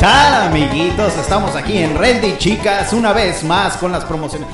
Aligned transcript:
tal, 0.00 0.48
amiguitos? 0.48 1.16
Estamos 1.16 1.54
aquí 1.56 1.78
en 1.78 1.96
Rendy 1.96 2.36
Chicas 2.38 2.92
una 2.92 3.12
vez 3.12 3.44
más 3.44 3.76
con 3.76 3.92
las 3.92 4.04
promociones. 4.04 4.48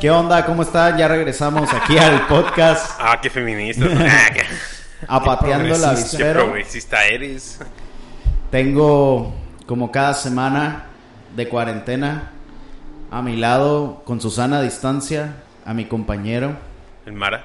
¿Qué 0.00 0.10
onda? 0.10 0.44
¿Cómo 0.44 0.62
están? 0.62 0.98
Ya 0.98 1.08
regresamos 1.08 1.72
aquí 1.72 1.96
al 1.96 2.26
podcast 2.26 2.92
Ah, 3.00 3.18
qué 3.20 3.30
feminista. 3.30 3.86
Ah, 3.86 4.30
qué, 4.34 4.42
Apateando 5.08 5.76
la 5.78 5.90
qué 5.94 6.00
avispero. 6.00 6.44
progresista 6.44 7.04
eres. 7.06 7.58
Tengo 8.50 9.32
como 9.66 9.90
cada 9.90 10.14
semana 10.14 10.84
de 11.34 11.48
cuarentena 11.48 12.30
a 13.10 13.22
mi 13.22 13.36
lado 13.36 14.02
con 14.04 14.20
Susana 14.20 14.58
a 14.58 14.62
distancia, 14.62 15.36
a 15.64 15.74
mi 15.74 15.86
compañero 15.86 16.56
El 17.06 17.14
Mara. 17.14 17.44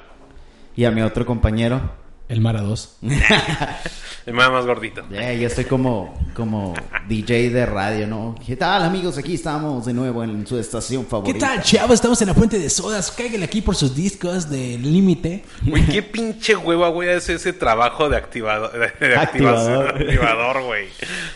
y 0.75 0.85
a 0.85 0.91
mi 0.91 1.01
otro 1.01 1.25
compañero. 1.25 1.81
El 2.27 2.41
Mara 2.41 2.61
2. 2.61 2.97
El 4.27 4.33
Mara 4.33 4.49
más 4.49 4.65
gordito. 4.65 5.05
Ya, 5.09 5.31
ya 5.31 5.47
estoy 5.47 5.63
como, 5.63 6.19
como 6.33 6.73
DJ 7.07 7.49
de 7.49 7.65
radio, 7.65 8.07
¿no? 8.07 8.35
¿Qué 8.45 8.57
tal, 8.57 8.83
amigos? 8.83 9.17
Aquí 9.17 9.35
estamos 9.35 9.85
de 9.85 9.93
nuevo 9.93 10.21
en 10.21 10.45
su 10.45 10.59
estación 10.59 11.05
¿Qué 11.05 11.09
favorita. 11.09 11.47
tal, 11.47 11.63
chavos? 11.63 11.93
Estamos 11.93 12.21
en 12.21 12.27
la 12.27 12.33
fuente 12.33 12.59
de 12.59 12.69
sodas. 12.69 13.09
Cáiganle 13.09 13.45
aquí 13.45 13.61
por 13.61 13.77
sus 13.77 13.95
discos 13.95 14.49
de 14.49 14.77
límite. 14.79 15.45
Güey, 15.61 15.85
qué 15.85 16.03
pinche 16.03 16.57
hueva, 16.57 16.89
güey, 16.89 17.07
es 17.07 17.29
ese 17.29 17.53
trabajo 17.53 18.09
de 18.09 18.17
activador. 18.17 18.73
De, 18.99 19.07
de 19.07 19.15
Activador. 19.15 19.95
activador, 20.01 20.61
güey. 20.61 20.89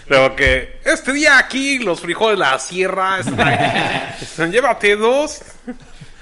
Luego 0.10 0.36
que 0.36 0.82
este 0.84 1.14
día 1.14 1.38
aquí 1.38 1.80
los 1.80 2.02
frijoles 2.02 2.38
de 2.40 2.44
la 2.46 2.60
sierra 2.60 3.22
están. 3.22 4.52
Llévate 4.52 4.98
dos. 4.98 5.40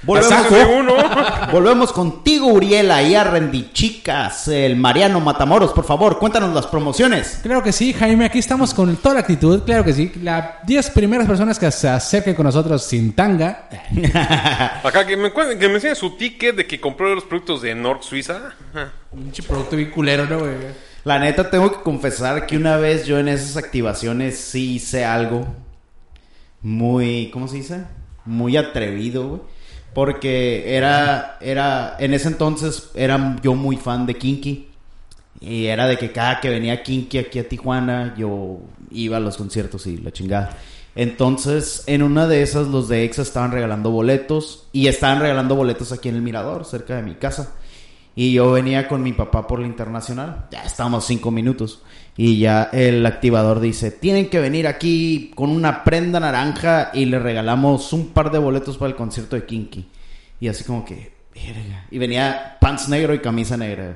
Volvemos, 0.10 0.34
Pásame 0.34 0.66
uno. 0.80 0.94
volvemos 1.52 1.94
contigo, 1.94 2.48
Uriela, 2.48 3.04
y 3.04 3.14
a 3.14 3.24
Rendy 3.24 3.70
Chicas, 3.74 4.48
el 4.48 4.76
Mariano 4.76 5.20
Matamoros, 5.20 5.72
por 5.72 5.86
favor, 5.86 6.18
cuéntanos 6.18 6.54
las 6.54 6.66
promociones. 6.66 7.40
Claro 7.44 7.62
que 7.62 7.72
sí, 7.72 7.94
Jaime. 7.94 8.26
Aquí 8.26 8.40
estamos 8.40 8.74
con 8.74 8.96
toda 8.98 9.16
la 9.16 9.22
actitud. 9.22 9.62
Claro 9.64 9.84
que 9.84 9.94
sí. 9.94 10.12
Las 10.24 10.66
10 10.66 10.90
primeras 10.92 11.28
personas 11.28 11.60
que 11.60 11.70
se 11.72 11.88
acerquen 11.88 12.34
con 12.34 12.46
nosotros 12.46 12.84
sin 12.84 13.14
tanga. 13.14 13.70
Acá 14.84 15.06
que 15.06 15.16
me, 15.16 15.32
cuenten- 15.32 15.60
que 15.60 15.68
me 15.68 15.76
enseñe 15.76 15.94
su 15.96 16.18
ticket 16.18 16.56
de 16.56 16.66
que 16.66 16.80
compró 16.80 17.14
los 17.14 17.24
productos 17.26 17.62
de 17.62 17.76
Nord 17.76 18.02
Suiza. 18.02 18.54
Pinche 19.14 19.44
producto 19.44 19.76
bien 19.76 19.92
culero, 19.92 20.26
¿no, 20.26 20.40
güey? 20.40 20.54
La 21.04 21.20
neta, 21.20 21.50
tengo 21.50 21.72
que 21.72 21.82
confesar 21.82 22.46
que 22.48 22.58
una 22.58 22.78
vez 22.78 23.06
yo 23.06 23.20
en 23.20 23.28
esas 23.28 23.58
activaciones 23.58 24.38
sí 24.40 24.74
hice 24.74 25.06
algo 25.06 25.46
muy, 26.62 27.30
¿cómo 27.32 27.48
se 27.48 27.58
dice? 27.58 27.84
Muy 28.26 28.58
atrevido, 28.58 29.28
güey. 29.28 29.42
Porque 29.94 30.76
era, 30.76 31.38
era, 31.42 31.96
en 32.00 32.14
ese 32.14 32.28
entonces 32.28 32.90
era 32.94 33.36
yo 33.42 33.56
muy 33.56 33.78
fan 33.78 34.06
de 34.06 34.16
Kinky. 34.16 34.68
Y 35.42 35.66
era 35.66 35.88
de 35.88 35.98
que 35.98 36.12
cada 36.12 36.40
que 36.40 36.50
venía 36.50 36.84
Kinky 36.84 37.18
aquí 37.18 37.40
a 37.40 37.48
Tijuana, 37.48 38.14
yo 38.18 38.60
iba 38.92 39.18
a 39.18 39.20
los 39.20 39.38
conciertos 39.38 39.88
y 39.88 39.98
la 39.98 40.12
chingada. 40.12 40.58
Entonces, 40.96 41.84
en 41.88 42.04
una 42.04 42.28
de 42.28 42.42
esas, 42.42 42.68
los 42.68 42.90
de 42.90 43.06
EXA 43.06 43.22
estaban 43.22 43.52
regalando 43.52 43.92
boletos. 43.92 44.68
Y 44.74 44.88
estaban 44.88 45.20
regalando 45.20 45.56
boletos 45.56 45.92
aquí 45.92 46.10
en 46.10 46.16
el 46.16 46.22
Mirador, 46.22 46.66
cerca 46.66 46.96
de 46.96 47.04
mi 47.04 47.16
casa. 47.16 47.54
Y 48.16 48.34
yo 48.34 48.52
venía 48.52 48.88
con 48.88 49.02
mi 49.02 49.14
papá 49.14 49.48
por 49.48 49.60
la 49.60 49.68
internacional. 49.68 50.48
Ya 50.52 50.64
estábamos 50.64 51.06
cinco 51.06 51.32
minutos. 51.32 51.82
Y 52.22 52.38
ya 52.38 52.64
el 52.74 53.06
activador 53.06 53.62
dice, 53.62 53.92
tienen 53.92 54.30
que 54.30 54.42
venir 54.42 54.68
aquí 54.68 55.32
con 55.36 55.52
una 55.52 55.86
prenda 55.86 56.20
naranja 56.20 56.92
y 56.94 57.06
le 57.06 57.18
regalamos 57.18 57.94
un 57.94 58.10
par 58.10 58.30
de 58.30 58.40
boletos 58.40 58.78
para 58.78 58.90
el 58.90 58.98
concierto 58.98 59.38
de 59.38 59.46
Kinky. 59.46 59.88
Y 60.42 60.50
así 60.50 60.66
como 60.66 60.84
que, 60.84 61.14
verga. 61.34 61.86
Y 61.90 61.98
venía 61.98 62.58
pants 62.60 62.90
negro 62.90 63.14
y 63.14 63.20
camisa 63.20 63.56
negra. 63.56 63.96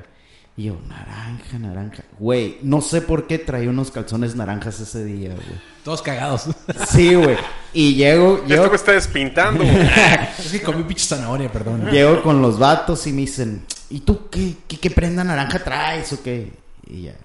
Y 0.56 0.64
yo, 0.64 0.78
naranja, 0.88 1.58
naranja. 1.58 2.04
Güey, 2.18 2.60
no 2.62 2.80
sé 2.80 3.02
por 3.02 3.26
qué 3.26 3.38
traía 3.38 3.68
unos 3.68 3.90
calzones 3.90 4.34
naranjas 4.34 4.80
ese 4.80 5.04
día, 5.04 5.34
güey. 5.34 5.60
Todos 5.84 6.00
cagados. 6.00 6.48
Sí, 6.88 7.14
güey. 7.14 7.36
Y 7.74 7.94
llego, 7.94 8.36
Esto 8.36 8.48
llego, 8.48 8.70
me 8.70 8.76
está 8.76 8.92
despintando. 8.92 9.62
güey. 9.62 9.76
es 10.38 10.50
que 10.50 10.62
comí 10.62 10.82
pinche 10.84 11.04
zanahoria, 11.04 11.52
perdón. 11.52 11.90
Llego 11.90 12.22
con 12.22 12.40
los 12.40 12.58
vatos 12.58 13.06
y 13.06 13.12
me 13.12 13.20
dicen, 13.20 13.66
¿y 13.90 14.00
tú 14.00 14.30
qué, 14.30 14.54
qué, 14.66 14.78
qué 14.78 14.90
prenda 14.90 15.24
naranja 15.24 15.62
traes 15.62 16.10
o 16.14 16.22
qué? 16.22 16.50
Y 16.86 17.02
ya, 17.02 17.16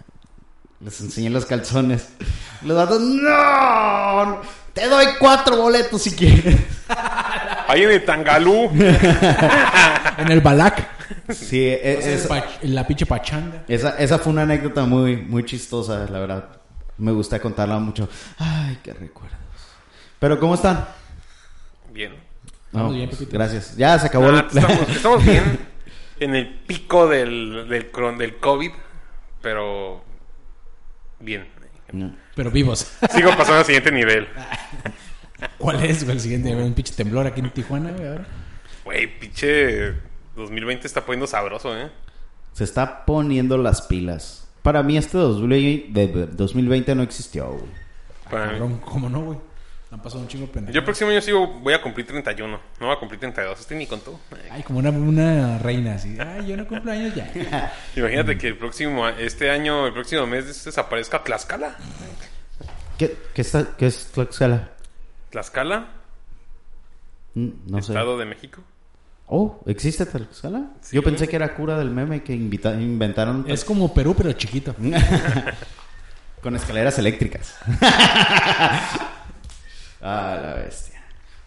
les 0.80 1.02
enseñé 1.02 1.30
los 1.30 1.46
calzones. 1.46 2.10
Los 2.62 2.76
vatos, 2.78 3.02
¡no! 3.02 4.42
Te 4.74 4.88
doy 4.88 5.06
cuatro 5.20 5.58
boletos 5.58 6.02
si 6.02 6.12
quieres. 6.16 6.56
Ahí 7.68 7.84
en 7.84 7.92
el 7.92 8.06
Tangalú. 8.06 8.70
En 10.20 10.30
el 10.32 10.42
Balac. 10.42 10.86
Sí, 11.34 11.66
e- 11.66 12.14
esa, 12.16 12.28
pa- 12.28 12.46
en 12.62 12.76
la 12.76 12.86
pinche 12.86 13.06
pachanga. 13.06 13.64
esa, 13.70 13.92
esa 13.98 14.20
fue 14.20 14.34
una 14.34 14.42
anécdota 14.42 14.84
muy, 14.86 15.16
muy 15.16 15.46
chistosa, 15.46 16.06
la 16.12 16.20
verdad. 16.20 16.50
Me 16.98 17.14
gusta 17.14 17.40
contarla 17.40 17.80
mucho. 17.80 18.10
Ay, 18.38 18.78
qué 18.84 18.92
recuerdos. 18.94 19.38
Pero, 20.20 20.38
¿cómo 20.40 20.56
están? 20.56 20.86
Bien. 21.94 22.14
Estamos 22.66 22.94
bien, 22.94 23.10
Pepito. 23.10 23.32
Gracias. 23.32 23.78
Ya 23.78 23.98
se 23.98 24.08
acabó 24.08 24.26
Ah, 24.28 24.46
el... 24.52 24.58
estamos, 24.60 24.90
estamos 24.96 25.24
bien 25.26 25.60
en 26.20 26.36
el 26.36 26.50
pico 26.68 27.08
del, 27.08 27.68
del, 27.70 27.92
cron- 27.94 28.18
del 28.18 28.38
COVID, 28.40 28.72
pero 29.42 30.04
bien. 31.20 31.48
No. 31.92 32.16
Pero 32.36 32.52
vivos. 32.52 32.92
Sigo 33.14 33.30
pasando 33.32 33.60
al 33.60 33.66
siguiente 33.66 33.92
nivel. 33.92 34.28
¿Cuál 35.58 35.84
es, 35.84 36.04
güey? 36.04 36.16
El 36.18 36.22
siguiente, 36.22 36.56
un 36.56 36.74
pinche 36.74 36.94
temblor 36.94 37.26
aquí 37.28 37.40
en 37.40 37.50
Tijuana, 37.52 37.92
güey, 37.92 38.08
ahora. 38.08 38.26
Güey, 38.86 39.20
pinche 39.20 39.94
2020 40.36 40.86
está 40.88 41.06
poniendo 41.06 41.28
sabroso, 41.28 41.78
¿eh? 41.78 41.90
Se 42.54 42.64
está 42.64 43.06
poniendo 43.06 43.58
las 43.58 43.82
pilas. 43.84 44.48
Para 44.62 44.84
mí 44.84 44.98
este 44.98 45.18
2020, 45.18 45.92
de- 45.94 46.08
de- 46.08 46.26
2020 46.28 46.94
no 46.96 47.04
existió, 47.04 47.48
güey. 47.52 47.72
Para 48.30 48.52
mí. 48.54 48.78
¿cómo 48.86 49.10
no, 49.10 49.22
güey? 49.22 49.38
Han 49.92 50.02
pasado 50.04 50.22
un 50.22 50.28
chingo 50.28 50.48
de 50.54 50.72
Yo 50.72 50.80
el 50.80 50.84
próximo 50.86 51.10
año 51.10 51.20
sigo, 51.20 51.48
voy 51.48 51.74
a 51.74 51.82
cumplir 51.82 52.06
31. 52.06 52.60
No 52.80 52.86
voy 52.86 52.96
a 52.96 53.00
cumplir 53.00 53.20
32. 53.20 53.60
Este 53.60 53.74
ni 53.76 53.88
contó. 53.88 54.20
Ay, 54.52 54.62
como 54.62 54.78
una, 54.80 54.92
una 54.92 55.58
reina 55.58 55.96
así. 55.96 56.16
Ay, 56.20 56.46
yo 56.48 56.56
no 56.58 56.68
cumplo 56.68 56.92
años 56.92 57.16
ya. 57.16 57.32
Imagínate 57.96 58.38
que 58.38 58.48
el 58.50 58.58
próximo, 58.58 59.08
este 59.08 59.50
año, 59.50 59.88
el 59.88 59.94
próximo 59.94 60.28
mes 60.28 60.46
desaparezca 60.64 61.24
Tlaxcala. 61.24 61.76
¿Qué, 63.00 63.18
qué, 63.34 63.42
está, 63.42 63.76
qué 63.78 63.88
es 63.88 64.08
Tlaxcala? 64.12 64.70
Tlaxcala, 65.32 65.88
Mm, 67.36 67.50
No 67.68 67.82
sé. 67.82 67.92
Estado 67.94 68.18
de 68.18 68.26
México. 68.26 68.62
Oh, 69.28 69.60
¿existe 69.68 70.06
Tlaxcala? 70.06 70.72
Sí. 70.82 70.96
Yo 70.96 71.04
pensé 71.04 71.28
que 71.28 71.36
era 71.36 71.54
cura 71.56 71.78
del 71.80 71.90
meme 71.92 72.22
que 72.24 72.34
invita- 72.34 72.74
inventaron 72.74 73.46
Es 73.48 73.64
como 73.66 73.92
Perú, 73.94 74.16
pero 74.18 74.34
chiquito. 74.34 74.76
con 76.44 76.56
escaleras 76.56 76.98
eléctricas. 77.00 77.56
ah, 80.02 80.38
la 80.42 80.54
bestia. 80.56 81.02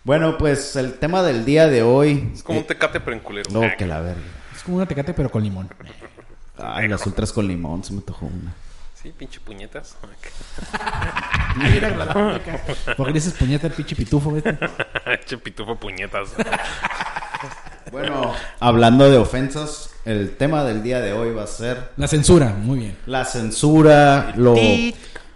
Bueno, 0.04 0.36
pues 0.36 0.74
el 0.76 0.94
tema 0.94 1.22
del 1.22 1.44
día 1.44 1.68
de 1.68 1.82
hoy. 1.82 2.30
Es 2.34 2.42
como 2.42 2.58
un 2.58 2.66
tecate 2.66 2.98
pero 3.00 3.16
en 3.16 3.22
culero. 3.22 3.50
No, 3.52 3.62
que 3.76 3.86
la 3.86 4.00
verga. 4.00 4.20
Es 4.54 4.62
como 4.62 4.78
una 4.78 4.86
tecate, 4.86 5.14
pero 5.14 5.30
con 5.30 5.42
limón. 5.42 5.68
Ay, 6.58 6.88
las 6.88 7.06
ultras 7.06 7.32
con 7.32 7.46
limón, 7.46 7.82
se 7.84 7.92
me 7.92 8.00
tocó 8.02 8.26
una. 8.26 8.52
Sí, 9.00 9.12
pinche 9.16 9.40
puñetas. 9.40 9.96
Agradable, 11.60 12.34
acá. 12.36 12.60
¿Por 12.96 13.06
qué 13.08 13.12
dices 13.12 13.34
puñeta 13.34 13.66
el 13.66 13.72
pinche 13.72 13.96
pitufo, 13.96 14.30
güey? 14.30 14.42
Pinche 14.42 15.38
pitufo 15.38 15.76
puñetas. 15.76 16.28
Bueno, 17.90 18.32
hablando 18.60 19.10
de 19.10 19.18
ofensas, 19.18 19.90
el 20.04 20.36
tema 20.36 20.64
del 20.64 20.82
día 20.82 21.00
de 21.00 21.12
hoy 21.12 21.34
va 21.34 21.42
a 21.44 21.46
ser 21.46 21.90
La 21.96 22.08
censura, 22.08 22.50
muy 22.50 22.78
bien. 22.78 22.96
la 23.06 23.24
censura, 23.24 24.32
lo, 24.36 24.54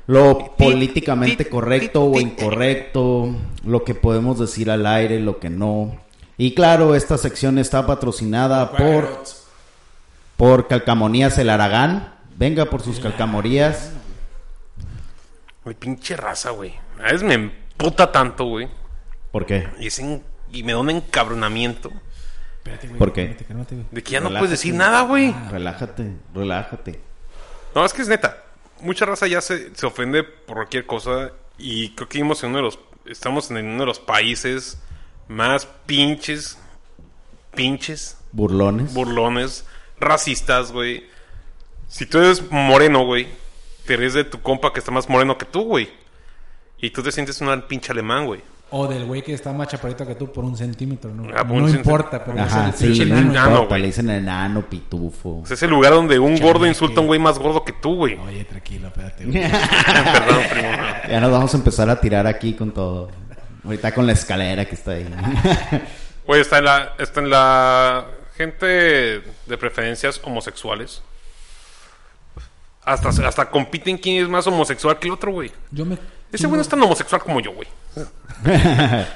lo 0.07 0.55
políticamente 0.57 1.49
correcto 1.49 2.05
o 2.05 2.21
incorrecto, 2.21 3.35
lo 3.65 3.85
que 3.85 3.95
podemos 3.95 4.39
decir 4.39 4.71
al 4.71 4.87
aire, 4.87 5.19
lo 5.21 5.39
que 5.41 5.51
no. 5.51 5.97
Y 6.39 6.55
claro, 6.55 6.95
esta 6.95 7.19
sección 7.19 7.59
está 7.59 7.87
patrocinada 7.87 8.71
por, 8.73 9.23
por 10.37 10.69
Calcamonías 10.69 11.39
El 11.39 11.51
Aragán. 11.51 12.15
Venga 12.37 12.67
por 12.67 12.83
sus 12.83 13.01
calcamonías. 13.01 13.93
Güey, 15.65 15.75
pinche 15.77 16.17
raza, 16.17 16.51
güey. 16.51 16.75
A 17.01 17.05
veces 17.05 17.23
me 17.23 17.35
emputa 17.35 18.13
tanto, 18.13 18.45
güey. 18.45 18.69
¿Por 19.33 19.47
qué? 19.47 19.67
Y, 19.81 19.87
es 19.89 19.99
en- 19.99 20.23
y 20.53 20.63
me 20.63 20.73
da 20.73 20.79
un 20.79 20.91
encabronamiento 20.91 21.91
Espérate, 22.59 22.87
güey. 22.89 22.99
¿Por 22.99 23.13
qué? 23.13 23.25
Cálmate, 23.27 23.45
cálmate, 23.45 23.75
güey. 23.77 23.87
de 23.91 24.03
que 24.03 24.11
ya 24.13 24.21
no 24.21 24.29
puedes 24.31 24.51
decir 24.51 24.75
nada, 24.75 25.03
güey. 25.03 25.35
Relájate, 25.51 26.13
relájate. 26.35 27.01
No, 27.75 27.85
es 27.85 27.93
que 27.93 28.03
es 28.03 28.09
neta. 28.09 28.43
Mucha 28.81 29.07
raza 29.07 29.27
ya 29.27 29.41
se, 29.41 29.75
se 29.75 29.87
ofende 29.87 30.23
por 30.25 30.57
cualquier 30.57 30.87
cosa 30.87 31.33
y 31.59 31.91
creo 31.95 32.09
que 32.09 32.19
vivimos 32.19 32.43
en 32.43 32.51
uno 32.51 32.59
de 32.59 32.65
los, 32.65 32.79
estamos 33.07 33.51
en 33.51 33.67
uno 33.67 33.81
de 33.81 33.87
los 33.87 34.01
países 34.01 34.79
más 35.29 35.67
pinches, 35.87 36.59
pinches, 37.55 38.19
Burlones. 38.33 38.93
burlones, 38.93 39.65
racistas, 39.99 40.73
güey. 40.73 41.09
Si 41.89 42.07
tú 42.07 42.19
eres 42.19 42.51
moreno, 42.51 43.05
güey, 43.05 43.29
te 43.87 43.97
ríes 43.97 44.15
de 44.15 44.25
tu 44.25 44.43
compa 44.43 44.73
que 44.73 44.81
está 44.81 44.91
más 44.91 45.09
moreno 45.09 45.39
que 45.39 45.47
tú, 45.47 45.65
güey. 45.65 45.89
Y 46.79 46.91
tú 46.91 47.03
te 47.03 47.13
sientes 47.13 47.41
un 47.41 47.63
pinche 47.63 47.93
alemán, 47.93 48.27
güey. 48.27 48.43
O 48.71 48.89
del 48.89 49.05
güey 49.05 49.23
que 49.23 49.33
está 49.33 49.53
más 49.53 49.69
chaparrito 49.69 50.05
que 50.05 50.17
tú 50.17 50.33
por 50.33 50.45
un 50.45 50.57
centímetro, 50.57 51.15
¿no? 51.15 51.29
Ah, 51.37 51.45
no 51.45 51.69
importa, 51.69 52.25
pero 52.25 52.41
Ajá, 52.41 52.71
es 52.71 52.83
el 52.83 52.97
sí, 52.97 53.03
enano. 53.03 53.31
enano, 53.31 53.69
le 53.79 53.87
dicen 53.87 54.11
enano, 54.11 54.63
pitufo. 54.63 55.43
Es 55.45 55.53
ese 55.53 55.69
lugar 55.69 55.93
donde 55.93 56.19
un 56.19 56.37
gordo 56.41 56.67
insulta 56.67 56.99
a 56.99 57.03
un 57.03 57.07
güey 57.07 57.21
más 57.21 57.39
gordo 57.39 57.65
que 57.65 57.73
tú, 57.73 57.95
güey. 57.95 58.19
Oye, 58.19 58.45
tranquilo, 58.45 58.89
espérate. 58.89 59.25
Perdón, 59.27 60.43
primo. 60.51 60.69
Ya 61.09 61.21
nos 61.21 61.31
vamos 61.31 61.55
a 61.55 61.57
empezar 61.59 61.89
a 61.89 62.01
tirar 62.01 62.27
aquí 62.27 62.55
con 62.55 62.73
todo. 62.73 63.09
Ahorita 63.65 63.93
con 63.95 64.05
la 64.05 64.13
escalera 64.13 64.65
que 64.65 64.75
está 64.75 64.93
ahí. 64.93 65.09
Güey, 66.27 66.41
está 66.41 66.59
en 66.59 66.65
la, 66.65 66.95
está 66.99 67.21
en 67.21 67.31
la 67.31 68.07
gente 68.37 68.67
de 68.67 69.59
preferencias 69.61 70.21
homosexuales. 70.25 71.01
Hasta, 72.83 73.11
hasta 73.11 73.49
compiten 73.49 73.97
quién 73.97 74.25
es 74.25 74.29
más 74.29 74.45
homosexual 74.49 74.99
que 74.99 75.07
el 75.07 75.15
otro, 75.15 75.31
güey. 75.31 75.53
Yo 75.71 75.85
me... 75.85 75.97
Ese 76.33 76.47
güey 76.47 76.57
no 76.57 76.63
es 76.63 76.69
tan 76.69 76.83
homosexual 76.83 77.23
como 77.23 77.41
yo, 77.41 77.53
güey. 77.53 77.69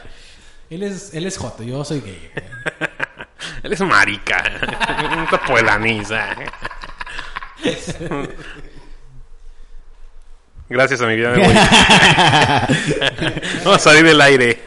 Él 0.70 0.84
es, 0.84 1.12
él 1.14 1.26
es 1.26 1.36
joto, 1.36 1.64
yo 1.64 1.84
soy 1.84 2.00
gay. 2.00 2.30
Él 3.64 3.72
es 3.72 3.80
marica. 3.80 4.40
Un 5.18 5.26
tapo 5.28 5.56
de 5.56 5.62
la 5.64 5.78
misa. 5.80 6.28
Gracias 10.68 11.00
a 11.00 11.06
mi 11.06 11.16
vida, 11.16 11.30
me 11.30 11.38
voy. 11.44 11.54
Vamos 13.64 13.76
a 13.76 13.78
salir 13.78 14.04
del 14.04 14.20
aire. 14.20 14.60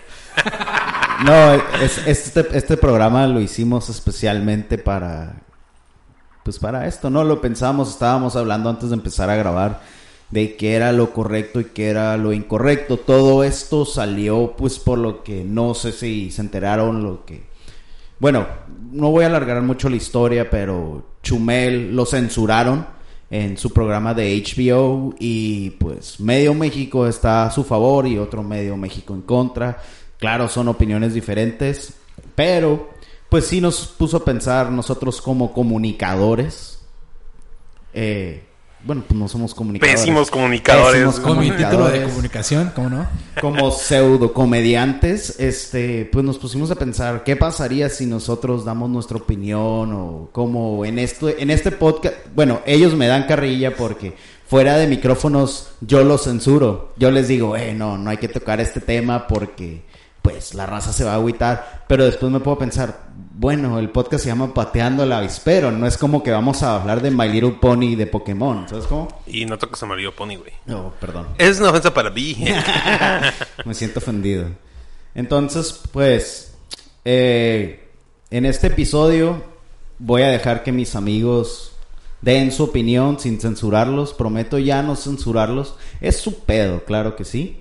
No, 1.23 1.53
es- 1.81 2.05
este, 2.05 2.45
este 2.57 2.75
programa 2.75 3.25
lo 3.27 3.39
hicimos 3.39 3.87
especialmente 3.89 4.77
para. 4.77 5.35
Pues 6.43 6.59
para 6.59 6.85
esto, 6.87 7.09
¿no? 7.09 7.23
Lo 7.23 7.39
pensamos, 7.39 7.89
estábamos 7.89 8.35
hablando 8.35 8.69
antes 8.69 8.89
de 8.89 8.95
empezar 8.95 9.29
a 9.29 9.35
grabar 9.37 9.79
de 10.33 10.55
qué 10.55 10.73
era 10.73 10.91
lo 10.91 11.13
correcto 11.13 11.59
y 11.61 11.65
qué 11.65 11.89
era 11.89 12.17
lo 12.17 12.33
incorrecto. 12.33 12.97
Todo 12.97 13.43
esto 13.43 13.85
salió, 13.85 14.55
pues, 14.57 14.79
por 14.79 14.97
lo 14.97 15.23
que 15.23 15.43
no 15.43 15.75
sé 15.75 15.91
si 15.91 16.31
se 16.31 16.41
enteraron, 16.41 17.03
lo 17.03 17.23
que. 17.23 17.43
Bueno, 18.19 18.47
no 18.91 19.11
voy 19.11 19.23
a 19.23 19.27
alargar 19.27 19.61
mucho 19.61 19.89
la 19.89 19.95
historia, 19.95 20.49
pero 20.49 21.05
Chumel 21.21 21.95
lo 21.95 22.05
censuraron 22.05 22.85
en 23.29 23.57
su 23.57 23.71
programa 23.71 24.13
de 24.13 24.41
HBO 24.41 25.13
y 25.19 25.71
pues 25.71 26.19
medio 26.19 26.53
México 26.53 27.07
está 27.07 27.45
a 27.45 27.51
su 27.51 27.63
favor 27.63 28.07
y 28.07 28.17
otro 28.17 28.41
medio 28.43 28.75
México 28.75 29.13
en 29.13 29.21
contra. 29.21 29.81
Claro, 30.17 30.47
son 30.49 30.67
opiniones 30.67 31.13
diferentes, 31.13 31.93
pero 32.35 32.89
pues 33.29 33.45
sí 33.45 33.61
nos 33.61 33.87
puso 33.87 34.17
a 34.17 34.25
pensar 34.25 34.71
nosotros 34.71 35.21
como 35.21 35.53
comunicadores. 35.53 36.79
eh, 37.93 38.43
bueno, 38.83 39.03
pues 39.07 39.17
no 39.17 39.27
somos 39.27 39.55
comunicadores. 39.55 40.01
Pésimos 40.01 40.29
comunicadores. 40.29 41.01
Pésimos 41.01 41.19
Con 41.19 41.39
mi 41.39 41.51
título 41.51 41.65
de 41.65 41.71
comunicadores 41.73 42.09
comunicación, 42.09 42.71
¿cómo 42.75 42.89
no? 42.89 43.07
como 43.39 43.71
pseudo 43.71 44.33
comediantes, 44.33 45.39
este, 45.39 46.07
pues 46.11 46.23
nos 46.23 46.37
pusimos 46.37 46.69
a 46.71 46.75
pensar 46.75 47.23
qué 47.23 47.35
pasaría 47.35 47.89
si 47.89 48.05
nosotros 48.05 48.65
damos 48.65 48.89
nuestra 48.89 49.17
opinión 49.17 49.93
o 49.93 50.29
cómo 50.31 50.85
en 50.85 50.99
esto, 50.99 51.29
en 51.29 51.49
este 51.49 51.71
podcast, 51.71 52.15
bueno, 52.35 52.61
ellos 52.65 52.93
me 52.95 53.07
dan 53.07 53.25
carrilla 53.25 53.75
porque 53.75 54.15
fuera 54.45 54.77
de 54.77 54.87
micrófonos 54.87 55.71
yo 55.81 56.03
los 56.03 56.23
censuro, 56.23 56.93
yo 56.97 57.09
les 57.11 57.27
digo, 57.27 57.57
eh, 57.57 57.73
no, 57.73 57.97
no 57.97 58.09
hay 58.09 58.17
que 58.17 58.27
tocar 58.27 58.61
este 58.61 58.79
tema 58.79 59.27
porque 59.27 59.81
pues 60.23 60.55
la 60.55 60.65
raza 60.65 60.93
se 60.93 61.03
va 61.03 61.11
a 61.11 61.15
agüitar, 61.15 61.83
pero 61.85 62.05
después 62.05 62.31
me 62.31 62.39
puedo 62.39 62.57
pensar, 62.57 63.07
bueno, 63.35 63.77
el 63.77 63.89
podcast 63.89 64.23
se 64.23 64.29
llama 64.29 64.53
Pateando 64.53 65.03
el 65.03 65.11
Avispero, 65.11 65.69
no 65.69 65.85
es 65.85 65.97
como 65.97 66.23
que 66.23 66.31
vamos 66.31 66.63
a 66.63 66.79
hablar 66.79 67.01
de 67.01 67.11
My 67.11 67.27
Little 67.27 67.57
Pony 67.59 67.91
y 67.91 67.95
de 67.95 68.07
Pokémon, 68.07 68.67
¿sabes 68.69 68.85
cómo? 68.85 69.09
Y 69.27 69.45
no 69.45 69.57
toques 69.57 69.83
amarillo 69.83 70.15
pony, 70.15 70.37
güey. 70.37 70.53
No, 70.65 70.93
perdón. 71.01 71.27
Es 71.37 71.59
una 71.59 71.71
ofensa 71.71 71.93
para 71.93 72.13
ti. 72.13 72.37
Me 73.65 73.73
siento 73.73 73.99
ofendido. 73.99 74.47
Entonces, 75.13 75.81
pues, 75.91 76.55
eh, 77.03 77.89
en 78.31 78.45
este 78.45 78.67
episodio 78.67 79.43
voy 79.99 80.21
a 80.21 80.29
dejar 80.29 80.63
que 80.63 80.71
mis 80.71 80.95
amigos 80.95 81.73
den 82.21 82.53
su 82.53 82.63
opinión 82.63 83.19
sin 83.19 83.41
censurarlos. 83.41 84.13
Prometo 84.13 84.57
ya 84.57 84.81
no 84.83 84.95
censurarlos. 84.95 85.75
Es 85.99 86.15
su 86.15 86.45
pedo, 86.45 86.85
claro 86.85 87.17
que 87.17 87.25
sí. 87.25 87.59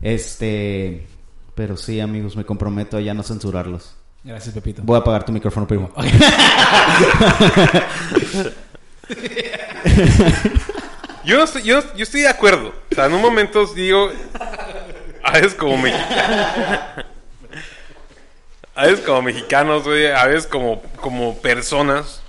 Este, 0.00 1.06
pero 1.54 1.76
sí, 1.76 2.00
amigos, 2.00 2.36
me 2.36 2.44
comprometo 2.44 2.96
a 2.96 3.00
ya 3.00 3.14
no 3.14 3.22
censurarlos. 3.22 3.96
Gracias, 4.22 4.54
Pepito. 4.54 4.82
Voy 4.84 4.96
a 4.96 5.00
apagar 5.00 5.24
tu 5.24 5.32
micrófono, 5.32 5.66
primo. 5.66 5.90
Yo, 11.24 11.36
no 11.36 11.44
estoy, 11.44 11.62
yo, 11.62 11.80
yo 11.94 12.02
estoy 12.02 12.22
de 12.22 12.28
acuerdo. 12.28 12.72
O 12.90 12.94
sea, 12.94 13.06
en 13.06 13.12
un 13.12 13.20
momento 13.20 13.66
digo, 13.66 14.10
a 15.22 15.32
veces 15.32 15.54
como 15.54 15.76
mexicanos, 15.76 17.04
a 18.74 18.86
veces 18.86 19.00
como 19.00 19.22
mexicanos, 19.22 19.84
güey, 19.84 20.06
a 20.06 20.26
veces 20.26 20.46
como, 20.46 20.82
como 20.96 21.36
personas, 21.38 22.22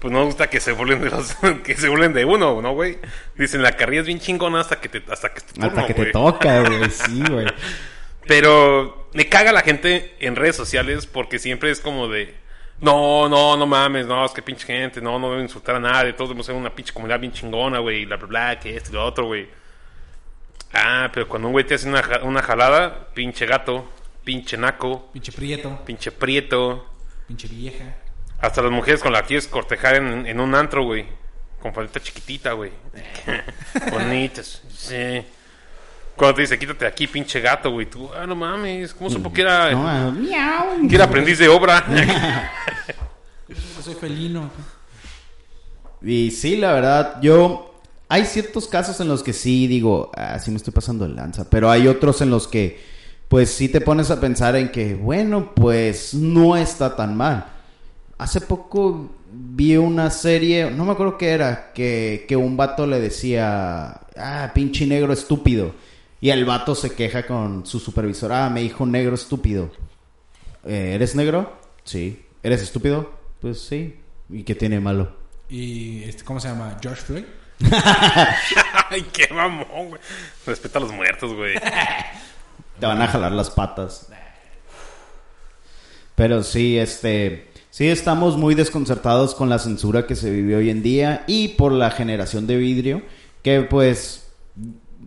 pues 0.00 0.12
no 0.12 0.20
nos 0.20 0.28
gusta 0.28 0.48
que 0.48 0.60
se 0.60 0.72
burlen 0.72 1.02
de 1.02 1.10
los, 1.10 1.34
que 1.64 1.76
se 1.76 1.88
burlen 1.88 2.12
de 2.12 2.24
uno, 2.24 2.60
¿no, 2.62 2.72
güey? 2.72 2.98
Dicen, 3.36 3.62
la 3.62 3.72
carrilla 3.72 4.00
es 4.00 4.06
bien 4.06 4.20
chingona 4.20 4.60
hasta 4.60 4.80
que 4.80 4.88
te, 4.88 5.02
hasta 5.12 5.32
que 5.32 5.40
te 5.40 5.64
Hasta 5.64 5.86
que 5.86 5.94
te 5.94 6.06
toca, 6.06 6.60
güey. 6.60 6.90
Sí, 6.90 7.22
güey. 7.30 7.46
Pero 8.26 9.08
me 9.12 9.28
caga 9.28 9.52
la 9.52 9.60
gente 9.62 10.14
en 10.20 10.36
redes 10.36 10.56
sociales 10.56 11.06
porque 11.06 11.38
siempre 11.38 11.70
es 11.70 11.80
como 11.80 12.08
de. 12.08 12.34
No, 12.80 13.28
no, 13.28 13.56
no 13.56 13.66
mames, 13.66 14.06
no, 14.06 14.24
es 14.24 14.32
que 14.32 14.42
pinche 14.42 14.66
gente, 14.66 15.00
no, 15.00 15.18
no 15.18 15.30
debo 15.30 15.40
insultar 15.40 15.76
a 15.76 15.80
nadie, 15.80 16.12
todos 16.12 16.30
debemos 16.30 16.46
ser 16.46 16.54
una 16.56 16.74
pinche 16.74 16.92
comunidad 16.92 17.20
bien 17.20 17.32
chingona, 17.32 17.78
güey, 17.78 18.04
bla, 18.04 18.16
bla, 18.16 18.26
bla, 18.26 18.60
que 18.60 18.76
esto 18.76 18.90
y 18.90 18.94
lo 18.94 19.04
otro, 19.04 19.26
güey. 19.26 19.48
Ah, 20.72 21.08
pero 21.12 21.28
cuando 21.28 21.48
un 21.48 21.52
güey 21.52 21.64
te 21.64 21.74
hace 21.74 21.88
una, 21.88 22.02
una 22.22 22.42
jalada, 22.42 23.08
pinche 23.14 23.46
gato, 23.46 23.88
pinche 24.24 24.56
naco, 24.56 25.08
Pinche 25.12 25.30
prieto, 25.30 25.82
pinche 25.86 26.10
prieto, 26.10 26.90
pinche 27.28 27.46
vieja. 27.46 27.94
hasta 28.40 28.60
las 28.60 28.72
mujeres 28.72 29.00
con 29.00 29.12
las 29.12 29.22
que 29.22 29.28
quieres 29.28 29.46
cortejar 29.46 29.94
en, 29.94 30.26
en 30.26 30.40
un 30.40 30.54
antro, 30.54 30.82
güey, 30.84 31.06
con 31.62 31.72
falta 31.72 32.00
chiquitita, 32.00 32.52
güey. 32.54 32.72
Bonitas, 33.92 34.62
sí. 34.68 35.24
Cuando 36.16 36.36
te 36.36 36.42
dice, 36.42 36.58
quítate 36.58 36.84
de 36.84 36.90
aquí, 36.90 37.06
pinche 37.06 37.40
gato, 37.40 37.70
güey, 37.72 37.86
tú, 37.86 38.08
ah, 38.14 38.26
no 38.26 38.36
mames, 38.36 38.94
¿cómo 38.94 39.10
supo 39.10 39.32
que 39.32 39.40
era, 39.40 39.72
No, 39.72 39.88
ah, 39.88 40.10
miau. 40.10 40.88
que 40.88 40.94
era 40.94 41.04
aprendiz 41.04 41.38
de 41.38 41.48
obra? 41.48 41.84
Yo 43.48 43.56
soy 43.82 43.94
felino. 43.94 44.50
Y 46.02 46.30
sí, 46.30 46.56
la 46.56 46.72
verdad, 46.72 47.20
yo... 47.20 47.70
Hay 48.06 48.26
ciertos 48.26 48.68
casos 48.68 49.00
en 49.00 49.08
los 49.08 49.22
que 49.22 49.32
sí 49.32 49.66
digo, 49.66 50.12
ah, 50.14 50.38
sí 50.38 50.50
me 50.50 50.58
estoy 50.58 50.72
pasando 50.72 51.08
de 51.08 51.14
lanza, 51.14 51.48
pero 51.48 51.70
hay 51.70 51.88
otros 51.88 52.20
en 52.20 52.30
los 52.30 52.46
que, 52.46 52.80
pues 53.28 53.50
sí 53.50 53.68
te 53.68 53.80
pones 53.80 54.10
a 54.10 54.20
pensar 54.20 54.54
en 54.56 54.70
que, 54.70 54.94
bueno, 54.94 55.52
pues 55.54 56.12
no 56.12 56.54
está 56.56 56.94
tan 56.94 57.16
mal. 57.16 57.46
Hace 58.18 58.42
poco 58.42 59.10
vi 59.32 59.76
una 59.78 60.10
serie, 60.10 60.70
no 60.70 60.84
me 60.84 60.92
acuerdo 60.92 61.16
qué 61.16 61.30
era, 61.30 61.72
que, 61.72 62.26
que 62.28 62.36
un 62.36 62.56
vato 62.56 62.86
le 62.86 63.00
decía, 63.00 64.00
ah, 64.16 64.52
pinche 64.54 64.86
negro 64.86 65.12
estúpido. 65.12 65.74
Y 66.24 66.30
el 66.30 66.46
vato 66.46 66.74
se 66.74 66.94
queja 66.94 67.26
con 67.26 67.66
su 67.66 67.78
supervisor, 67.78 68.32
ah, 68.32 68.48
me 68.48 68.62
dijo 68.62 68.86
negro 68.86 69.14
estúpido. 69.14 69.70
Eh, 70.64 70.92
¿Eres 70.94 71.14
negro? 71.14 71.54
Sí. 71.84 72.24
¿Eres 72.42 72.62
estúpido? 72.62 73.12
Pues 73.42 73.60
sí. 73.60 74.00
¿Y 74.30 74.42
qué 74.42 74.54
tiene 74.54 74.80
malo? 74.80 75.14
Y, 75.50 76.02
este, 76.04 76.24
¿cómo 76.24 76.40
se 76.40 76.48
llama? 76.48 76.78
George 76.80 77.02
Floyd. 77.02 77.24
Ay, 78.90 79.02
qué 79.12 79.28
mamón, 79.34 79.90
güey. 79.90 80.00
Respeta 80.46 80.78
a 80.78 80.80
los 80.80 80.92
muertos, 80.92 81.34
güey. 81.34 81.56
Te 82.80 82.86
van 82.86 83.02
a 83.02 83.06
jalar 83.06 83.32
las 83.32 83.50
patas. 83.50 84.08
Pero 86.14 86.42
sí, 86.42 86.78
este... 86.78 87.50
Sí, 87.68 87.86
estamos 87.90 88.38
muy 88.38 88.54
desconcertados 88.54 89.34
con 89.34 89.50
la 89.50 89.58
censura 89.58 90.06
que 90.06 90.16
se 90.16 90.30
vive 90.30 90.56
hoy 90.56 90.70
en 90.70 90.82
día 90.82 91.24
y 91.26 91.48
por 91.48 91.70
la 91.70 91.90
generación 91.90 92.46
de 92.46 92.56
vidrio, 92.56 93.02
que 93.42 93.60
pues 93.60 94.23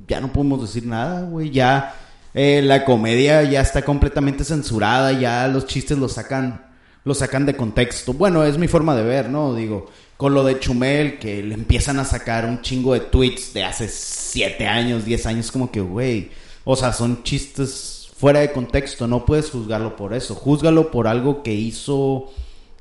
ya 0.08 0.22
no 0.22 0.32
podemos 0.32 0.62
decir 0.62 0.86
nada, 0.86 1.22
güey. 1.22 1.52
Ya 1.52 1.96
eh, 2.34 2.62
la 2.64 2.86
comedia 2.86 3.44
ya 3.44 3.62
está 3.62 3.84
completamente 3.84 4.44
censurada, 4.44 5.12
ya 5.14 5.48
los 5.48 5.66
chistes 5.66 5.98
los 5.98 6.14
sacan, 6.14 6.66
los 7.04 7.20
sacan 7.20 7.46
de 7.46 7.56
contexto. 7.56 8.14
Bueno, 8.14 8.44
es 8.44 8.58
mi 8.58 8.68
forma 8.68 8.96
de 8.96 9.04
ver, 9.04 9.30
¿no? 9.30 9.56
Digo, 9.56 9.88
con 10.18 10.34
lo 10.34 10.44
de 10.44 10.60
Chumel, 10.60 11.20
que 11.20 11.42
le 11.44 11.54
empiezan 11.54 12.00
a 12.00 12.06
sacar 12.06 12.46
un 12.46 12.62
chingo 12.62 12.94
de 12.94 13.02
tweets 13.02 13.54
de 13.54 13.64
hace 13.64 13.88
7 13.88 14.68
años, 14.68 15.06
10 15.06 15.26
años, 15.28 15.52
como 15.52 15.72
que, 15.72 15.80
güey, 15.80 16.32
o 16.64 16.76
sea, 16.76 16.92
son 16.92 17.24
chistes 17.24 18.10
fuera 18.18 18.40
de 18.40 18.52
contexto, 18.52 19.08
no 19.08 19.26
puedes 19.26 19.52
juzgarlo 19.52 19.96
por 19.96 20.14
eso, 20.14 20.34
júzgalo 20.34 20.90
por 20.90 21.08
algo 21.08 21.44
que 21.44 21.54
hizo, 21.54 22.32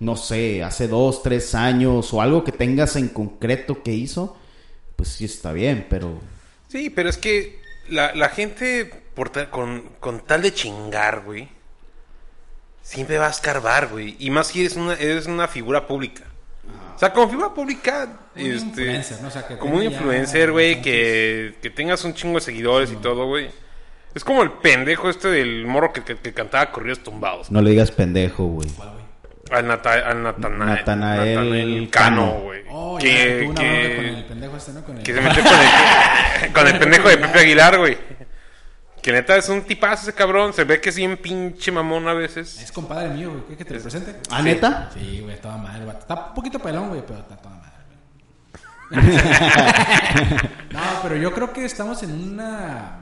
no 0.01 0.17
sé, 0.17 0.65
hace 0.65 0.89
2, 0.89 1.23
3 1.23 1.55
años, 1.55 2.13
o 2.15 2.23
algo 2.23 2.43
que 2.43 2.53
tengas 2.53 2.97
en 2.97 3.09
concreto 3.09 3.83
que 3.83 3.93
hizo, 3.93 4.35
pues 4.97 5.11
sí 5.11 5.27
está 5.27 5.53
bien, 5.53 5.87
pero 5.91 6.19
Sí, 6.69 6.91
pero 6.91 7.09
es 7.09 7.17
que 7.19 7.61
la, 7.89 8.15
la 8.15 8.29
gente 8.29 8.85
por 9.15 9.31
ta- 9.31 9.51
con, 9.51 9.83
con 10.01 10.21
tal 10.21 10.43
de 10.43 10.53
chingar, 10.53 11.21
güey, 11.25 11.49
siempre 12.83 13.19
va 13.19 13.27
a 13.27 13.31
escarbar, 13.31 13.89
güey. 13.89 14.17
Y 14.19 14.31
más 14.31 14.49
si 14.49 14.61
eres 14.61 14.77
una, 14.77 14.95
eres 14.95 15.27
una 15.27 15.49
figura 15.49 15.87
pública. 15.87 16.23
O 16.95 16.99
sea, 16.99 17.13
como 17.13 17.29
figura 17.29 17.53
pública, 17.53 18.09
Un 18.35 18.41
este, 18.43 18.65
influencer, 18.67 19.21
¿no? 19.21 19.29
O 19.29 19.31
sea, 19.31 19.47
que 19.47 19.59
como 19.59 19.77
un 19.77 19.83
influencer, 19.83 20.51
güey, 20.51 20.81
que, 20.81 21.55
que 21.61 21.71
tengas 21.71 22.03
un 22.05 22.15
chingo 22.15 22.37
de 22.37 22.41
seguidores 22.41 22.91
y 22.91 22.97
todo, 22.97 23.27
güey. 23.27 23.51
Es 24.15 24.25
como 24.25 24.43
el 24.43 24.51
pendejo 24.51 25.11
este 25.11 25.29
del 25.29 25.67
morro 25.67 25.93
que, 25.93 26.03
que- 26.03 26.17
que 26.17 26.33
cantaba 26.33 26.73
corridos 26.73 27.01
tumbados. 27.03 27.51
no 27.51 27.61
le 27.61 27.71
digas 27.71 27.91
pendejo, 27.91 28.45
güey. 28.47 28.69
Al, 29.51 29.67
Nata- 29.69 29.93
al 30.09 30.23
Natanael, 30.23 30.59
Natanael 30.69 31.35
Natanael 31.35 31.91
Cano. 31.91 32.41
Güey. 32.45 32.63
Oh, 32.69 32.99
que, 32.99 33.07
que- 33.09 33.95
con 33.95 34.05
el 34.05 34.25
pendejo 34.25 34.57
este, 34.57 34.73
¿no? 34.73 34.85
Con 34.85 34.97
el... 34.99 35.03
que 35.05 35.15
se 35.15 35.21
metió 35.21 35.43
con 35.45 35.53
el, 35.53 36.53
con 36.53 36.67
el 36.67 36.79
pendejo 36.79 37.09
de 37.09 37.19
Pepe 37.19 37.39
Aguilar, 37.41 37.79
güey. 37.79 37.97
Que 39.01 39.13
neta 39.13 39.37
es 39.37 39.49
un 39.49 39.63
tipazo 39.63 40.03
ese 40.03 40.15
cabrón. 40.15 40.53
Se 40.53 40.65
ve 40.65 40.81
que 40.81 40.89
es 40.89 40.97
bien 40.97 41.17
pinche 41.17 41.71
mamón 41.71 42.09
a 42.09 42.13
veces. 42.15 42.61
Es 42.61 42.73
compadre 42.73 43.09
mío, 43.11 43.31
güey. 43.31 43.43
¿Qué 43.51 43.57
que 43.59 43.65
te 43.65 43.75
lo 43.75 43.81
presente? 43.81 44.17
¿Ah, 44.31 44.43
neta? 44.43 44.91
Sí, 44.93 45.21
güey, 45.23 45.41
toda 45.41 45.57
madre, 45.59 45.85
güey. 45.85 45.97
Está 45.97 46.15
un 46.29 46.35
poquito 46.35 46.59
pelón, 46.59 46.89
güey, 46.89 47.03
pero 47.07 47.21
está 47.21 47.37
toda 47.37 47.55
madre, 47.55 47.71
güey. 48.91 49.07
no, 50.73 50.81
pero 51.03 51.17
yo 51.17 51.33
creo 51.33 51.53
que 51.53 51.65
estamos 51.65 52.03
en 52.03 52.13
una 52.33 52.99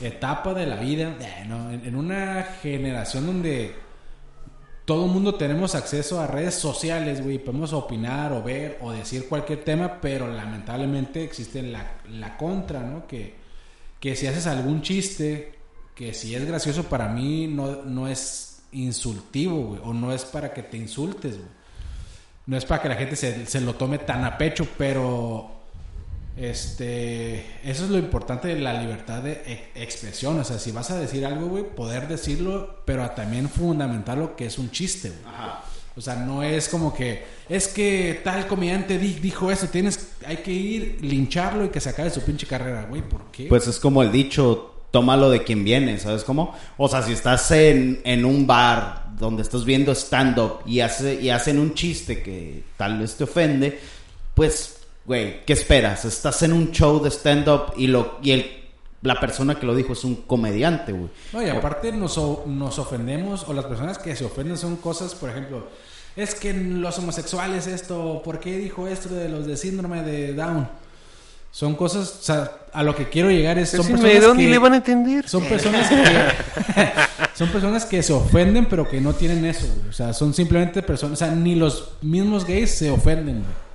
etapa 0.00 0.54
de 0.54 0.66
la 0.66 0.76
vida, 0.76 1.14
eh, 1.20 1.44
no, 1.46 1.70
en 1.70 1.94
una 1.94 2.44
generación 2.60 3.26
donde 3.26 3.76
todo 4.84 5.06
el 5.06 5.12
mundo 5.12 5.36
tenemos 5.36 5.74
acceso 5.74 6.20
a 6.20 6.26
redes 6.26 6.54
sociales, 6.54 7.22
güey. 7.22 7.38
Podemos 7.38 7.72
opinar 7.72 8.32
o 8.32 8.42
ver 8.42 8.78
o 8.80 8.90
decir 8.90 9.28
cualquier 9.28 9.64
tema, 9.64 10.00
pero 10.00 10.26
lamentablemente 10.26 11.22
existe 11.22 11.62
la, 11.62 11.98
la 12.10 12.36
contra, 12.36 12.80
¿no? 12.80 13.06
Que, 13.06 13.34
que 14.00 14.16
si 14.16 14.26
haces 14.26 14.46
algún 14.46 14.82
chiste, 14.82 15.54
que 15.94 16.14
si 16.14 16.34
es 16.34 16.44
gracioso 16.44 16.84
para 16.84 17.08
mí, 17.08 17.46
no, 17.46 17.82
no 17.84 18.08
es 18.08 18.62
insultivo, 18.72 19.56
güey. 19.66 19.80
O 19.84 19.94
no 19.94 20.12
es 20.12 20.24
para 20.24 20.52
que 20.52 20.64
te 20.64 20.76
insultes, 20.76 21.36
güey. 21.36 21.62
No 22.46 22.56
es 22.56 22.64
para 22.64 22.82
que 22.82 22.88
la 22.88 22.96
gente 22.96 23.14
se, 23.14 23.46
se 23.46 23.60
lo 23.60 23.76
tome 23.76 23.98
tan 23.98 24.24
a 24.24 24.36
pecho, 24.36 24.66
pero 24.76 25.61
este 26.36 27.44
eso 27.64 27.84
es 27.84 27.90
lo 27.90 27.98
importante 27.98 28.48
de 28.48 28.56
la 28.60 28.80
libertad 28.80 29.22
de 29.22 29.32
e- 29.46 29.82
expresión. 29.82 30.38
O 30.38 30.44
sea, 30.44 30.58
si 30.58 30.70
vas 30.72 30.90
a 30.90 30.98
decir 30.98 31.24
algo, 31.26 31.46
güey, 31.48 31.64
poder 31.64 32.08
decirlo, 32.08 32.80
pero 32.84 33.08
también 33.10 33.48
fundamentar 33.48 34.18
lo 34.18 34.34
que 34.36 34.46
es 34.46 34.58
un 34.58 34.70
chiste, 34.70 35.10
güey. 35.10 35.34
O 35.94 36.00
sea, 36.00 36.16
no 36.16 36.42
es 36.42 36.68
como 36.70 36.94
que 36.94 37.22
es 37.50 37.68
que 37.68 38.20
tal 38.24 38.46
comediante 38.46 38.98
di- 38.98 39.18
dijo 39.20 39.50
eso, 39.50 39.66
tienes 39.68 40.08
hay 40.26 40.38
que 40.38 40.50
ir 40.52 40.98
lincharlo 41.02 41.66
y 41.66 41.68
que 41.68 41.80
se 41.80 41.90
acabe 41.90 42.08
su 42.10 42.22
pinche 42.22 42.46
carrera, 42.46 42.86
güey, 42.88 43.02
¿por 43.02 43.24
qué? 43.30 43.46
Pues 43.46 43.66
es 43.68 43.78
como 43.78 44.02
el 44.02 44.10
dicho, 44.10 44.86
tómalo 44.90 45.28
de 45.28 45.42
quien 45.44 45.64
viene, 45.64 45.98
¿sabes 45.98 46.24
cómo? 46.24 46.56
O 46.78 46.88
sea, 46.88 47.02
si 47.02 47.12
estás 47.12 47.50
en, 47.50 48.00
en 48.04 48.24
un 48.24 48.46
bar 48.46 49.10
donde 49.18 49.42
estás 49.42 49.66
viendo 49.66 49.92
stand-up 49.94 50.60
y, 50.64 50.80
hace, 50.80 51.20
y 51.20 51.28
hacen 51.28 51.58
un 51.58 51.74
chiste 51.74 52.22
que 52.22 52.62
tal 52.78 52.98
vez 52.98 53.14
te 53.16 53.24
ofende, 53.24 53.78
pues, 54.34 54.78
güey, 55.04 55.44
¿qué 55.44 55.52
esperas? 55.52 56.04
Estás 56.04 56.42
en 56.42 56.52
un 56.52 56.70
show 56.72 57.02
de 57.02 57.10
stand-up 57.10 57.72
y, 57.76 57.86
lo, 57.88 58.18
y 58.22 58.30
el, 58.32 58.46
la 59.02 59.18
persona 59.18 59.56
que 59.56 59.66
lo 59.66 59.74
dijo 59.74 59.92
es 59.94 60.04
un 60.04 60.16
comediante, 60.16 60.92
güey. 60.92 61.10
No, 61.32 61.42
y 61.44 61.48
aparte 61.48 61.92
nos, 61.92 62.16
o- 62.18 62.44
nos 62.46 62.78
ofendemos, 62.78 63.44
o 63.48 63.52
las 63.52 63.64
personas 63.64 63.98
que 63.98 64.14
se 64.16 64.24
ofenden 64.24 64.56
son 64.56 64.76
cosas, 64.76 65.14
por 65.14 65.30
ejemplo, 65.30 65.66
es 66.14 66.34
que 66.34 66.52
los 66.52 66.98
homosexuales 66.98 67.66
esto, 67.66 68.22
¿por 68.24 68.38
qué 68.38 68.58
dijo 68.58 68.86
esto 68.86 69.08
de 69.08 69.28
los 69.28 69.46
de 69.46 69.56
síndrome 69.56 70.02
de 70.02 70.34
Down? 70.34 70.68
Son 71.50 71.74
cosas, 71.74 72.18
o 72.20 72.22
sea, 72.22 72.50
a 72.72 72.82
lo 72.82 72.96
que 72.96 73.10
quiero 73.10 73.30
llegar 73.30 73.58
es, 73.58 73.70
son 73.70 73.82
Síndrome 73.84 74.08
de 74.08 74.14
personas 74.14 74.28
Down, 74.28 74.36
que... 74.38 74.44
ni 74.44 74.50
le 74.50 74.58
van 74.58 74.72
a 74.72 74.76
entender. 74.76 75.28
Son 75.28 75.44
personas 75.44 75.88
que... 75.88 76.02
son 77.34 77.48
personas 77.50 77.84
que 77.84 78.02
se 78.02 78.12
ofenden, 78.14 78.64
pero 78.66 78.88
que 78.88 79.00
no 79.02 79.12
tienen 79.14 79.44
eso, 79.44 79.66
güey. 79.66 79.88
O 79.90 79.92
sea, 79.92 80.14
son 80.14 80.32
simplemente 80.32 80.80
personas... 80.82 81.20
O 81.20 81.24
sea, 81.26 81.34
ni 81.34 81.54
los 81.54 81.90
mismos 82.00 82.46
gays 82.46 82.70
se 82.70 82.90
ofenden, 82.90 83.40
güey. 83.40 83.71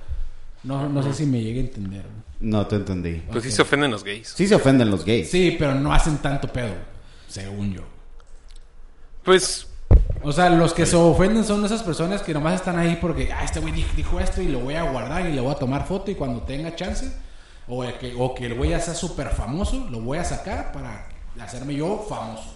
No, 0.68 0.86
no 0.86 1.02
sé 1.02 1.14
si 1.14 1.24
me 1.24 1.40
llegue 1.40 1.60
a 1.60 1.62
entender. 1.62 2.04
No 2.40 2.66
te 2.66 2.76
entendí. 2.76 3.22
Pues 3.32 3.42
sí 3.42 3.50
se 3.50 3.62
ofenden 3.62 3.90
los 3.90 4.04
gays. 4.04 4.28
Sí 4.28 4.46
se 4.46 4.54
ofenden 4.54 4.90
los 4.90 5.02
gays. 5.02 5.30
Sí, 5.30 5.56
pero 5.58 5.74
no 5.74 5.94
hacen 5.94 6.18
tanto 6.18 6.46
pedo, 6.52 6.74
según 7.26 7.72
yo. 7.72 7.80
Pues 9.24 9.66
O 10.22 10.30
sea, 10.30 10.50
los 10.50 10.74
que 10.74 10.84
se 10.84 10.94
ofenden 10.94 11.42
son 11.42 11.64
esas 11.64 11.82
personas 11.82 12.20
que 12.20 12.34
nomás 12.34 12.56
están 12.56 12.78
ahí 12.78 12.98
porque, 13.00 13.32
ah, 13.32 13.44
este 13.44 13.60
güey 13.60 13.72
dijo, 13.96 14.20
esto 14.20 14.42
y 14.42 14.48
lo 14.48 14.60
voy 14.60 14.74
a 14.74 14.82
guardar 14.82 15.26
y 15.26 15.32
le 15.32 15.40
voy 15.40 15.52
a 15.52 15.54
tomar 15.54 15.86
foto 15.86 16.10
y 16.10 16.14
cuando 16.14 16.42
tenga 16.42 16.76
chance, 16.76 17.10
o 17.66 17.82
el 17.82 17.94
que, 17.94 18.14
o 18.18 18.34
que 18.34 18.44
el 18.44 18.54
güey 18.54 18.70
ya 18.70 18.80
sea 18.80 18.94
súper 18.94 19.30
famoso, 19.30 19.88
lo 19.90 20.00
voy 20.00 20.18
a 20.18 20.24
sacar 20.24 20.70
para 20.72 21.08
hacerme 21.40 21.76
yo 21.76 22.04
famoso. 22.06 22.54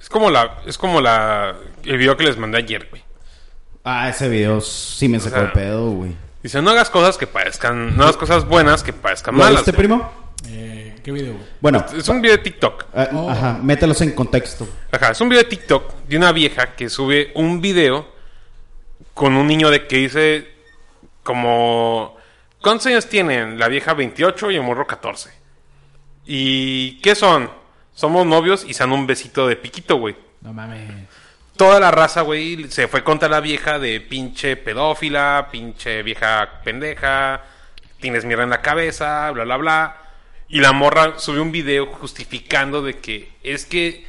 es 0.00 0.08
como 0.08 0.30
la 0.30 0.62
es 0.66 0.78
como 0.78 1.02
la 1.02 1.54
el 1.84 1.98
video 1.98 2.16
que 2.16 2.24
les 2.24 2.38
mandé 2.38 2.56
ayer, 2.56 2.88
güey. 2.88 3.02
Ah, 3.84 4.08
ese 4.08 4.28
video 4.28 4.60
sí 4.60 5.08
me 5.08 5.20
sacó 5.20 5.36
sea, 5.36 5.44
el 5.44 5.52
pedo, 5.52 5.90
güey. 5.90 6.16
Dice, 6.42 6.60
no 6.62 6.70
hagas 6.70 6.90
cosas 6.90 7.16
que 7.18 7.26
parezcan, 7.26 7.96
no 7.96 8.02
hagas 8.04 8.16
cosas 8.16 8.46
buenas 8.46 8.82
que 8.82 8.92
parezcan 8.92 9.34
¿Lo 9.34 9.40
malas. 9.44 9.56
viste, 9.64 9.72
güey. 9.72 9.78
primo? 9.78 10.12
Eh, 10.48 10.96
¿Qué 11.02 11.12
video? 11.12 11.34
Bueno, 11.60 11.84
Es 11.96 12.08
un 12.08 12.20
video 12.22 12.36
de 12.36 12.42
TikTok. 12.42 12.86
ah, 12.94 13.08
Oh. 13.12 13.30
ajá, 13.30 13.58
mételos 13.62 14.00
en 14.00 14.12
contexto. 14.12 14.66
Ajá, 14.90 15.10
es 15.10 15.20
un 15.20 15.28
video 15.28 15.42
de 15.42 15.48
TikTok 15.50 15.94
de 16.08 16.16
una 16.16 16.32
vieja 16.32 16.74
que 16.74 16.88
sube 16.88 17.30
un 17.34 17.60
video 17.60 18.08
con 19.12 19.36
un 19.36 19.46
niño 19.46 19.70
de 19.70 19.86
que 19.86 19.96
dice 19.96 20.48
como 21.22 22.16
¿Cuántos 22.60 22.86
años 22.86 23.06
tienen? 23.06 23.58
La 23.58 23.68
vieja 23.68 23.92
28 23.92 24.50
y 24.50 24.56
el 24.56 24.62
morro 24.62 24.86
14. 24.86 25.30
¿Y 26.24 26.98
qué 27.02 27.14
son? 27.14 27.50
Somos 27.92 28.24
novios 28.26 28.64
y 28.66 28.72
se 28.72 28.82
dan 28.82 28.92
un 28.92 29.06
besito 29.06 29.46
de 29.46 29.56
piquito, 29.56 29.96
güey. 29.96 30.16
No 30.40 30.52
mames. 30.54 30.90
Toda 31.56 31.78
la 31.78 31.92
raza, 31.92 32.22
güey, 32.22 32.68
se 32.68 32.88
fue 32.88 33.04
contra 33.04 33.28
la 33.28 33.40
vieja 33.40 33.78
de 33.78 34.00
pinche 34.00 34.56
pedófila, 34.56 35.48
pinche 35.52 36.02
vieja 36.02 36.60
pendeja, 36.64 37.44
tienes 38.00 38.24
mierda 38.24 38.42
en 38.42 38.50
la 38.50 38.60
cabeza, 38.60 39.30
bla, 39.30 39.44
bla, 39.44 39.56
bla. 39.56 39.96
Y 40.48 40.60
la 40.60 40.72
morra 40.72 41.18
subió 41.18 41.42
un 41.42 41.52
video 41.52 41.86
justificando 41.86 42.82
de 42.82 42.98
que 42.98 43.30
es 43.44 43.66
que 43.66 44.04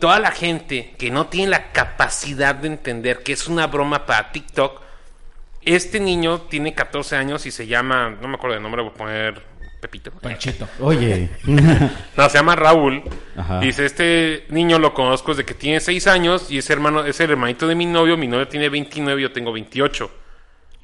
toda 0.00 0.18
la 0.18 0.32
gente 0.32 0.94
que 0.98 1.12
no 1.12 1.28
tiene 1.28 1.50
la 1.50 1.70
capacidad 1.70 2.56
de 2.56 2.66
entender 2.66 3.22
que 3.22 3.34
es 3.34 3.46
una 3.46 3.68
broma 3.68 4.04
para 4.04 4.32
TikTok, 4.32 4.82
este 5.62 6.00
niño 6.00 6.40
tiene 6.42 6.74
14 6.74 7.16
años 7.16 7.46
y 7.46 7.52
se 7.52 7.68
llama, 7.68 8.16
no 8.20 8.26
me 8.26 8.34
acuerdo 8.34 8.54
del 8.54 8.62
nombre, 8.64 8.82
voy 8.82 8.90
a 8.90 8.94
poner 8.94 9.49
Pepito. 9.80 10.10
Panchito. 10.12 10.68
Oye. 10.80 11.30
No, 12.16 12.28
se 12.28 12.38
llama 12.38 12.54
Raúl. 12.56 13.02
Ajá. 13.36 13.60
Dice, 13.60 13.86
este 13.86 14.44
niño 14.50 14.78
lo 14.78 14.92
conozco 14.92 15.32
desde 15.32 15.44
que 15.46 15.54
tiene 15.54 15.80
6 15.80 16.06
años 16.06 16.50
y 16.50 16.58
es 16.58 16.68
hermano, 16.70 17.04
es 17.04 17.18
el 17.20 17.30
hermanito 17.30 17.66
de 17.66 17.74
mi 17.74 17.86
novio. 17.86 18.16
Mi 18.16 18.28
novio 18.28 18.46
tiene 18.48 18.68
29 18.68 19.20
y 19.20 19.22
yo 19.22 19.32
tengo 19.32 19.52
28. 19.52 20.10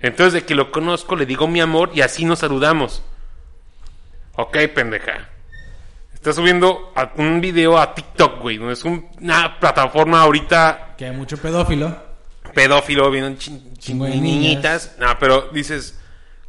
Entonces, 0.01 0.33
de 0.35 0.45
que 0.45 0.55
lo 0.55 0.71
conozco, 0.73 1.15
le 1.17 1.27
digo 1.27 1.47
mi 1.47 1.61
amor 1.61 1.91
y 1.95 2.01
así 2.01 2.25
nos 2.25 2.39
saludamos. 2.41 3.03
Ok, 4.35 4.57
pendeja. 4.75 5.29
Está 6.15 6.33
subiendo 6.33 6.93
a- 6.97 7.13
un 7.17 7.41
video 7.41 7.79
a 7.79 7.95
TikTok, 7.95 8.41
güey. 8.41 8.57
donde 8.59 8.73
Es 8.75 8.85
un- 8.85 9.09
una 9.21 9.59
plataforma 9.61 10.23
ahorita 10.23 10.95
Que 10.99 11.07
hay 11.07 11.13
mucho 11.17 11.37
pedófilo. 11.39 11.97
pedófilo, 12.55 13.11
vienen 13.11 13.39
chin- 13.39 13.63
niñitas. 13.89 14.97
No, 14.99 15.19
pero 15.19 15.49
dices, 15.53 15.99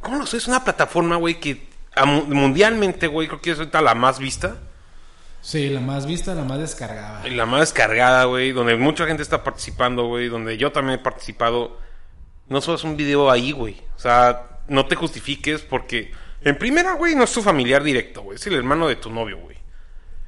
¿cómo 0.00 0.16
lo 0.18 0.26
sé? 0.26 0.38
Es 0.38 0.48
una 0.48 0.64
plataforma, 0.64 1.16
güey, 1.16 1.38
que 1.40 1.67
mundialmente, 2.04 3.06
güey, 3.06 3.28
creo 3.28 3.40
que 3.40 3.50
es 3.52 3.58
ahorita 3.58 3.82
la 3.82 3.94
más 3.94 4.18
vista. 4.18 4.56
Sí, 5.40 5.68
la 5.68 5.80
más 5.80 6.06
vista, 6.06 6.34
la 6.34 6.44
más 6.44 6.58
descargada. 6.58 7.26
La 7.28 7.46
más 7.46 7.60
descargada, 7.60 8.24
güey, 8.24 8.52
donde 8.52 8.76
mucha 8.76 9.06
gente 9.06 9.22
está 9.22 9.44
participando, 9.44 10.06
güey, 10.06 10.28
donde 10.28 10.58
yo 10.58 10.72
también 10.72 10.98
he 10.98 11.02
participado. 11.02 11.78
No 12.48 12.58
es 12.58 12.84
un 12.84 12.96
video 12.96 13.30
ahí, 13.30 13.52
güey. 13.52 13.80
O 13.96 14.00
sea, 14.00 14.60
no 14.68 14.86
te 14.86 14.96
justifiques 14.96 15.62
porque, 15.62 16.12
en 16.42 16.56
primera, 16.56 16.94
güey, 16.94 17.14
no 17.14 17.24
es 17.24 17.32
tu 17.32 17.42
familiar 17.42 17.82
directo, 17.82 18.22
güey. 18.22 18.36
Es 18.36 18.46
el 18.46 18.54
hermano 18.54 18.88
de 18.88 18.96
tu 18.96 19.10
novio, 19.10 19.38
güey. 19.38 19.56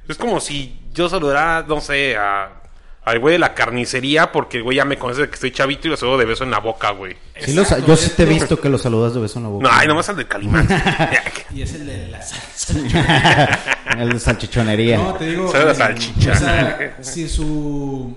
Es 0.07 0.17
como 0.17 0.39
si 0.39 0.79
yo 0.93 1.09
saludara, 1.09 1.65
no 1.67 1.81
sé, 1.81 2.17
a, 2.17 2.60
al 3.03 3.19
güey 3.19 3.33
de 3.33 3.39
la 3.39 3.53
carnicería 3.55 4.31
porque 4.31 4.57
el 4.57 4.63
güey 4.63 4.77
ya 4.77 4.85
me 4.85 4.97
conoce 4.97 5.21
de 5.21 5.27
que 5.29 5.33
estoy 5.35 5.51
chavito 5.51 5.87
y 5.87 5.91
lo 5.91 5.97
saludo 5.97 6.17
de 6.19 6.25
beso 6.25 6.43
en 6.43 6.51
la 6.51 6.59
boca, 6.59 6.91
güey. 6.91 7.15
Sí 7.39 7.53
lo 7.53 7.65
sa- 7.65 7.79
yo 7.79 7.95
sí 7.95 8.11
te 8.15 8.23
he 8.23 8.25
visto 8.27 8.59
que 8.59 8.69
lo 8.69 8.77
saludas 8.77 9.13
de 9.15 9.21
beso 9.21 9.39
en 9.39 9.43
la 9.43 9.49
boca. 9.49 9.67
No, 9.67 9.73
ay, 9.73 9.87
nomás 9.87 10.07
al 10.09 10.17
del 10.17 10.27
Calimán. 10.27 10.67
Y 11.53 11.63
es 11.63 11.73
el 11.73 11.85
de 11.85 12.07
la 12.07 12.21
salsa. 12.21 12.73
El 13.97 14.13
de 14.13 14.19
salchichonería. 14.19 14.97
No, 14.97 15.13
te 15.15 15.25
digo. 15.31 15.51
La 15.51 15.71
eh, 15.71 15.75
salchicha. 15.75 16.31
O 16.31 16.35
sea, 16.35 16.97
si 17.01 17.27
su 17.27 18.15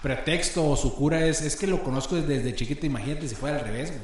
pretexto 0.00 0.66
o 0.66 0.76
su 0.76 0.94
cura 0.94 1.26
es, 1.26 1.42
es 1.42 1.56
que 1.56 1.66
lo 1.66 1.82
conozco 1.82 2.16
desde 2.16 2.54
chiquito, 2.54 2.86
imagínate 2.86 3.28
si 3.28 3.34
fuera 3.34 3.58
al 3.58 3.64
revés, 3.64 3.90
güey. 3.90 4.00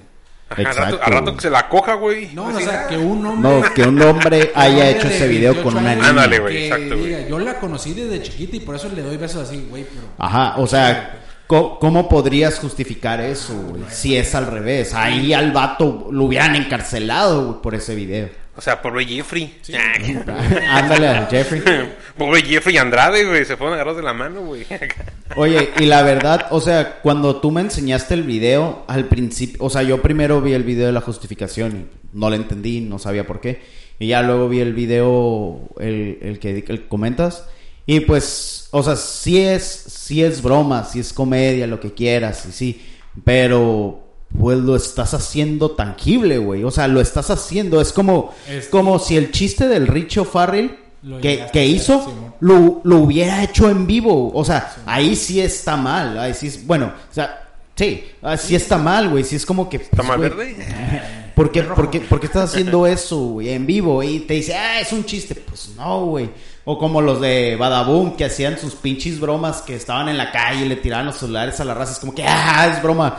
Ajá, 0.48 0.70
al, 1.02 1.12
rato, 1.12 1.34
que 1.34 1.40
se 1.40 1.50
la 1.50 1.68
coja, 1.68 1.94
güey. 1.94 2.30
No, 2.34 2.46
o 2.46 2.60
sea, 2.60 2.86
que 2.86 2.96
un 2.96 3.22
No, 3.22 3.30
hombre. 3.30 3.70
que 3.74 3.82
un 3.82 4.00
hombre 4.02 4.52
un 4.54 4.60
haya 4.60 4.90
hecho 4.90 5.08
ese 5.08 5.26
video 5.26 5.52
28 5.52 5.62
con 5.62 5.76
una 5.82 5.94
niña. 5.94 6.08
Ándale, 6.10 6.38
güey, 6.38 6.64
exacto, 6.64 6.98
güey. 6.98 7.28
Yo 7.28 7.38
la 7.38 7.58
conocí 7.58 7.92
desde 7.94 8.22
chiquita 8.22 8.56
y 8.56 8.60
por 8.60 8.76
eso 8.76 8.88
le 8.94 9.02
doy 9.02 9.16
besos 9.16 9.48
así, 9.48 9.66
güey. 9.68 9.84
Pero 9.84 10.06
Ajá, 10.18 10.54
o 10.58 10.66
sea, 10.66 11.18
co- 11.46 11.78
¿cómo 11.80 12.08
podrías 12.08 12.58
justificar 12.58 13.20
eso, 13.20 13.54
güey? 13.54 13.82
Si 13.90 14.16
es 14.16 14.34
al 14.34 14.46
revés. 14.46 14.94
Ahí 14.94 15.32
al 15.32 15.50
vato 15.50 16.08
lo 16.12 16.24
hubieran 16.24 16.54
encarcelado, 16.56 17.46
güey, 17.46 17.62
por 17.62 17.74
ese 17.74 17.94
video. 17.94 18.28
O 18.56 18.60
sea, 18.60 18.80
pobre 18.80 19.04
Jeffrey. 19.04 19.58
Ándale, 20.68 21.08
a 21.08 21.26
Jeffrey. 21.26 21.62
pobre 22.18 22.42
Jeffrey 22.42 22.76
Andrade, 22.76 23.24
güey. 23.24 23.44
Se 23.44 23.56
fueron 23.56 23.74
agarrados 23.74 23.98
de 23.98 24.04
la 24.04 24.12
mano, 24.12 24.42
güey. 24.42 24.64
Oye, 25.36 25.70
y 25.78 25.86
la 25.86 26.02
verdad, 26.02 26.46
o 26.50 26.60
sea, 26.60 27.00
cuando 27.02 27.40
tú 27.40 27.50
me 27.50 27.60
enseñaste 27.60 28.14
el 28.14 28.22
video, 28.22 28.84
al 28.86 29.06
principio, 29.06 29.64
o 29.64 29.70
sea, 29.70 29.82
yo 29.82 30.00
primero 30.00 30.40
vi 30.40 30.52
el 30.52 30.62
video 30.62 30.86
de 30.86 30.92
la 30.92 31.00
justificación 31.00 31.88
y 32.12 32.16
no 32.16 32.30
lo 32.30 32.36
entendí, 32.36 32.80
no 32.80 32.98
sabía 32.98 33.26
por 33.26 33.40
qué. 33.40 33.62
Y 33.98 34.08
ya 34.08 34.22
luego 34.22 34.48
vi 34.48 34.60
el 34.60 34.72
video, 34.72 35.68
el, 35.80 36.18
el 36.22 36.38
que, 36.38 36.50
el 36.50 36.64
que 36.64 36.86
comentas. 36.86 37.48
Y 37.86 38.00
pues, 38.00 38.68
o 38.70 38.82
sea, 38.82 38.96
sí 38.96 39.40
es, 39.40 39.64
sí 39.64 40.22
es 40.22 40.42
broma, 40.42 40.84
sí 40.84 41.00
es 41.00 41.12
comedia, 41.12 41.66
lo 41.66 41.80
que 41.80 41.92
quieras, 41.92 42.46
y 42.46 42.52
sí. 42.52 42.86
Pero, 43.24 44.03
pues 44.38 44.58
lo 44.58 44.76
estás 44.76 45.14
haciendo 45.14 45.70
tangible, 45.72 46.38
güey. 46.38 46.64
O 46.64 46.70
sea, 46.70 46.88
lo 46.88 47.00
estás 47.00 47.30
haciendo. 47.30 47.80
Es 47.80 47.92
como, 47.92 48.32
Es- 48.48 48.68
como 48.68 48.98
si 48.98 49.16
el 49.16 49.30
chiste 49.30 49.68
del 49.68 49.86
Richo 49.86 50.24
Farrell 50.24 50.76
Lo 51.02 51.20
que, 51.20 51.46
que 51.52 51.64
hizo 51.66 52.34
lo, 52.40 52.80
lo 52.84 52.96
hubiera 52.98 53.42
hecho 53.44 53.70
en 53.70 53.86
vivo. 53.86 54.32
O 54.34 54.44
sea, 54.44 54.74
ahí 54.86 55.14
sí 55.16 55.40
está 55.40 55.76
mal. 55.76 56.18
Ahí 56.18 56.34
sí 56.34 56.48
es, 56.48 56.66
bueno, 56.66 56.86
o 57.10 57.14
sea, 57.14 57.48
sí, 57.76 58.04
así 58.22 58.54
está 58.54 58.76
mal, 58.78 59.08
güey. 59.10 59.22
Sí 59.24 59.36
es 59.36 59.46
como 59.46 59.68
que. 59.68 59.76
¿Está 59.76 59.98
pues, 59.98 60.08
mal 60.08 60.18
güey, 60.18 60.30
verde? 60.54 61.02
¿Por 61.34 61.50
qué, 61.50 61.62
por 61.64 61.90
qué- 61.90 62.00
por 62.00 62.20
qué 62.20 62.26
estás 62.26 62.50
haciendo 62.50 62.86
eso, 62.86 63.16
güey, 63.18 63.48
en 63.50 63.66
vivo? 63.66 64.02
Y 64.04 64.20
te 64.20 64.34
dice, 64.34 64.54
ah, 64.54 64.80
es 64.80 64.92
un 64.92 65.04
chiste. 65.04 65.34
Pues 65.34 65.70
no, 65.76 66.06
güey. 66.06 66.30
O 66.64 66.78
como 66.78 67.02
los 67.02 67.20
de 67.20 67.56
Badaboom 67.56 68.16
que 68.16 68.24
hacían 68.24 68.58
sus 68.58 68.74
pinches 68.74 69.20
bromas 69.20 69.60
que 69.60 69.74
estaban 69.74 70.08
en 70.08 70.16
la 70.16 70.30
calle 70.32 70.64
y 70.64 70.68
le 70.68 70.76
tiraban 70.76 71.06
los 71.06 71.16
celulares 71.16 71.58
a 71.60 71.64
la 71.64 71.74
raza. 71.74 71.92
Es 71.92 71.98
como 71.98 72.14
que, 72.14 72.24
ah, 72.26 72.72
es 72.74 72.82
broma. 72.82 73.18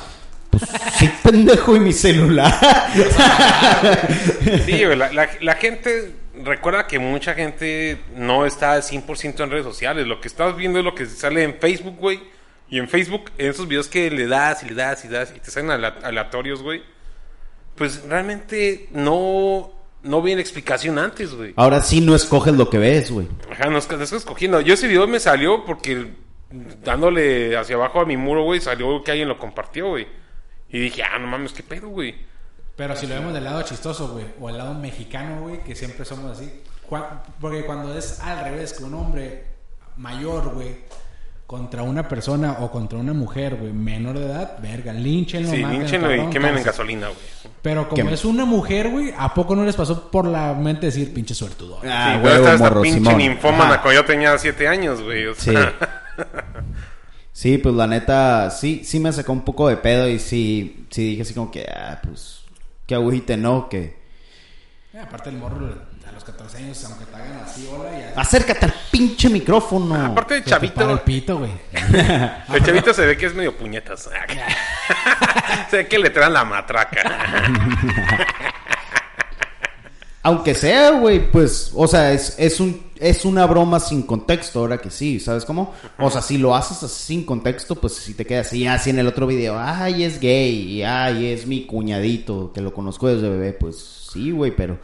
Pues 0.59 0.71
sí, 0.97 1.09
pendejo, 1.23 1.75
y 1.75 1.79
mi 1.79 1.93
celular. 1.93 2.53
Sí, 4.65 4.83
la, 4.85 5.11
la- 5.11 5.29
la 5.41 5.53
gente 5.55 6.11
recuerda 6.43 6.87
que 6.87 6.99
mucha 6.99 7.33
gente 7.33 7.99
no 8.15 8.45
está 8.45 8.73
al 8.73 8.83
100% 8.83 9.43
en 9.43 9.51
redes 9.51 9.65
sociales. 9.65 10.07
Lo 10.07 10.21
que 10.21 10.27
estás 10.27 10.55
viendo 10.55 10.79
es 10.79 10.85
lo 10.85 10.95
que 10.95 11.05
sale 11.05 11.43
en 11.43 11.55
Facebook, 11.59 11.97
güey. 11.97 12.21
Y 12.69 12.79
en 12.79 12.89
Facebook, 12.89 13.31
en 13.37 13.49
esos 13.51 13.67
videos 13.67 13.87
que 13.87 14.09
le 14.09 14.27
das 14.27 14.63
y 14.63 14.67
le 14.69 14.75
das 14.75 15.05
y 15.05 15.07
das 15.07 15.33
y 15.35 15.39
te 15.39 15.51
salen 15.51 15.71
ale- 15.71 15.93
aleatorios, 16.03 16.61
güey. 16.61 16.81
Pues 17.75 18.03
realmente 18.07 18.87
no, 18.91 19.71
no 20.03 20.21
viene 20.21 20.41
explicación 20.41 20.97
antes, 20.97 21.33
güey. 21.33 21.53
Ahora 21.57 21.81
sí 21.83 22.01
no 22.01 22.15
escoges 22.15 22.53
lo 22.53 22.69
que 22.69 22.77
ves, 22.77 23.11
güey. 23.11 23.27
Ajá, 23.51 23.69
no 23.69 23.77
es 23.77 23.85
que 23.85 23.97
no 23.97 24.03
estoy 24.03 24.17
escogiendo. 24.19 24.61
Yo 24.61 24.73
ese 24.73 24.87
video 24.87 25.07
me 25.07 25.19
salió 25.19 25.63
porque 25.65 26.07
dándole 26.83 27.57
hacia 27.57 27.75
abajo 27.75 27.99
a 28.01 28.05
mi 28.05 28.17
muro, 28.17 28.43
güey, 28.43 28.61
salió 28.61 29.03
que 29.03 29.11
alguien 29.11 29.27
lo 29.27 29.37
compartió, 29.37 29.89
güey. 29.89 30.07
Y 30.69 30.79
dije, 30.79 31.03
ah, 31.03 31.17
no 31.19 31.27
mames, 31.27 31.53
qué 31.53 31.63
pedo, 31.63 31.89
güey. 31.89 32.15
Pero 32.75 32.95
si 32.95 33.07
lo 33.07 33.15
vemos 33.15 33.33
del 33.33 33.43
lado 33.45 33.61
chistoso, 33.61 34.09
güey, 34.09 34.25
o 34.39 34.49
el 34.49 34.57
lado 34.57 34.73
mexicano, 34.73 35.41
güey, 35.41 35.63
que 35.63 35.75
siempre 35.75 36.03
somos 36.05 36.37
así. 36.37 36.61
Porque 37.39 37.63
cuando 37.65 37.97
es 37.97 38.19
al 38.19 38.43
revés, 38.43 38.73
que 38.73 38.83
un 38.83 38.93
hombre 38.95 39.45
mayor, 39.97 40.53
güey, 40.53 40.83
contra 41.47 41.83
una 41.83 42.07
persona 42.07 42.57
o 42.59 42.71
contra 42.71 42.97
una 42.99 43.13
mujer, 43.13 43.55
güey, 43.55 43.71
menor 43.71 44.17
de 44.19 44.25
edad, 44.25 44.57
verga, 44.61 44.91
línchenlo, 44.91 45.49
Sí, 45.49 45.63
línchenlo 45.63 46.13
y 46.13 46.29
quemen 46.29 46.57
en 46.57 46.63
gasolina, 46.63 47.07
güey. 47.07 47.19
Pero 47.61 47.87
como 47.87 48.09
es 48.09 48.25
una 48.25 48.45
mujer, 48.45 48.89
güey, 48.89 49.13
¿a 49.17 49.33
poco 49.33 49.55
no 49.55 49.63
les 49.63 49.75
pasó 49.75 50.09
por 50.11 50.25
la 50.25 50.53
mente 50.53 50.87
decir 50.87 51.13
pinche 51.13 51.33
suertudo? 51.33 51.79
Ah, 51.87 52.13
sí, 52.15 52.19
pero 52.23 52.35
esta, 52.35 52.53
esta 52.55 52.69
morro, 52.69 52.81
pinche 52.81 52.99
Simón. 52.99 53.17
ninfómana 53.17 53.73
Ajá. 53.75 53.81
cuando 53.83 54.01
yo 54.01 54.05
tenía 54.05 54.37
7 54.37 54.67
años, 54.67 55.01
güey. 55.01 55.27
O 55.27 55.35
sea, 55.35 55.73
Sí, 56.17 56.23
pues 57.61 57.75
la 57.75 57.85
neta, 57.85 58.49
sí, 58.49 58.81
sí 58.83 58.99
me 58.99 59.11
sacó 59.11 59.33
un 59.33 59.43
poco 59.43 59.67
de 59.67 59.77
pedo 59.77 60.07
y 60.07 60.19
sí, 60.19 60.87
sí 60.89 61.09
dije 61.09 61.23
así 61.23 61.33
como 61.33 61.51
que, 61.51 61.65
ah, 61.69 61.99
pues, 62.01 62.45
qué 62.87 62.95
agüite, 62.95 63.35
¿no? 63.37 63.67
Que... 63.69 63.97
Eh, 64.93 64.99
aparte 64.99 65.29
el 65.29 65.37
morro 65.37 65.67
a 66.07 66.11
los 66.13 66.23
14 66.23 66.57
años, 66.59 66.85
aunque 66.85 67.05
te 67.05 67.15
hagan 67.15 67.41
así, 67.43 67.67
hola, 67.69 67.91
y 67.91 68.03
así. 68.03 68.13
Acércate 68.15 68.65
al 68.65 68.73
pinche 68.89 69.29
micrófono. 69.29 69.93
aparte 69.95 70.35
de 70.35 70.41
para 70.41 70.55
el 70.55 70.71
chavito, 70.71 71.03
pito, 71.03 71.37
güey. 71.39 71.51
el 72.53 72.63
chavito 72.63 72.93
se 72.93 73.05
ve 73.05 73.17
que 73.17 73.25
es 73.25 73.35
medio 73.35 73.57
puñetas. 73.57 74.09
se 75.69 75.77
ve 75.77 75.87
que 75.87 75.99
le 75.99 76.09
traen 76.11 76.33
la 76.33 76.45
matraca. 76.45 77.01
Aunque 80.25 80.55
sea, 80.55 80.89
güey, 80.89 81.31
pues, 81.31 81.71
o 81.75 81.87
sea, 81.87 82.11
es, 82.11 82.33
es, 82.39 82.59
un, 82.59 82.81
es 82.99 83.25
una 83.25 83.45
broma 83.45 83.79
sin 83.79 84.01
contexto, 84.01 84.57
ahora 84.57 84.79
que 84.79 84.89
sí, 84.89 85.19
¿sabes 85.19 85.45
cómo? 85.45 85.71
O 85.99 86.09
sea, 86.09 86.23
si 86.23 86.39
lo 86.39 86.55
haces 86.55 86.81
así 86.81 87.13
sin 87.13 87.25
contexto, 87.27 87.75
pues 87.75 87.93
si 87.93 88.15
te 88.15 88.25
quedas 88.25 88.47
así, 88.47 88.65
así 88.65 88.89
en 88.89 88.97
el 88.97 89.05
otro 89.05 89.27
video, 89.27 89.55
ay, 89.59 90.03
es 90.03 90.19
gay, 90.19 90.81
ay, 90.81 91.27
es 91.27 91.45
mi 91.45 91.67
cuñadito, 91.67 92.51
que 92.51 92.61
lo 92.61 92.73
conozco 92.73 93.07
desde 93.07 93.29
bebé, 93.29 93.53
pues 93.53 94.09
sí, 94.11 94.31
güey, 94.31 94.49
pero 94.49 94.79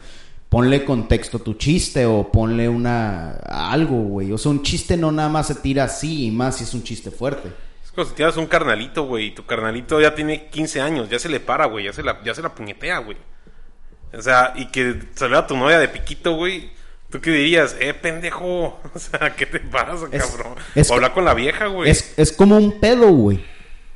ponle 0.48 0.84
contexto 0.84 1.38
a 1.38 1.40
tu 1.40 1.54
chiste 1.54 2.06
o 2.06 2.30
ponle 2.30 2.68
una, 2.68 3.32
algo, 3.32 3.96
güey. 3.96 4.30
O 4.30 4.38
sea, 4.38 4.52
un 4.52 4.62
chiste 4.62 4.96
no 4.96 5.10
nada 5.10 5.28
más 5.28 5.48
se 5.48 5.56
tira 5.56 5.82
así, 5.82 6.26
y 6.26 6.30
más 6.30 6.58
si 6.58 6.62
es 6.62 6.72
un 6.72 6.84
chiste 6.84 7.10
fuerte. 7.10 7.50
Como 7.96 8.06
si 8.06 8.14
tienes 8.14 8.36
un 8.36 8.46
carnalito, 8.46 9.06
güey. 9.06 9.34
Tu 9.34 9.44
carnalito 9.44 10.00
ya 10.00 10.14
tiene 10.14 10.48
15 10.50 10.80
años. 10.80 11.10
Ya 11.10 11.18
se 11.18 11.28
le 11.28 11.40
para, 11.40 11.66
güey. 11.66 11.84
Ya 11.86 11.92
se 11.92 12.02
la, 12.02 12.22
ya 12.24 12.34
se 12.34 12.40
la 12.40 12.54
puñetea, 12.54 12.98
güey. 12.98 13.18
O 14.16 14.22
sea, 14.22 14.52
y 14.56 14.66
que 14.66 15.00
salió 15.14 15.38
a 15.38 15.46
tu 15.46 15.56
novia 15.56 15.78
de 15.78 15.88
piquito, 15.88 16.34
güey. 16.36 16.70
¿Tú 17.10 17.20
qué 17.20 17.30
dirías? 17.30 17.76
Eh, 17.80 17.94
pendejo. 17.94 18.80
O 18.94 18.98
sea, 18.98 19.34
¿qué 19.36 19.46
te 19.46 19.60
pasa, 19.60 20.06
Es- 20.12 20.24
cabrón? 20.26 20.54
es- 20.74 20.90
o 20.90 20.94
hablar 20.94 21.12
con 21.12 21.24
la 21.24 21.34
vieja, 21.34 21.66
güey. 21.66 21.90
Es, 21.90 22.14
es 22.16 22.32
como 22.32 22.56
un 22.56 22.78
pedo, 22.80 23.08
güey. 23.10 23.44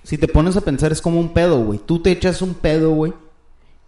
Si 0.03 0.19
te 0.19 0.29
pones 0.29 0.57
a 0.57 0.61
pensar, 0.61 0.93
es 0.93 1.03
como 1.03 1.19
un 1.21 1.33
pedo, 1.35 1.59
güey. 1.61 1.79
Tú 1.85 2.01
te 2.01 2.11
echas 2.13 2.41
un 2.43 2.55
pedo, 2.55 2.91
güey. 2.91 3.13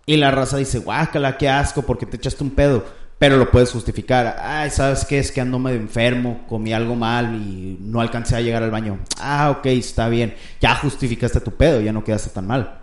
Y 0.07 0.17
la 0.17 0.31
raza 0.31 0.57
dice, 0.57 0.79
guácala, 0.79 1.37
qué 1.37 1.49
asco, 1.49 1.83
porque 1.83 2.07
te 2.07 2.17
echaste 2.17 2.43
un 2.43 2.51
pedo. 2.51 2.85
Pero 3.19 3.37
lo 3.37 3.51
puedes 3.51 3.71
justificar. 3.73 4.37
Ay, 4.41 4.71
¿sabes 4.71 5.05
qué? 5.05 5.19
Es 5.19 5.31
que 5.33 5.41
ando 5.41 5.59
medio 5.59 5.77
enfermo, 5.79 6.45
comí 6.49 6.73
algo 6.73 6.95
mal 6.95 7.35
y 7.35 7.77
no 7.81 8.01
alcancé 8.01 8.37
a 8.37 8.41
llegar 8.41 8.63
al 8.63 8.71
baño. 8.71 8.99
Ah, 9.19 9.51
ok, 9.51 9.67
está 9.67 10.09
bien. 10.09 10.35
Ya 10.61 10.75
justificaste 10.77 11.41
tu 11.41 11.51
pedo, 11.53 11.81
ya 11.81 11.93
no 11.93 12.03
quedaste 12.05 12.31
tan 12.31 12.47
mal. 12.47 12.79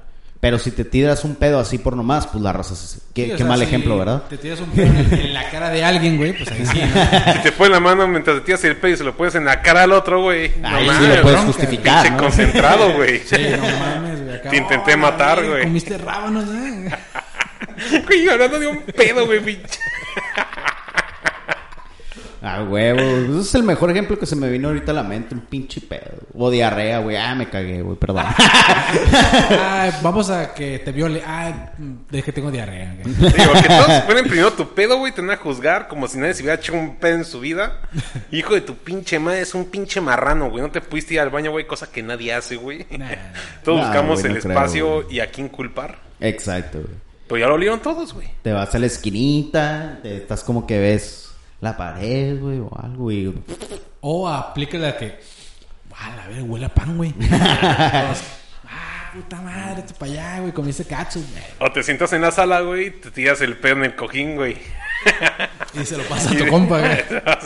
Pero 0.46 0.60
si 0.60 0.70
te 0.70 0.86
tiras 0.86 1.24
un 1.24 1.34
pedo 1.34 1.60
así 1.60 1.80
por 1.80 1.98
nomás, 1.98 2.28
pues 2.28 2.44
la 2.44 2.54
raza 2.54 2.76
se... 2.76 3.00
Qué, 3.16 3.26
Sí, 3.26 3.32
o 3.32 3.34
qué 3.34 3.38
sea, 3.40 3.48
mal 3.48 3.58
si 3.58 3.64
ejemplo, 3.66 3.98
¿verdad? 3.98 4.22
Te 4.30 4.38
tiras 4.38 4.60
un 4.60 4.70
pedo 4.70 4.94
en, 5.20 5.34
la 5.34 5.50
cara 5.50 5.72
de 5.72 5.84
alguien, 5.84 6.18
güey, 6.18 6.34
pues 6.38 6.52
ahí 6.52 6.64
sí. 6.68 6.80
¿no? 6.82 7.34
Si 7.34 7.40
te 7.40 7.52
pones 7.52 7.72
la 7.72 7.80
mano 7.80 8.08
mientras 8.08 8.38
te 8.38 8.42
tiras 8.44 8.64
el 8.66 8.78
pedo 8.78 8.94
y 8.94 8.98
se 8.98 9.04
lo 9.04 9.18
pones 9.18 9.34
en 9.34 9.44
la 9.46 9.64
cara 9.64 9.82
al 9.82 9.92
otro, 9.92 10.22
güey. 10.22 10.52
No 10.62 10.68
Ahí 10.68 10.84
sí 10.84 10.88
mames, 10.88 11.02
lo 11.16 11.22
puedes 11.24 11.40
bronca. 11.42 11.46
justificar, 11.48 12.04
Pinche 12.04 12.12
¿no? 12.12 12.18
concentrado, 12.24 12.94
güey. 12.94 13.22
Sí, 13.26 13.36
no 13.58 13.80
mames, 13.80 14.24
güey. 14.24 14.42
Te 14.44 14.58
intenté 14.58 14.94
"Oh, 14.94 14.98
matar, 15.00 15.44
güey". 15.44 15.64
Comiste 15.64 15.98
rábanos, 15.98 16.46
¿eh? 16.48 16.92
Güey, 18.06 18.30
hablando 18.30 18.60
de 18.60 18.68
un 18.68 18.82
pedo, 18.84 19.26
güey, 19.26 19.40
pinche. 19.40 19.80
Ah, 22.48 22.62
huevo. 22.64 23.00
Ese 23.00 23.40
es 23.42 23.56
el 23.56 23.64
mejor 23.64 23.90
ejemplo 23.90 24.20
que 24.20 24.28
se 24.28 24.36
me 24.36 24.48
vino 24.52 24.68
ahorita 24.68 24.92
a 24.92 24.96
la 24.96 25.02
mente. 25.04 25.34
Un 25.34 25.42
pinche 25.42 25.82
pedo. 25.82 26.12
O 26.36 26.52
diarrea, 26.52 27.00
güey. 27.00 27.16
Ah, 27.18 27.34
me 27.34 27.50
cagué, 27.50 27.82
güey. 27.82 27.98
Perdón. 27.98 28.24
Ay, 29.60 29.92
vamos 30.04 30.30
a 30.30 30.54
que 30.54 30.80
te 30.80 30.92
viole. 30.92 31.24
Ay, 31.26 31.56
de 32.12 32.22
que 32.22 32.32
tengo 32.32 32.52
diarrea. 32.52 32.96
güey. 33.02 33.16
Digo, 33.16 33.52
que 33.62 33.68
todos 33.68 34.04
fueran 34.06 34.26
primero 34.26 34.54
tu 34.54 34.74
pedo, 34.76 34.98
güey, 35.00 35.12
te 35.12 35.22
van 35.22 35.32
a 35.32 35.38
juzgar 35.38 35.88
como 35.88 36.08
si 36.08 36.18
nadie 36.20 36.34
se 36.36 36.44
hubiera 36.44 36.60
hecho 36.62 36.74
un 36.74 36.98
pedo 36.98 37.16
en 37.16 37.26
su 37.26 37.40
vida. 37.40 37.80
Hijo 38.32 38.54
de 38.54 38.62
tu 38.62 38.76
pinche 38.76 39.18
madre, 39.18 39.42
es 39.42 39.56
un 39.56 39.66
pinche 39.66 40.00
marrano, 40.00 40.50
güey. 40.52 40.62
No 40.62 40.70
te 40.72 40.82
pudiste 40.82 41.16
ir 41.16 41.22
al 41.22 41.30
baño, 41.32 41.52
güey, 41.52 41.66
cosa 41.66 41.92
que 41.92 42.04
nadie 42.04 42.32
hace, 42.34 42.58
güey. 42.58 42.86
Nah. 42.98 43.10
Todos 43.64 43.80
Nah, 43.80 43.88
buscamos 43.88 44.22
güey, 44.22 44.34
el 44.36 44.40
creo, 44.42 44.52
espacio 44.54 44.94
güey. 45.04 45.16
y 45.16 45.20
a 45.20 45.32
quién 45.32 45.50
culpar. 45.50 45.98
Exacto, 46.20 46.80
güey. 46.80 46.94
Pero 47.28 47.40
ya 47.40 47.48
lo 47.48 47.56
olieron 47.56 47.80
todos, 47.80 48.14
güey. 48.14 48.28
Te 48.44 48.52
vas 48.54 48.74
a 48.76 48.78
la 48.80 48.86
esquinita. 48.86 49.98
Te 50.04 50.18
estás 50.18 50.44
como 50.44 50.68
que 50.68 50.78
ves 50.80 51.25
la 51.66 51.76
pared, 51.76 52.40
güey. 52.40 52.60
O 52.60 52.72
algo. 52.82 53.12
Y... 53.12 53.34
O 54.02 54.30
aplica 54.30 54.78
la 54.78 54.98
que. 54.98 55.20
Ah, 55.98 56.14
la 56.16 56.28
verga, 56.28 56.44
huele 56.44 56.66
a 56.66 56.74
pan, 56.74 56.96
güey. 56.98 57.14
Ah, 58.68 59.12
puta 59.14 59.40
madre, 59.42 59.84
tú 59.84 59.94
para 59.94 60.12
allá, 60.12 60.40
güey, 60.40 60.52
comiste 60.52 60.84
katsu. 60.84 61.24
O 61.60 61.72
te 61.72 61.84
sientas 61.84 62.12
en 62.14 62.22
la 62.22 62.32
sala, 62.32 62.62
güey, 62.62 62.90
te 62.90 63.12
tiras 63.12 63.40
el 63.42 63.56
pedo 63.58 63.76
en 63.76 63.84
el 63.86 63.96
cojín, 63.96 64.36
güey. 64.36 64.58
Y 65.80 65.86
se 65.86 65.98
lo 65.98 66.04
pasa 66.10 66.32
a 66.32 66.36
tu 66.36 66.48
compa, 66.48 66.80
güey. 66.80 66.92
A 67.26 67.40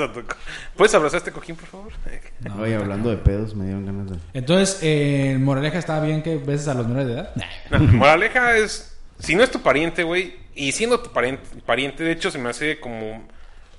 ¿Puedes 0.77 0.95
abrazar 0.95 1.17
este 1.17 1.32
cojín, 1.32 1.58
por 1.58 1.67
favor? 1.67 1.93
No, 2.39 2.62
Oye, 2.62 2.75
hablando 2.75 3.10
de 3.10 3.17
pedos, 3.17 3.53
me 3.53 3.65
dieron 3.65 3.86
ganas 3.86 4.12
de... 4.12 4.17
Entonces, 4.34 4.79
eh, 4.82 5.38
Moraleja 5.39 5.77
estaba 5.77 6.03
bien 6.05 6.23
que 6.23 6.38
beses 6.38 6.69
a 6.69 6.73
los 6.73 6.88
menores 6.88 7.08
de 7.08 7.13
edad. 7.15 7.36
No, 7.69 7.79
moraleja 7.79 8.58
es, 8.58 8.97
si 9.19 9.36
no 9.36 9.43
es 9.43 9.51
tu 9.51 9.62
pariente, 9.62 10.03
güey, 10.03 10.38
y 10.55 10.71
siendo 10.71 11.01
tu 11.01 11.12
pariente, 11.12 11.43
pariente, 11.65 12.03
de 12.03 12.13
hecho 12.13 12.32
se 12.32 12.39
me 12.39 12.49
hace 12.49 12.79
como, 12.79 13.27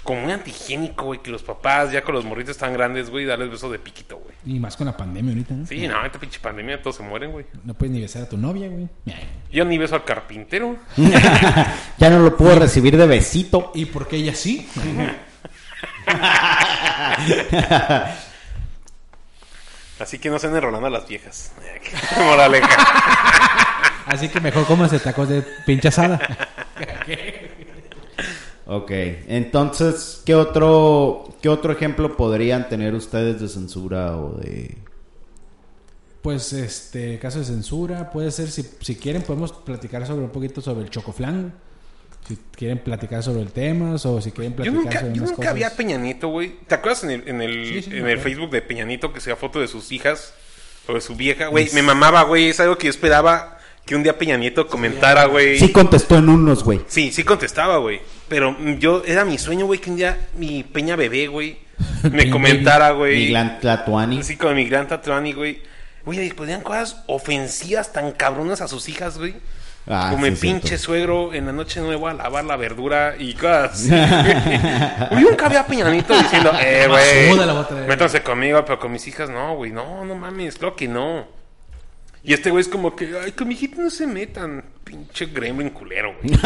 como 0.03 0.23
muy 0.23 0.33
antihigiénico, 0.33 1.05
güey, 1.07 1.21
que 1.21 1.31
los 1.31 1.43
papás 1.43 1.93
ya 1.93 2.03
con 2.03 2.15
los 2.15 2.25
morritos 2.25 2.57
tan 2.57 2.73
grandes, 2.73 3.11
güey, 3.11 3.27
darles 3.27 3.51
besos 3.51 3.71
de 3.71 3.79
piquito, 3.79 4.19
güey. 4.19 4.35
Y 4.45 4.59
más 4.59 4.77
con 4.77 4.87
la 4.87 4.97
pandemia 4.97 5.33
ahorita, 5.33 5.55
¿no? 5.55 5.67
Sí, 5.67 5.87
no, 5.87 6.05
esta 6.05 6.19
pinche 6.19 6.41
pandemia 6.41 6.81
todos 6.81 6.97
se 6.97 7.03
mueren, 7.03 7.33
güey. 7.33 7.47
No 7.65 7.75
puedes 7.75 7.93
ni 7.93 8.01
besar 8.01 8.23
a 8.23 8.29
tu 8.29 8.37
novia, 8.37 8.69
güey. 8.69 8.89
Yo 9.53 9.65
ni 9.65 9.79
beso 9.79 9.95
al 9.95 10.05
carpintero. 10.05 10.77
ya 11.99 12.11
no 12.11 12.21
lo 12.21 12.37
puedo 12.37 12.59
recibir 12.59 12.97
de 12.97 13.07
besito. 13.07 13.73
¿Y 13.75 13.87
por 13.87 14.09
qué 14.09 14.17
ella 14.17 14.35
sí? 14.35 14.69
Así 20.01 20.19
que 20.19 20.31
no 20.31 20.39
se 20.39 20.47
anden 20.47 20.63
rolando 20.63 20.87
a 20.87 20.91
las 20.91 21.07
viejas. 21.07 21.53
Moraleja. 22.19 22.69
Así 24.07 24.29
que 24.31 24.41
mejor 24.41 24.65
cómanse 24.67 24.99
tacos 24.99 25.29
de 25.29 25.43
pinche 25.67 25.89
asada. 25.89 26.19
Ok, 28.73 28.93
entonces, 29.27 30.23
¿qué 30.25 30.37
otro, 30.37 31.35
¿qué 31.43 31.49
otro 31.49 31.73
ejemplo 31.73 32.17
podrían 32.17 32.69
tener 32.69 32.95
ustedes 32.95 33.41
de 33.41 33.49
censura 33.49 34.17
o 34.17 34.37
de... 34.37 34.79
Pues, 36.23 36.53
este, 36.53 37.19
caso 37.19 37.41
de 37.41 37.47
censura, 37.47 38.13
puede 38.13 38.31
ser, 38.31 38.49
si, 38.49 38.65
si 38.81 38.95
quieren, 38.95 39.23
podemos 39.23 39.51
platicar 39.51 40.07
sobre 40.07 40.23
un 40.23 40.31
poquito 40.31 40.61
sobre 40.61 40.83
el 40.85 40.91
chocoflan. 40.91 41.53
Si 42.29 42.39
quieren 42.53 42.79
platicar 42.79 43.25
sobre 43.25 43.41
el 43.41 43.51
tema, 43.51 43.97
o 43.97 44.21
si 44.21 44.31
quieren 44.31 44.53
Yo 44.53 44.57
platicar 44.57 44.85
nunca, 44.85 45.01
sobre 45.01 45.15
yo 45.15 45.23
unas 45.23 45.31
nunca 45.31 45.37
cosas. 45.37 45.55
vi 45.55 45.63
a 45.65 45.77
Peñanito, 45.77 46.29
güey. 46.29 46.55
¿Te 46.69 46.77
acuerdas 46.77 47.03
en 47.03 47.11
el, 47.11 47.29
en 47.29 47.43
el, 47.43 47.67
Sí, 47.67 47.83
sí, 47.83 47.97
en 47.97 48.07
el. 48.07 48.21
Facebook 48.21 48.51
de 48.51 48.63
Peñanito 48.63 49.13
que 49.13 49.21
sea 49.21 49.35
foto 49.35 49.59
de 49.59 49.67
sus 49.67 49.91
hijas 49.91 50.33
o 50.87 50.95
de 50.95 51.01
su 51.01 51.17
vieja? 51.17 51.49
Güey, 51.49 51.71
me 51.73 51.83
mamaba, 51.83 52.23
güey. 52.23 52.51
Es 52.51 52.61
algo 52.61 52.79
que 52.79 52.87
yo 52.87 52.91
esperaba 52.91 53.59
que 53.85 53.97
un 53.97 54.05
día 54.05 54.17
Peña 54.17 54.37
Nieto 54.37 54.69
comentara, 54.69 55.25
güey. 55.25 55.59
Sí 55.59 55.73
contestó 55.73 56.19
en 56.19 56.29
unos, 56.29 56.63
güey. 56.63 56.83
Sí, 56.87 57.11
sí 57.11 57.25
contestaba, 57.25 57.79
güey. 57.79 58.01
Pero 58.31 58.57
yo, 58.79 59.03
era 59.05 59.25
mi 59.27 59.37
sueño, 59.37 59.67
güey, 59.67 59.81
que 59.81 59.91
un 59.91 59.97
día 59.97 60.17
mi 60.37 60.63
Peña 60.63 60.97
bebé, 60.97 61.27
güey, 61.27 61.59
me 62.11 62.31
comentara, 62.31 62.93
güey. 62.93 63.25
Miglan 63.25 63.59
Tlatuani. 63.61 64.21
Así 64.21 64.37
con 64.37 64.55
mi 64.55 64.65
gran 64.67 64.87
Tatuani, 64.89 65.33
güey. 65.35 65.61
Güey, 66.05 66.29
le 66.29 66.35
ponían 66.35 66.63
cosas 66.63 67.03
ofensivas 67.09 67.93
tan 67.93 68.13
cabronas 68.13 68.61
a 68.63 68.69
sus 68.69 68.89
hijas, 68.89 69.19
güey. 69.19 69.35
Ah, 69.87 70.09
Como 70.13 70.25
sí, 70.27 70.31
el 70.33 70.37
pinche 70.37 70.69
cierto. 70.69 70.85
suegro 70.85 71.35
en 71.35 71.47
la 71.47 71.53
noche 71.53 71.81
nueva 71.81 72.13
a 72.13 72.15
lavar 72.15 72.45
la 72.45 72.57
verdura 72.57 73.17
y 73.19 73.35
cosas. 73.35 73.89
Yo 73.89 75.21
nunca 75.21 75.49
vi 75.49 75.57
a 75.57 75.67
Peñanito 75.67 76.17
diciendo, 76.17 76.53
eh, 76.61 76.87
güey, 76.89 77.87
métanse 77.89 78.23
conmigo, 78.23 78.65
pero 78.65 78.79
con 78.79 78.93
mis 78.93 79.07
hijas 79.09 79.29
no, 79.29 79.57
güey. 79.57 79.73
No, 79.73 80.05
no 80.05 80.15
mames, 80.15 80.57
claro 80.57 80.77
que 80.77 80.87
no. 80.87 81.27
Y 82.23 82.35
este 82.35 82.51
güey 82.51 82.61
es 82.61 82.69
como 82.69 82.95
que, 82.95 83.11
ay, 83.25 83.33
con 83.33 83.49
mi 83.49 83.55
hijita 83.55 83.83
no 83.83 83.91
se 83.91 84.07
metan. 84.07 84.63
Pinche 84.85 85.27
gremlin 85.27 85.71
culero, 85.71 86.15
güey. 86.23 86.35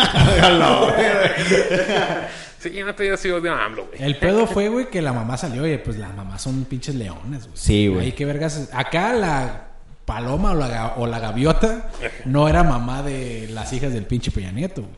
sí, 2.59 2.83
no 2.85 2.95
te 2.95 3.05
haya 3.05 3.17
sido 3.17 3.41
de 3.41 3.51
AMLO, 3.51 3.87
güey. 3.87 4.03
El 4.03 4.17
pedo 4.17 4.47
fue, 4.47 4.69
güey, 4.69 4.89
que 4.89 5.03
la 5.03 5.13
mamá 5.13 5.37
salió 5.37 5.67
y 5.67 5.77
pues 5.79 5.97
las 5.97 6.15
mamás 6.15 6.43
son 6.43 6.65
pinches 6.65 6.95
leones, 6.95 7.45
güey. 7.45 7.57
Sí, 7.57 7.89
güey. 7.89 8.07
Ahí 8.07 8.13
qué 8.13 8.25
vergas. 8.25 8.69
Acá 8.73 9.13
la 9.15 9.69
paloma 10.05 10.53
o 10.53 10.55
la, 10.55 10.95
o 10.97 11.07
la 11.07 11.19
gaviota 11.19 11.91
no 12.27 12.49
era 12.49 12.63
mamá 12.63 13.03
de 13.03 13.49
las 13.51 13.73
hijas 13.73 13.93
del 13.93 14.05
pinche 14.05 14.31
Peña 14.31 14.53
Nieto, 14.53 14.83
güey. 14.83 14.95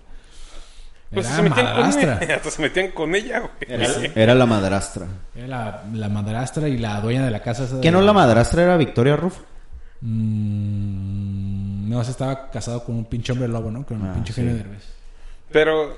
Pues 1.15 1.27
Era 1.27 1.37
se 1.37 1.43
metían 1.43 1.67
con 1.67 1.75
madrastra. 1.77 2.19
ella. 2.21 2.35
Hasta 2.37 2.51
se 2.51 2.63
metían 2.63 2.91
con 2.91 3.15
ella, 3.15 3.39
güey. 3.39 3.53
Era, 3.61 3.89
era 4.15 4.35
la 4.35 4.45
madrastra. 4.45 5.07
Era 5.37 5.47
la, 5.47 5.85
la 5.93 6.09
madrastra 6.09 6.69
y 6.69 6.79
la 6.79 7.01
dueña 7.01 7.25
de 7.25 7.31
la 7.31 7.41
casa. 7.41 7.81
¿Qué 7.81 7.93
no 7.93 8.03
la 8.03 8.13
madrastra 8.13 8.65
era 8.65 8.77
Victoria 8.77 9.17
Rufo? 9.17 9.43
Mm, 10.01 11.89
no, 11.91 12.03
se 12.05 12.11
estaba 12.11 12.51
casado 12.51 12.85
con 12.85 12.97
un 12.97 13.05
pinche 13.05 13.33
hombre 13.33 13.49
lobo, 13.49 13.71
¿no? 13.71 13.85
Con 13.87 14.01
un 14.01 14.09
Ah, 14.09 14.15
pinche 14.15 14.33
sí. 14.33 14.41
genio 14.41 14.57
de 14.57 14.63
Derbez. 14.63 14.85
Pero 15.53 15.97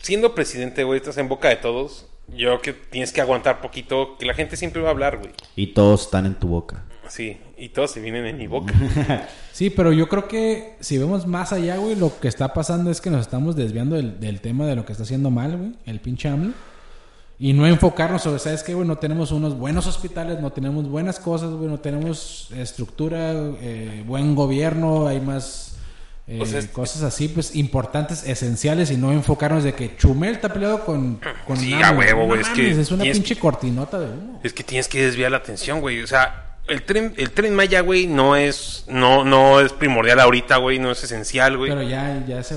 siendo 0.00 0.34
presidente, 0.34 0.84
güey, 0.84 0.98
estás 0.98 1.16
en 1.18 1.28
boca 1.28 1.48
de 1.48 1.56
todos. 1.56 2.06
Yo 2.36 2.60
que 2.60 2.72
tienes 2.72 3.12
que 3.12 3.20
aguantar 3.20 3.60
poquito, 3.60 4.16
que 4.18 4.26
la 4.26 4.34
gente 4.34 4.56
siempre 4.56 4.82
va 4.82 4.88
a 4.88 4.90
hablar, 4.92 5.18
güey. 5.18 5.30
Y 5.54 5.68
todos 5.68 6.02
están 6.02 6.26
en 6.26 6.34
tu 6.34 6.48
boca. 6.48 6.82
Sí, 7.08 7.38
y 7.56 7.68
todos 7.68 7.92
se 7.92 8.00
vienen 8.00 8.26
en 8.26 8.36
mi 8.36 8.46
boca. 8.46 8.72
Sí, 9.56 9.70
pero 9.70 9.90
yo 9.90 10.06
creo 10.06 10.28
que 10.28 10.74
si 10.80 10.98
vemos 10.98 11.26
más 11.26 11.50
allá, 11.54 11.78
güey, 11.78 11.94
lo 11.96 12.20
que 12.20 12.28
está 12.28 12.52
pasando 12.52 12.90
es 12.90 13.00
que 13.00 13.08
nos 13.08 13.22
estamos 13.22 13.56
desviando 13.56 13.96
del, 13.96 14.20
del 14.20 14.42
tema 14.42 14.66
de 14.66 14.76
lo 14.76 14.84
que 14.84 14.92
está 14.92 15.04
haciendo 15.04 15.30
mal, 15.30 15.56
güey, 15.56 15.72
el 15.86 15.98
pinche 15.98 16.28
AMLO. 16.28 16.52
Y 17.38 17.52
no 17.52 17.66
enfocarnos 17.66 18.22
sobre, 18.22 18.38
¿sabes 18.38 18.62
qué, 18.62 18.72
güey? 18.74 18.88
No 18.88 18.96
tenemos 18.96 19.30
unos 19.30 19.58
buenos 19.58 19.86
hospitales, 19.86 20.40
no 20.40 20.52
tenemos 20.52 20.88
buenas 20.88 21.18
cosas, 21.20 21.50
güey, 21.50 21.68
no 21.68 21.78
tenemos 21.80 22.48
estructura, 22.56 23.32
eh, 23.60 24.02
buen 24.06 24.34
gobierno, 24.34 25.06
hay 25.06 25.20
más 25.20 25.76
eh, 26.28 26.40
O 26.42 26.46
sea, 26.46 26.58
es- 26.58 26.66
cosas 26.68 27.02
así, 27.02 27.28
pues, 27.28 27.54
importantes, 27.54 28.24
esenciales, 28.26 28.90
y 28.90 28.96
no 28.96 29.12
enfocarnos 29.12 29.62
de 29.64 29.74
que 29.74 29.96
Chumel 29.96 30.32
está 30.32 30.48
peleado 30.52 30.84
con... 30.84 31.20
con 31.46 31.56
Sí, 31.56 31.72
a 31.74 31.92
huevo, 31.92 32.24
güey, 32.26 32.40
es 32.40 32.48
que 32.48 32.70
Es 32.70 32.90
una 32.90 33.04
pinche 33.04 33.36
cortinota 33.36 33.98
de 34.00 34.06
humo. 34.06 34.40
Es 34.42 34.52
que 34.52 34.64
tienes 34.64 34.88
que 34.88 35.02
desviar 35.04 35.30
la 35.30 35.36
atención, 35.36 35.80
güey. 35.80 36.02
O 36.02 36.06
sea, 36.06 36.56
el 36.68 36.82
tren, 36.82 37.14
el 37.16 37.30
tren 37.30 37.54
Maya, 37.54 37.80
güey, 37.82 38.06
no 38.08 38.34
es, 38.34 38.86
no, 38.88 39.24
no 39.24 39.60
es 39.60 39.72
primordial 39.72 40.18
ahorita, 40.18 40.56
güey, 40.56 40.78
no 40.80 40.90
es 40.90 41.04
esencial, 41.04 41.58
güey. 41.58 41.70
Pero 41.70 41.82
ya, 41.82 42.24
ya 42.26 42.42
se, 42.42 42.56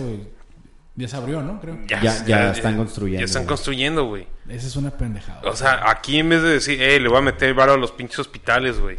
ya 1.00 1.08
se 1.08 1.16
abrió, 1.18 1.42
¿no? 1.42 1.60
Creo. 1.62 1.78
Ya- 1.88 2.02
ya 2.26 2.52
están 2.52 2.78
construyendo, 2.78 3.20
Ya 3.22 3.26
están 3.26 3.44
güey. 3.44 3.48
construyendo, 3.48 4.06
güey. 4.06 4.28
Esa 4.50 4.68
es 4.68 4.76
una 4.76 4.92
pendejada. 4.92 5.42
O 5.50 5.56
sea, 5.56 5.90
aquí 5.90 6.20
en 6.20 6.30
vez 6.30 6.42
de 6.44 6.50
decir, 6.50 6.82
eh, 6.82 7.00
le 7.00 7.08
voy 7.10 7.18
a 7.18 7.22
meter 7.22 7.54
varo 7.54 7.74
a 7.74 7.78
los 7.78 7.92
pinches 7.92 8.20
hospitales, 8.20 8.80
güey. 8.80 8.98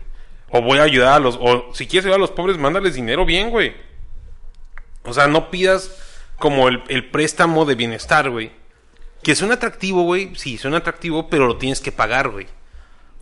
O 0.50 0.62
voy 0.62 0.78
a 0.78 0.82
ayudar 0.82 1.12
a 1.12 1.18
los, 1.20 1.38
o 1.40 1.72
si 1.74 1.86
quieres 1.86 2.06
ayudar 2.06 2.18
a 2.18 2.22
los 2.22 2.30
pobres, 2.32 2.58
mándales 2.58 2.94
dinero 2.94 3.24
bien, 3.24 3.50
güey. 3.50 3.74
O 5.04 5.12
sea, 5.14 5.26
no 5.28 5.50
pidas 5.50 5.90
como 6.38 6.68
el, 6.68 6.82
el 6.88 7.10
préstamo 7.10 7.64
de 7.64 7.74
bienestar, 7.74 8.30
güey. 8.30 8.50
Que 9.22 9.34
suena 9.34 9.54
atractivo, 9.54 10.02
güey. 10.02 10.34
Sí, 10.36 10.58
suena 10.58 10.78
atractivo, 10.78 11.28
pero 11.28 11.46
lo 11.46 11.56
tienes 11.58 11.80
que 11.80 11.92
pagar, 11.92 12.30
güey. 12.30 12.46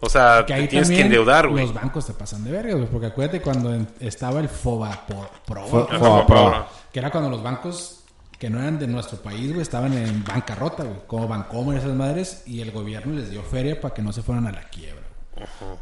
O 0.01 0.09
sea, 0.09 0.45
Que 0.47 0.55
te 0.55 0.61
ahí 0.61 0.69
tienes 0.69 0.89
que 0.89 0.95
también 0.95 1.07
endeudar, 1.07 1.49
güey. 1.49 1.65
Los 1.65 1.75
bancos 1.75 2.07
te 2.07 2.13
pasan 2.13 2.45
de 2.45 2.53
verga, 2.53 2.75
güey. 2.75 2.87
Porque 2.87 3.07
acuérdate 3.09 3.41
cuando 3.43 3.77
estaba 3.99 4.39
el 4.39 4.49
FOBA 4.49 5.07
Pro, 5.45 5.67
Fo- 5.67 5.89
Fo- 5.89 6.25
pero- 6.27 6.27
Pro. 6.27 6.67
que 6.93 6.99
era 7.01 7.11
cuando 7.11 7.29
los 7.29 7.43
bancos 7.43 7.98
que 8.39 8.49
no 8.51 8.61
eran 8.61 8.79
de 8.79 8.87
nuestro 8.87 9.19
país, 9.19 9.49
güey, 9.49 9.63
estaban 9.63 9.93
en 9.95 10.25
bancarrota, 10.25 10.85
güey. 10.85 11.01
Como 11.07 11.27
Bancomer 11.27 11.77
y 11.77 11.79
esas 11.81 11.95
madres. 11.95 12.43
Y 12.47 12.61
el 12.61 12.71
gobierno 12.71 13.15
les 13.15 13.31
dio 13.31 13.43
feria 13.43 13.81
para 13.81 13.93
que 13.93 14.03
no 14.03 14.13
se 14.13 14.23
fueran 14.23 14.47
a 14.47 14.53
la 14.53 14.63
quiebra. 14.69 15.03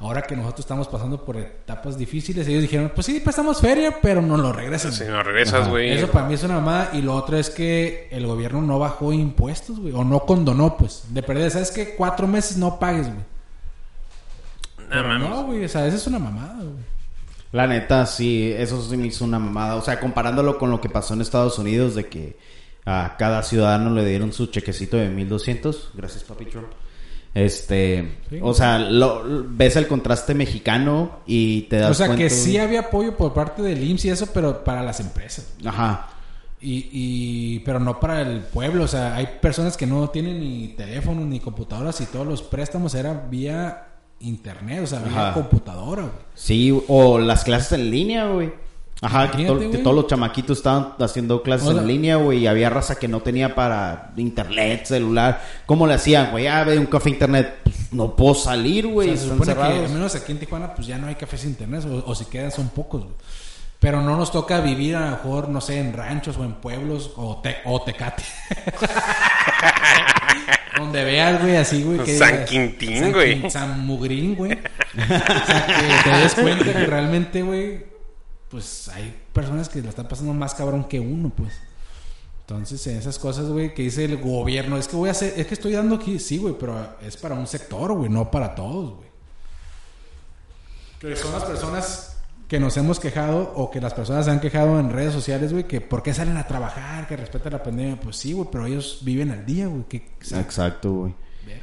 Ahora 0.01 0.23
que 0.23 0.37
nosotros 0.37 0.61
estamos 0.61 0.89
pasando 0.89 1.25
por 1.25 1.37
etapas 1.37 1.97
difíciles, 1.97 2.47
ellos 2.47 2.63
dijeron, 2.63 2.93
pues 2.95 3.07
sí, 3.07 3.21
prestamos 3.21 3.61
feria, 3.61 3.99
pero 4.03 4.21
no 4.21 4.37
lo 4.37 4.53
regresan. 4.53 4.93
Si 4.93 5.05
güey". 5.05 5.15
no 5.15 5.23
regresas, 5.23 5.69
güey. 5.69 5.93
Eso 5.93 6.11
para 6.11 6.27
mí 6.27 6.35
es 6.35 6.43
una 6.45 6.57
mamada. 6.57 6.91
Y 6.93 7.03
lo 7.03 7.15
otro 7.15 7.39
es 7.39 7.51
que 7.51 8.09
el 8.11 8.27
gobierno 8.27 8.61
no 8.63 8.79
bajó 8.79 9.13
impuestos, 9.13 9.79
güey. 9.79 9.95
O 9.95 10.05
no 10.05 10.21
condonó, 10.21 10.77
pues. 10.77 11.05
De 11.11 11.23
perder, 11.23 11.51
¿sabes 11.51 11.71
qué? 11.71 11.95
Cuatro 11.95 12.27
meses 12.27 12.57
no 12.57 12.79
pagues, 12.79 13.07
güey. 13.07 13.25
No, 15.19 15.45
güey. 15.45 15.65
O 15.65 15.69
sea, 15.69 15.87
esa 15.87 15.97
es 15.97 16.07
una 16.07 16.19
mamada, 16.19 16.57
güey. 16.57 16.96
La 17.53 17.67
neta, 17.67 18.07
sí, 18.07 18.53
eso 18.57 18.83
sí 18.83 18.97
me 18.97 19.07
hizo 19.07 19.25
una 19.25 19.39
mamada. 19.39 19.77
O 19.77 19.83
sea, 19.83 19.99
comparándolo 20.01 20.59
con 20.59 20.71
lo 20.71 20.81
que 20.81 20.89
pasó 20.89 21.15
en 21.15 21.21
Estados 21.23 21.59
Unidos, 21.59 21.95
de 21.95 22.07
que 22.09 22.37
a 22.85 23.17
cada 23.19 23.43
ciudadano 23.43 23.91
le 23.95 24.05
dieron 24.05 24.33
su 24.33 24.47
chequecito 24.47 24.97
de 24.97 25.09
1200. 25.09 25.91
Gracias, 25.95 26.25
papi 26.25 26.47
Trump. 26.47 26.69
Este, 27.35 28.17
Sí. 28.31 28.39
o 28.41 28.55
sea, 28.55 28.79
lo, 28.79 29.23
ves 29.49 29.77
el 29.77 29.87
contraste 29.87 30.35
mexicano 30.35 31.21
y 31.27 31.63
te 31.63 31.77
das 31.77 31.91
O 31.91 31.95
sea, 31.95 32.07
cuenta. 32.07 32.25
que 32.25 32.31
sí 32.31 32.57
había 32.57 32.81
apoyo 32.81 33.15
por 33.17 33.35
parte 33.35 33.61
del 33.63 33.83
IMSS 33.85 34.05
y 34.07 34.09
eso, 34.11 34.27
pero 34.33 34.65
para 34.65 34.83
las 34.83 35.01
empresas. 35.01 35.53
Ajá. 35.65 36.09
Y, 36.61 36.89
y, 36.91 37.59
pero 37.61 37.79
no 37.79 38.01
para 38.01 38.23
el 38.23 38.41
pueblo. 38.41 38.85
O 38.85 38.89
sea, 38.89 39.15
hay 39.17 39.29
personas 39.43 39.77
que 39.77 39.87
no 39.87 40.09
tienen 40.09 40.41
ni 40.41 40.69
teléfono 40.69 41.27
ni 41.27 41.39
computadoras 41.41 42.01
y 42.01 42.07
todos 42.07 42.27
los 42.27 42.43
préstamos 42.43 42.95
eran 42.95 43.29
vía 43.31 43.87
internet, 44.21 44.81
o 44.83 44.87
sea, 44.87 45.01
Ajá. 45.07 45.35
computadora, 45.35 46.03
güey. 46.03 46.15
Sí, 46.35 46.83
o 46.89 47.19
las 47.19 47.45
clases 47.45 47.73
en 47.73 47.91
línea, 47.91 48.27
güey. 48.29 48.53
Ajá, 49.03 49.31
que, 49.31 49.45
to- 49.45 49.59
que 49.59 49.77
todos 49.79 49.95
los 49.95 50.07
chamaquitos 50.07 50.57
estaban 50.57 50.95
haciendo 50.99 51.43
clases 51.43 51.69
O 51.69 51.73
sea- 51.73 51.83
en 51.83 51.87
línea, 51.87 52.17
güey, 52.17 52.39
y 52.39 52.47
había 52.47 52.71
raza 52.71 52.95
que 52.99 53.09
no 53.09 53.21
tenía 53.21 53.55
para 53.55 54.13
internet, 54.17 54.87
celular. 54.87 55.43
¿Cómo 55.67 55.87
le 55.87 55.95
hacían, 55.95 56.31
güey? 56.31 56.47
Ah, 56.47 56.65
ve 56.65 56.79
un 56.79 56.87
café 56.87 57.11
internet. 57.11 57.57
Pues, 57.63 57.93
no 57.93 58.17
puedo 58.17 58.35
salir, 58.35 58.87
güey, 58.87 59.11
O 59.11 59.13
sea, 59.17 59.23
se 59.23 59.29
supone 59.33 59.55
que 59.55 59.61
al 59.63 59.89
menos 59.91 60.15
aquí 60.15 60.33
en 60.33 60.39
Tijuana 60.39 60.75
pues 60.75 60.87
ya 60.87 60.97
no 60.97 61.07
hay 61.09 61.15
cafés 61.15 61.45
internet 61.45 61.85
o, 61.85 62.11
o 62.11 62.15
si 62.15 62.25
quedan 62.25 62.51
son 62.51 62.69
pocos, 62.71 63.03
güey. 63.03 63.15
Pero 63.79 64.01
no 64.01 64.17
nos 64.17 64.33
toca 64.33 64.61
vivir 64.63 64.97
a 64.97 65.01
lo 65.05 65.11
mejor, 65.11 65.51
no 65.51 65.61
sé, 65.61 65.79
en 65.79 65.93
ranchos 65.93 66.39
o 66.39 66.45
en 66.45 66.55
pueblos 66.55 67.13
o, 67.17 67.37
te, 67.43 67.57
o 67.67 67.83
Tecate. 67.83 68.23
Donde 70.79 71.05
veas, 71.05 71.41
güey, 71.41 71.57
así, 71.57 71.83
güey. 71.83 71.99
que 72.01 72.19
San 72.19 72.33
digas, 72.33 72.51
Quintín, 72.51 73.01
San 73.01 73.13
güey. 73.13 73.51
San 73.51 73.87
Mugrín, 73.87 74.35
güey. 74.35 74.53
O 74.97 75.47
sea, 75.47 75.67
que 75.67 76.11
te 76.11 76.17
des 76.17 76.35
cuenta 76.35 76.65
que 76.65 76.87
realmente, 76.87 77.43
güey, 77.43 77.85
pues 78.49 78.89
hay 78.89 79.15
personas 79.33 79.69
que 79.69 79.83
la 79.83 79.91
están 79.91 80.09
pasando 80.09 80.33
más 80.33 80.55
cabrón 80.55 80.85
que 80.85 80.99
uno, 81.01 81.31
pues. 81.31 81.53
Entonces, 82.41 82.87
en 82.87 82.97
esas 82.97 83.19
cosas, 83.19 83.47
güey, 83.47 83.75
que 83.75 83.83
dice 83.83 84.05
el 84.05 84.17
gobierno, 84.19 84.79
es 84.79 84.89
que 84.89 84.97
voy 84.97 85.09
a 85.09 85.13
hacer, 85.13 85.35
es 85.37 85.47
que 85.47 85.55
estoy 85.55 85.73
dando 85.73 85.97
aquí, 85.97 86.19
sí, 86.19 86.39
güey, 86.39 86.55
pero 86.59 86.97
es 87.03 87.17
para 87.17 87.35
un 87.35 87.47
sector, 87.47 87.93
güey, 87.93 88.09
no 88.09 88.31
para 88.31 88.55
todos, 88.55 88.95
güey. 88.97 89.09
Que 91.01 91.17
son 91.17 91.33
las 91.33 91.45
personas 91.45 92.16
que 92.49 92.61
nos 92.61 92.77
hemos 92.77 93.01
quejado 93.01 93.53
o 93.57 93.71
que 93.71 93.81
las 93.81 93.93
personas 93.95 94.25
se 94.27 94.31
han 94.31 94.41
quejado 94.41 94.79
en 94.79 94.91
redes 94.93 95.13
sociales, 95.13 95.53
güey, 95.53 95.65
que 95.65 95.81
por 95.81 96.03
qué 96.03 96.15
salen 96.15 96.37
a 96.37 96.47
trabajar, 96.47 97.09
que 97.09 97.17
respetan 97.17 97.53
la 97.53 97.63
pandemia. 97.63 97.97
Pues 98.01 98.17
sí, 98.17 98.33
güey, 98.33 98.49
pero 98.53 98.67
ellos 98.67 98.99
viven 99.03 99.31
al 99.33 99.45
día, 99.45 99.67
güey. 99.67 99.83
Que, 99.89 100.09
o 100.21 100.25
sea, 100.25 100.41
Exacto, 100.41 100.93
güey. 100.93 101.15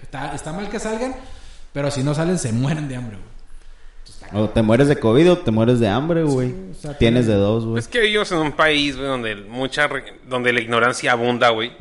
está, 0.01 0.33
está 0.35 0.51
mal 0.51 0.69
que 0.69 0.79
salgan, 0.79 1.15
pero 1.71 1.89
si 1.89 2.03
no 2.03 2.13
salen 2.13 2.37
se 2.37 2.51
mueren 2.51 2.87
de 2.89 2.95
hambre, 2.97 3.17
güey. 3.17 3.33
O 4.43 4.49
te 4.49 4.61
mueres 4.61 4.87
de 4.87 4.97
COVID 4.97 5.31
o 5.31 5.37
te 5.39 5.51
mueres 5.51 5.79
de 5.79 5.87
hambre, 5.87 6.23
güey. 6.23 6.53
Tienes 6.99 7.27
de 7.27 7.35
dos, 7.35 7.65
güey. 7.65 7.79
Es 7.79 7.87
que 7.87 7.99
vivimos 7.99 8.31
en 8.31 8.39
un 8.39 8.51
país, 8.51 8.95
güey, 8.97 9.07
donde 9.07 9.35
mucha 9.35 9.87
re- 9.87 10.19
donde 10.27 10.51
la 10.51 10.59
ignorancia 10.59 11.11
abunda, 11.11 11.49
güey. 11.49 11.71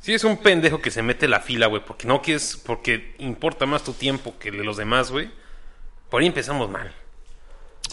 Si 0.00 0.12
es 0.14 0.24
un 0.24 0.36
pendejo 0.38 0.80
que 0.80 0.90
se 0.90 1.02
mete 1.02 1.26
la 1.28 1.40
fila, 1.40 1.66
güey, 1.66 1.82
porque 1.84 2.06
no 2.06 2.22
quieres, 2.22 2.60
porque 2.64 3.14
importa 3.18 3.66
más 3.66 3.82
tu 3.82 3.92
tiempo 3.92 4.34
que 4.38 4.48
el 4.50 4.58
de 4.58 4.64
los 4.64 4.76
demás, 4.76 5.10
güey. 5.10 5.30
Por 6.10 6.20
ahí 6.22 6.26
empezamos 6.28 6.68
mal. 6.70 6.92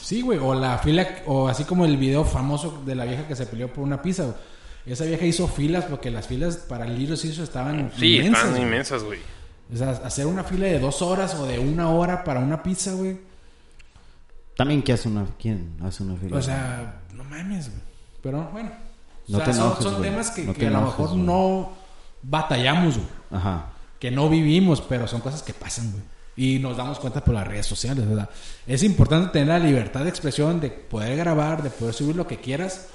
Sí, 0.08 0.22
güey, 0.22 0.40
o 0.40 0.54
la 0.54 0.78
fila, 0.78 1.06
o 1.26 1.50
así 1.50 1.66
como 1.66 1.84
el 1.84 1.98
video 1.98 2.24
famoso 2.24 2.82
de 2.86 2.96
la 2.96 3.04
vieja 3.04 3.28
que 3.28 3.36
se 3.36 3.46
peleó 3.46 3.68
por 3.74 3.84
una 3.84 4.02
pizza. 4.02 4.24
güey. 4.24 4.36
Esa 4.86 5.04
vieja 5.04 5.26
hizo 5.26 5.50
filas 5.50 5.84
porque 5.84 6.10
las 6.10 6.28
filas 6.28 6.56
para 6.56 6.86
el 6.86 6.98
Little 6.98 7.18
Caesar 7.18 7.44
estaban 7.44 7.92
Sí, 7.98 8.16
inmensas. 8.16 8.50
güey. 8.52 8.62
inmensas, 8.62 9.04
güey. 9.04 9.20
O 9.74 9.76
sea, 9.76 9.90
hacer 9.90 10.26
una 10.28 10.46
fila 10.46 10.66
de 10.68 10.80
dos 10.80 11.02
horas 11.02 11.36
o 11.36 11.46
de 11.46 11.60
una 11.60 11.90
hora 11.90 12.24
para 12.24 12.40
una 12.40 12.64
pizza, 12.64 12.94
güey. 12.94 13.18
También, 14.56 14.82
¿qué 14.82 14.94
hace 14.94 15.10
una, 15.10 15.26
¿quién 15.38 15.76
hace 15.84 16.04
una 16.04 16.16
fila? 16.16 16.38
O 16.38 16.42
sea, 16.42 17.02
no 17.14 17.26
mames, 17.26 17.70
güey. 17.70 17.82
Pero 18.24 18.50
bueno. 18.54 18.70
O 19.28 19.32
No 19.34 19.38
sea, 19.40 19.46
te 19.48 19.54
son, 19.54 19.66
enojes, 19.66 19.84
son 19.84 20.02
temas 20.02 20.32
que, 20.32 20.44
No 20.46 20.54
que 20.54 20.60
te 20.62 20.68
a 20.68 20.72
lo 20.72 20.82
mejor 20.84 21.10
güey. 21.10 21.20
no 21.22 21.74
batallamos, 22.24 22.96
güey. 22.96 23.08
Ajá. 23.32 23.66
Que 24.00 24.10
no 24.10 24.30
vivimos, 24.30 24.80
pero 24.80 25.06
son 25.06 25.20
cosas 25.20 25.44
que 25.44 25.54
pasan, 25.54 25.92
güey. 25.92 26.04
Y 26.38 26.60
nos 26.60 26.78
damos 26.78 27.00
cuenta 27.00 27.24
por 27.24 27.34
las 27.34 27.48
redes 27.48 27.66
sociales, 27.66 28.08
¿verdad? 28.08 28.30
Es 28.68 28.84
importante 28.84 29.32
tener 29.32 29.48
la 29.48 29.60
libertad 29.60 30.04
de 30.04 30.10
expresión, 30.10 30.62
de 30.62 30.70
poder 30.70 31.18
grabar, 31.18 31.64
de 31.64 31.72
poder 31.72 31.96
subir 31.96 32.16
lo 32.16 32.28
que 32.28 32.38
quieras. 32.38 32.88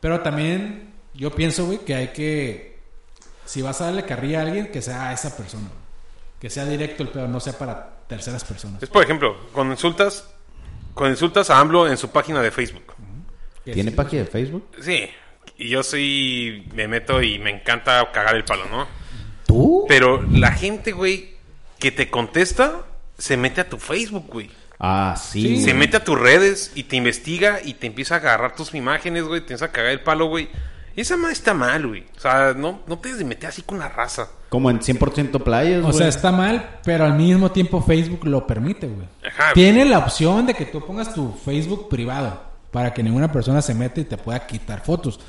Pero 0.00 0.20
también 0.20 0.92
yo 1.14 1.30
pienso, 1.30 1.66
güey, 1.66 1.78
que 1.78 1.94
hay 1.94 2.08
que... 2.08 2.80
Si 3.44 3.62
vas 3.62 3.80
a 3.80 3.86
darle 3.86 4.04
carrilla 4.04 4.40
a 4.40 4.42
alguien, 4.42 4.72
que 4.72 4.82
sea 4.82 5.08
a 5.08 5.12
esa 5.12 5.36
persona. 5.36 5.68
Que 6.40 6.50
sea 6.50 6.64
directo 6.66 7.04
el 7.04 7.10
pedo, 7.10 7.28
no 7.28 7.38
sea 7.38 7.56
para 7.56 8.00
terceras 8.08 8.44
personas. 8.44 8.82
Es 8.82 8.88
por 8.88 9.04
ejemplo, 9.04 9.36
cuando 9.52 9.72
insultas, 9.72 10.28
cuando 10.94 11.14
insultas 11.14 11.48
a 11.50 11.60
AMLO 11.60 11.88
en 11.88 11.96
su 11.96 12.10
página 12.10 12.42
de 12.42 12.50
Facebook. 12.50 12.94
¿Tiene 13.64 13.90
sí, 13.90 13.96
página 13.96 14.22
de 14.22 14.28
Facebook? 14.28 14.68
Sí, 14.80 15.08
y 15.58 15.68
yo 15.68 15.82
sí 15.82 16.66
me 16.74 16.88
meto 16.88 17.22
y 17.22 17.38
me 17.38 17.50
encanta 17.50 18.10
cagar 18.10 18.34
el 18.34 18.44
palo, 18.44 18.64
¿no? 18.70 18.88
¿Tú? 19.46 19.84
Pero 19.86 20.22
la 20.22 20.52
gente, 20.52 20.92
güey, 20.92 21.36
que 21.80 21.90
te 21.90 22.08
contesta, 22.10 22.82
se 23.18 23.36
mete 23.36 23.60
a 23.62 23.68
tu 23.68 23.78
Facebook, 23.78 24.26
güey. 24.28 24.50
Ah, 24.78 25.14
sí. 25.20 25.60
Se 25.62 25.74
mete 25.74 25.96
a 25.98 26.04
tus 26.04 26.18
redes 26.18 26.72
y 26.74 26.84
te 26.84 26.96
investiga 26.96 27.58
y 27.62 27.74
te 27.74 27.86
empieza 27.88 28.14
a 28.14 28.18
agarrar 28.18 28.54
tus 28.54 28.72
imágenes, 28.74 29.24
güey. 29.24 29.40
Te 29.40 29.46
empieza 29.54 29.64
a 29.66 29.72
cagar 29.72 29.90
el 29.90 30.00
palo, 30.00 30.26
güey. 30.26 30.48
Y 30.96 31.02
esa 31.02 31.16
madre 31.16 31.34
está 31.34 31.52
mal, 31.54 31.86
güey. 31.86 32.04
O 32.16 32.20
sea, 32.20 32.54
no, 32.56 32.80
no 32.86 32.98
te 32.98 33.08
debes 33.08 33.18
de 33.18 33.24
meter 33.24 33.48
así 33.50 33.62
con 33.62 33.78
la 33.78 33.88
raza. 33.88 34.28
Como 34.48 34.70
en 34.70 34.80
100% 34.80 35.42
playas, 35.42 35.80
O 35.80 35.86
güey. 35.88 35.94
sea, 35.98 36.08
está 36.08 36.32
mal, 36.32 36.78
pero 36.84 37.04
al 37.04 37.14
mismo 37.14 37.50
tiempo 37.52 37.82
Facebook 37.82 38.24
lo 38.26 38.46
permite, 38.46 38.86
güey. 38.86 39.06
Ajá. 39.26 39.52
Tiene 39.52 39.84
la 39.84 39.98
opción 39.98 40.46
de 40.46 40.54
que 40.54 40.64
tú 40.66 40.84
pongas 40.84 41.12
tu 41.14 41.32
Facebook 41.44 41.88
privado 41.88 42.42
para 42.70 42.94
que 42.94 43.02
ninguna 43.02 43.30
persona 43.30 43.60
se 43.62 43.74
meta 43.74 44.00
y 44.00 44.04
te 44.04 44.16
pueda 44.16 44.46
quitar 44.46 44.82
fotos. 44.84 45.20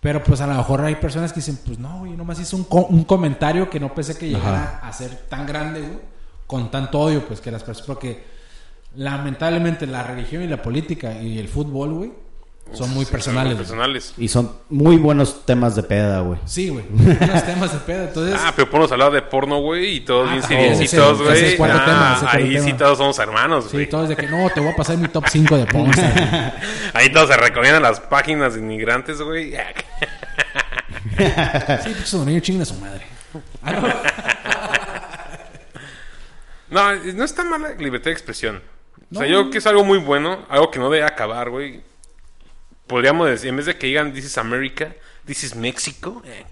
Pero 0.00 0.22
pues 0.24 0.40
a 0.40 0.46
lo 0.46 0.54
mejor 0.54 0.80
hay 0.82 0.94
personas 0.96 1.32
que 1.32 1.40
dicen, 1.40 1.58
pues 1.64 1.78
no, 1.78 1.98
güey, 2.00 2.12
nomás 2.16 2.40
hice 2.40 2.56
un, 2.56 2.64
co- 2.64 2.86
un 2.86 3.04
comentario 3.04 3.68
que 3.68 3.78
no 3.78 3.94
pensé 3.94 4.16
que 4.16 4.28
llegara 4.28 4.78
a 4.82 4.92
ser 4.94 5.10
tan 5.28 5.46
grande, 5.46 5.80
güey, 5.82 5.98
con 6.46 6.70
tanto 6.70 6.98
odio, 7.00 7.26
pues 7.26 7.40
que 7.40 7.50
las 7.50 7.62
personas, 7.62 7.86
porque 7.86 8.24
lamentablemente 8.96 9.86
la 9.86 10.02
religión 10.02 10.42
y 10.42 10.46
la 10.46 10.62
política 10.62 11.20
y 11.22 11.38
el 11.38 11.48
fútbol, 11.48 11.92
güey, 11.94 12.12
son 12.72 12.90
muy 12.90 13.04
personales. 13.04 13.54
güey. 13.54 13.64
Personales. 13.64 14.14
Y 14.16 14.28
son 14.28 14.52
muy 14.68 14.96
buenos 14.96 15.44
temas 15.44 15.74
de 15.76 15.82
peda, 15.82 16.20
güey. 16.20 16.38
Sí, 16.44 16.68
güey, 16.68 16.84
unos 16.92 17.44
temas 17.44 17.72
de 17.72 17.78
pedo. 17.80 18.04
Entonces, 18.04 18.40
Ah, 18.42 18.52
pero 18.54 18.70
ponnos 18.70 18.90
a 18.90 18.94
hablar 18.94 19.12
de 19.12 19.22
porno, 19.22 19.60
güey, 19.60 19.96
y 19.96 20.00
todos 20.00 20.28
Ah, 20.28 20.32
bien 20.32 20.42
seriecitos, 20.44 21.20
güey. 21.22 21.54
Ah, 21.60 21.84
tema, 21.84 22.30
ahí 22.32 22.58
sí 22.60 22.72
todos 22.74 22.98
somos 22.98 23.18
hermanos, 23.18 23.64
sí, 23.64 23.70
güey. 23.76 23.88
todos 23.88 24.08
de 24.08 24.16
que 24.16 24.26
no, 24.28 24.48
te 24.50 24.60
voy 24.60 24.70
a 24.70 24.76
pasar 24.76 24.96
mi 24.98 25.08
top 25.08 25.24
5 25.28 25.56
de 25.56 25.66
pornstar. 25.66 26.54
Ahí 26.94 27.10
todos 27.12 27.28
se 27.28 27.36
recomiendan 27.36 27.82
las 27.82 28.00
páginas 28.00 28.54
de 28.54 28.60
inmigrantes, 28.60 29.20
güey. 29.20 29.54
Sí, 31.18 31.90
pues 31.94 32.08
su 32.08 32.24
niño 32.24 32.40
chinga 32.40 32.62
a 32.62 32.66
su 32.66 32.74
madre. 32.74 33.02
Ah, 33.62 33.72
no. 36.70 36.94
No, 37.14 37.24
está 37.24 37.44
mala 37.44 37.70
libertad 37.78 38.06
de 38.06 38.12
expresión. 38.12 38.62
O 39.12 39.18
sea, 39.18 39.26
yo 39.26 39.40
creo 39.40 39.50
que 39.50 39.58
es 39.58 39.66
algo 39.66 39.84
muy 39.84 39.98
bueno, 39.98 40.46
algo 40.48 40.70
que 40.70 40.78
no 40.78 40.88
debe 40.88 41.04
acabar, 41.04 41.50
güey. 41.50 41.80
Podríamos 42.90 43.28
decir, 43.28 43.48
en 43.48 43.56
vez 43.56 43.66
de 43.66 43.76
que 43.78 43.86
digan 43.86 44.12
This 44.12 44.24
is 44.26 44.36
America, 44.38 44.94
This 45.24 45.44
is 45.44 45.54
Mexico. 45.56 46.20
eh, 46.26 46.44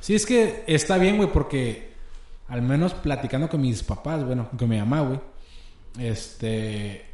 Sí, 0.00 0.14
es 0.14 0.24
que 0.24 0.62
está 0.68 0.96
bien, 0.98 1.16
güey, 1.16 1.28
porque 1.32 1.90
al 2.46 2.62
menos 2.62 2.94
platicando 2.94 3.48
con 3.48 3.60
mis 3.60 3.82
papás, 3.82 4.24
bueno, 4.24 4.48
con 4.56 4.68
mi 4.68 4.78
mamá, 4.78 5.00
güey, 5.02 5.20
este, 5.98 7.04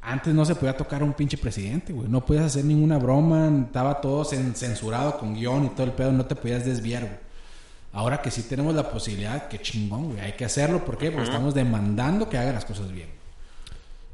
antes 0.00 0.34
no 0.34 0.44
se 0.44 0.54
podía 0.54 0.76
tocar 0.76 1.02
a 1.02 1.04
un 1.04 1.12
pinche 1.12 1.38
presidente, 1.38 1.92
güey, 1.92 2.08
no 2.08 2.24
podías 2.26 2.44
hacer 2.46 2.64
ninguna 2.64 2.98
broma, 2.98 3.50
estaba 3.66 4.00
todo 4.00 4.24
cen- 4.24 4.54
censurado 4.54 5.18
con 5.18 5.34
guion 5.34 5.64
y 5.66 5.68
todo 5.70 5.84
el 5.84 5.92
pedo, 5.92 6.12
no 6.12 6.26
te 6.26 6.34
podías 6.34 6.64
desviar, 6.64 7.02
güey. 7.04 7.16
Ahora 7.94 8.20
que 8.22 8.30
sí 8.30 8.42
tenemos 8.42 8.74
la 8.74 8.90
posibilidad, 8.90 9.48
qué 9.48 9.60
chingón, 9.60 10.10
güey, 10.12 10.20
hay 10.20 10.32
que 10.32 10.44
hacerlo, 10.44 10.84
¿por 10.84 10.98
qué? 10.98 11.10
Porque 11.10 11.28
estamos 11.28 11.54
demandando 11.54 12.28
que 12.28 12.36
haga 12.38 12.52
las 12.52 12.64
cosas 12.64 12.90
bien. 12.90 13.08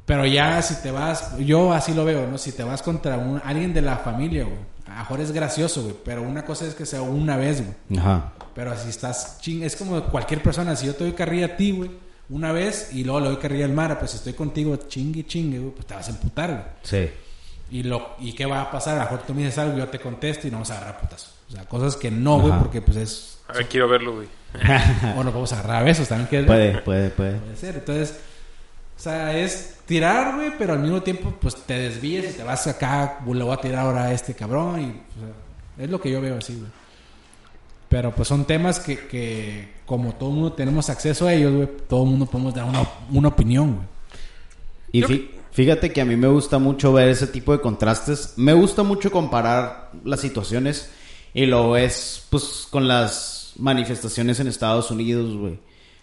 Pero 0.09 0.25
ya 0.25 0.59
si 0.63 0.73
te 0.81 0.89
vas, 0.89 1.37
yo 1.37 1.71
así 1.71 1.93
lo 1.93 2.03
veo, 2.03 2.25
¿no? 2.25 2.39
Si 2.39 2.51
te 2.51 2.63
vas 2.63 2.81
contra 2.81 3.15
un, 3.15 3.39
alguien 3.45 3.75
de 3.75 3.83
la 3.83 3.97
familia, 3.97 4.43
güey, 4.43 4.57
a 4.87 4.93
lo 4.93 4.97
mejor 5.01 5.21
es 5.21 5.31
gracioso, 5.31 5.83
güey, 5.83 5.95
pero 6.03 6.23
una 6.23 6.43
cosa 6.43 6.65
es 6.65 6.73
que 6.73 6.87
sea 6.87 7.03
una 7.03 7.37
vez, 7.37 7.61
güey. 7.61 7.99
Ajá. 7.99 8.33
Pero 8.55 8.75
si 8.75 8.89
estás 8.89 9.37
ching, 9.39 9.61
es 9.61 9.75
como 9.75 10.01
cualquier 10.05 10.41
persona, 10.41 10.75
si 10.75 10.87
yo 10.87 10.95
te 10.95 11.03
doy 11.03 11.13
carrilla 11.13 11.45
a 11.45 11.55
ti, 11.55 11.73
güey, 11.73 11.91
una 12.29 12.51
vez 12.51 12.89
y 12.91 13.03
luego 13.03 13.19
le 13.19 13.27
doy 13.27 13.37
carrilla 13.37 13.65
al 13.65 13.73
Mara, 13.73 13.99
pues 13.99 14.09
si 14.09 14.17
estoy 14.17 14.33
contigo 14.33 14.77
chingue 14.77 15.27
chingue, 15.27 15.59
güey, 15.59 15.73
pues 15.73 15.85
te 15.85 15.93
vas 15.93 16.07
a 16.07 16.09
emputar, 16.09 16.49
güey. 16.49 16.63
Sí. 16.81 17.11
Y 17.69 17.83
lo 17.83 18.15
y 18.17 18.33
qué 18.33 18.47
va 18.47 18.61
a 18.61 18.71
pasar, 18.71 18.95
a 18.95 19.03
lo 19.03 19.11
mejor 19.11 19.27
tú 19.27 19.35
me 19.35 19.43
dices 19.43 19.59
algo, 19.59 19.77
yo 19.77 19.89
te 19.89 19.99
contesto 19.99 20.47
y 20.47 20.49
nos 20.49 20.57
vamos 20.57 20.71
a 20.71 20.77
agarrar 20.77 20.95
a 20.95 21.01
putazos. 21.01 21.35
O 21.49 21.51
sea, 21.51 21.65
cosas 21.65 21.95
que 21.95 22.09
no, 22.09 22.39
güey, 22.39 22.57
porque 22.57 22.81
pues 22.81 22.97
es 22.97 23.39
A 23.47 23.53
ver, 23.53 23.67
quiero 23.67 23.87
verlo, 23.87 24.15
güey. 24.15 24.27
o 25.15 25.23
nos 25.23 25.31
vamos 25.31 25.53
a 25.53 25.59
agarrar 25.59 25.83
a 25.83 25.83
besos 25.83 26.07
también 26.07 26.27
que 26.27 26.41
Puede, 26.47 26.79
puede, 26.79 27.11
puede. 27.11 27.37
puede 27.37 27.55
ser. 27.55 27.75
Entonces, 27.75 28.19
o 28.99 29.01
sea, 29.01 29.35
es 29.37 29.75
tirar, 29.85 30.35
güey, 30.35 30.51
pero 30.57 30.73
al 30.73 30.79
mismo 30.79 31.01
tiempo 31.01 31.33
pues 31.39 31.55
te 31.55 31.73
desvíes 31.73 32.31
y 32.31 32.37
te 32.37 32.43
vas 32.43 32.67
acá, 32.67 33.19
le 33.25 33.43
voy 33.43 33.53
a 33.53 33.57
tirar 33.57 33.85
ahora 33.85 34.03
a 34.05 34.13
este 34.13 34.33
cabrón 34.33 34.81
y 34.81 34.83
o 34.85 35.19
sea, 35.25 35.85
es 35.85 35.89
lo 35.89 36.01
que 36.01 36.11
yo 36.11 36.19
veo 36.21 36.37
así, 36.37 36.53
güey. 36.55 36.69
Pero 37.87 38.13
pues 38.13 38.27
son 38.27 38.45
temas 38.45 38.79
que, 38.79 39.07
que 39.07 39.69
como 39.85 40.13
todo 40.13 40.29
mundo 40.31 40.53
tenemos 40.53 40.89
acceso 40.89 41.25
a 41.27 41.33
ellos, 41.33 41.53
güey, 41.53 41.69
todo 41.87 42.03
el 42.03 42.09
mundo 42.09 42.25
podemos 42.27 42.53
dar 42.53 42.65
una, 42.65 42.83
una 43.11 43.29
opinión, 43.29 43.75
güey. 43.75 43.87
Y 44.91 45.01
fí- 45.03 45.29
fíjate 45.51 45.91
que 45.93 46.01
a 46.01 46.05
mí 46.05 46.15
me 46.15 46.27
gusta 46.27 46.59
mucho 46.59 46.91
ver 46.93 47.07
ese 47.09 47.25
tipo 47.27 47.51
de 47.53 47.61
contrastes. 47.61 48.33
Me 48.35 48.53
gusta 48.53 48.83
mucho 48.83 49.11
comparar 49.11 49.91
las 50.03 50.19
situaciones 50.19 50.89
y 51.33 51.45
lo 51.45 51.71
ves 51.71 52.25
pues 52.29 52.67
con 52.69 52.87
las 52.87 53.53
manifestaciones 53.57 54.39
en 54.39 54.47
Estados 54.47 54.91
Unidos, 54.91 55.35
güey. 55.37 55.59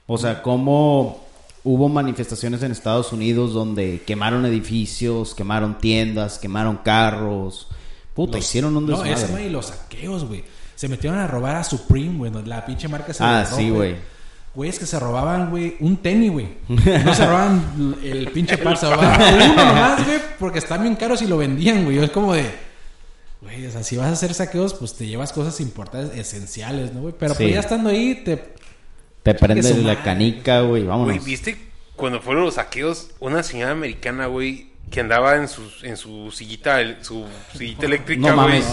O 0.06 0.18
sea, 0.18 0.40
cómo 0.42 1.25
hubo 1.68 1.88
manifestaciones 1.88 2.62
en 2.62 2.70
Estados 2.70 3.12
Unidos 3.12 3.52
donde 3.52 4.00
quemaron 4.06 4.46
edificios, 4.46 5.34
quemaron 5.34 5.78
tiendas, 5.78 6.38
quemaron 6.38 6.76
carros. 6.78 7.66
Puta, 8.14 8.38
hicieron 8.38 8.76
un 8.76 8.86
No, 8.86 8.92
desmadre. 8.92 9.12
ese, 9.12 9.26
güey, 9.32 9.50
los 9.50 9.66
saqueos, 9.66 10.24
güey. 10.24 10.44
Se 10.76 10.88
metieron 10.88 11.18
a 11.18 11.26
robar 11.26 11.56
a 11.56 11.64
Supreme, 11.64 12.16
güey, 12.18 12.32
la 12.44 12.64
pinche 12.64 12.86
marca 12.88 13.12
se 13.12 13.22
Ah, 13.24 13.44
sí, 13.44 13.66
roba, 13.68 13.76
güey. 13.78 13.96
Güeyes 14.54 14.78
que 14.78 14.86
se 14.86 14.98
robaban, 15.00 15.50
güey, 15.50 15.76
un 15.80 15.96
tenis, 15.98 16.30
güey. 16.32 16.48
No 16.68 17.14
se 17.14 17.26
robaban 17.26 17.96
el 18.02 18.30
pinche 18.30 18.56
par, 18.58 18.76
se 18.78 18.88
robaban 18.90 19.34
uno 19.34 19.54
nomás, 19.56 20.06
güey, 20.06 20.18
porque 20.38 20.60
están 20.60 20.82
bien 20.82 20.94
caros 20.94 21.20
y 21.20 21.26
lo 21.26 21.36
vendían, 21.36 21.84
güey. 21.84 21.98
Es 21.98 22.10
como 22.10 22.32
de, 22.32 22.48
güey, 23.42 23.66
o 23.66 23.70
sea, 23.70 23.82
si 23.82 23.96
vas 23.98 24.06
a 24.06 24.12
hacer 24.12 24.32
saqueos, 24.32 24.72
pues 24.72 24.94
te 24.94 25.06
llevas 25.06 25.32
cosas 25.32 25.60
importantes, 25.60 26.16
esenciales, 26.16 26.94
¿no, 26.94 27.00
güey? 27.02 27.14
Pero 27.18 27.34
Sí. 27.34 27.42
pues 27.42 27.54
ya 27.54 27.60
estando 27.60 27.90
ahí, 27.90 28.22
te... 28.24 28.54
Te 29.26 29.34
prende 29.34 29.74
la 29.82 30.02
canica, 30.02 30.60
güey. 30.60 30.84
Vámonos. 30.84 31.14
Güey, 31.16 31.18
¿viste 31.24 31.56
cuando 31.96 32.20
fueron 32.20 32.44
los 32.44 32.54
saqueos? 32.54 33.10
Una 33.20 33.42
señora 33.42 33.72
americana, 33.72 34.26
güey, 34.26 34.68
que 34.90 35.00
andaba 35.00 35.34
en 35.36 35.48
su, 35.48 35.62
en 35.82 35.96
su 35.96 36.30
sillita, 36.30 36.80
el- 36.80 37.04
su 37.04 37.26
sillita 37.56 37.86
eléctrica, 37.86 38.20
No 38.30 38.34
güey. 38.42 38.60
mames. 38.62 38.66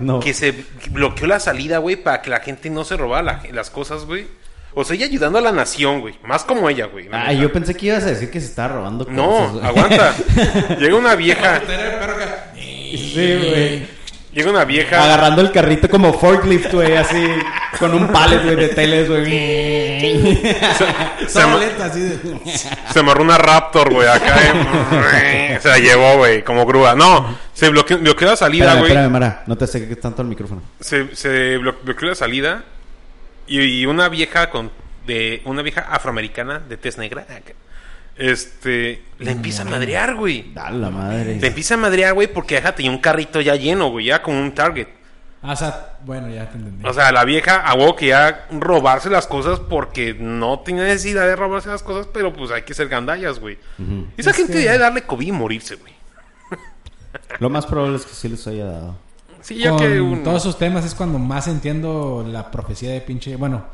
No. 0.00 0.20
Que 0.20 0.32
se 0.34 0.54
bloqueó 0.90 1.26
la 1.26 1.38
salida, 1.38 1.78
güey, 1.78 1.96
para 1.96 2.22
que 2.22 2.30
la 2.30 2.40
gente 2.40 2.70
no 2.70 2.84
se 2.84 2.96
robara 2.96 3.22
la- 3.22 3.42
las 3.52 3.68
cosas, 3.70 4.04
güey. 4.06 4.26
O 4.72 4.84
sea, 4.84 4.94
ella 4.94 5.06
ayudando 5.06 5.38
a 5.38 5.42
la 5.42 5.50
nación, 5.52 6.00
güey. 6.00 6.14
Más 6.22 6.44
como 6.44 6.70
ella, 6.70 6.86
güey. 6.86 7.08
Ah, 7.12 7.32
yo 7.32 7.52
pensé 7.52 7.74
que 7.74 7.86
ibas 7.86 8.04
a 8.04 8.06
decir 8.06 8.30
que 8.30 8.40
se 8.40 8.46
estaba 8.46 8.76
robando 8.76 9.04
cosas. 9.04 9.16
No, 9.16 9.52
güey. 9.52 9.64
aguanta. 9.66 10.14
Llega 10.78 10.94
una 10.96 11.14
vieja. 11.16 11.60
Sí, 12.54 13.12
güey. 13.14 13.99
Llega 14.32 14.50
una 14.50 14.64
vieja. 14.64 15.02
Agarrando 15.02 15.40
el 15.42 15.50
carrito 15.50 15.88
como 15.88 16.12
forklift, 16.12 16.72
güey, 16.72 16.96
así, 16.96 17.24
con 17.80 17.92
un 17.94 18.08
pallet, 18.08 18.42
güey, 18.44 18.54
de 18.56 18.68
teles, 18.68 19.08
güey. 19.08 19.24
Se, 21.26 21.40
así 21.40 22.00
de... 22.00 22.18
se 22.92 22.98
amarró 23.00 23.22
una 23.22 23.38
Raptor, 23.38 23.92
güey, 23.92 24.06
acá. 24.08 24.36
eh. 25.14 25.58
se 25.60 25.68
la 25.68 25.78
llevó, 25.78 26.16
güey, 26.18 26.44
como 26.44 26.64
grúa. 26.64 26.94
No, 26.94 27.36
se 27.52 27.68
bloqueó, 27.70 27.98
bloqueó 27.98 28.28
la 28.28 28.36
salida, 28.36 28.74
güey. 28.74 28.84
espérame, 28.92 29.10
Mara, 29.10 29.42
no 29.46 29.56
te 29.56 29.64
acerques 29.64 29.98
tanto 30.00 30.22
al 30.22 30.28
micrófono. 30.28 30.62
se, 30.80 31.14
se 31.16 31.58
blo- 31.58 31.76
bloqueó 31.82 32.08
la 32.08 32.14
salida 32.14 32.62
y, 33.48 33.60
y 33.60 33.86
una 33.86 34.08
vieja 34.08 34.48
con 34.50 34.70
de 35.06 35.42
una 35.44 35.62
vieja 35.62 35.80
afroamericana 35.90 36.60
de 36.60 36.76
tez 36.76 36.98
negra 36.98 37.26
este 38.16 39.02
le 39.18 39.30
empieza 39.32 39.62
a 39.62 39.64
madrear 39.66 40.14
güey 40.16 40.52
Dale 40.54 40.78
la 40.78 40.90
madre. 40.90 41.36
le 41.40 41.46
empieza 41.46 41.74
a 41.74 41.76
madrear 41.78 42.12
güey 42.14 42.26
porque 42.32 42.56
deja 42.56 42.74
tenía 42.74 42.90
un 42.90 42.98
carrito 42.98 43.40
ya 43.40 43.54
lleno 43.56 43.90
güey 43.90 44.06
ya 44.06 44.22
con 44.22 44.34
un 44.34 44.52
target 44.54 44.88
Ah, 45.42 45.52
o 45.52 45.56
sea, 45.56 45.96
bueno, 46.04 46.28
ya 46.28 46.50
te 46.50 46.58
entendí. 46.58 46.86
O 46.86 46.92
sea, 46.92 47.10
la 47.12 47.24
vieja 47.24 47.62
a 47.66 47.72
huevo 47.72 47.96
quería 47.96 48.46
robarse 48.50 49.08
las 49.08 49.26
cosas 49.26 49.58
porque 49.58 50.12
no 50.12 50.60
tenía 50.60 50.82
necesidad 50.82 51.24
de 51.26 51.34
robarse 51.34 51.70
las 51.70 51.82
cosas, 51.82 52.06
pero 52.12 52.30
pues 52.30 52.50
hay 52.50 52.60
que 52.60 52.74
ser 52.74 52.90
gandallas, 52.90 53.40
güey. 53.40 53.56
Esa 54.18 54.32
Es 54.32 54.36
gente 54.36 54.52
que- 54.52 54.64
ya 54.64 54.72
de 54.72 54.78
darle 54.78 55.00
COVID 55.00 55.26
y 55.28 55.32
morirse, 55.32 55.76
güey. 55.76 55.94
Lo 57.38 57.48
más 57.48 57.64
probable 57.64 57.96
es 57.96 58.04
que 58.04 58.12
sí 58.12 58.28
les 58.28 58.46
haya 58.46 58.66
dado. 58.66 58.98
Sí, 59.40 59.56
ya 59.56 59.70
Con 59.70 59.78
que 59.78 59.98
un... 59.98 60.22
todos 60.22 60.42
esos 60.42 60.58
temas 60.58 60.84
es 60.84 60.94
cuando 60.94 61.18
más 61.18 61.48
entiendo 61.48 62.22
la 62.30 62.50
profecía 62.50 62.90
de 62.92 63.00
pinche... 63.00 63.36
Bueno, 63.36 63.64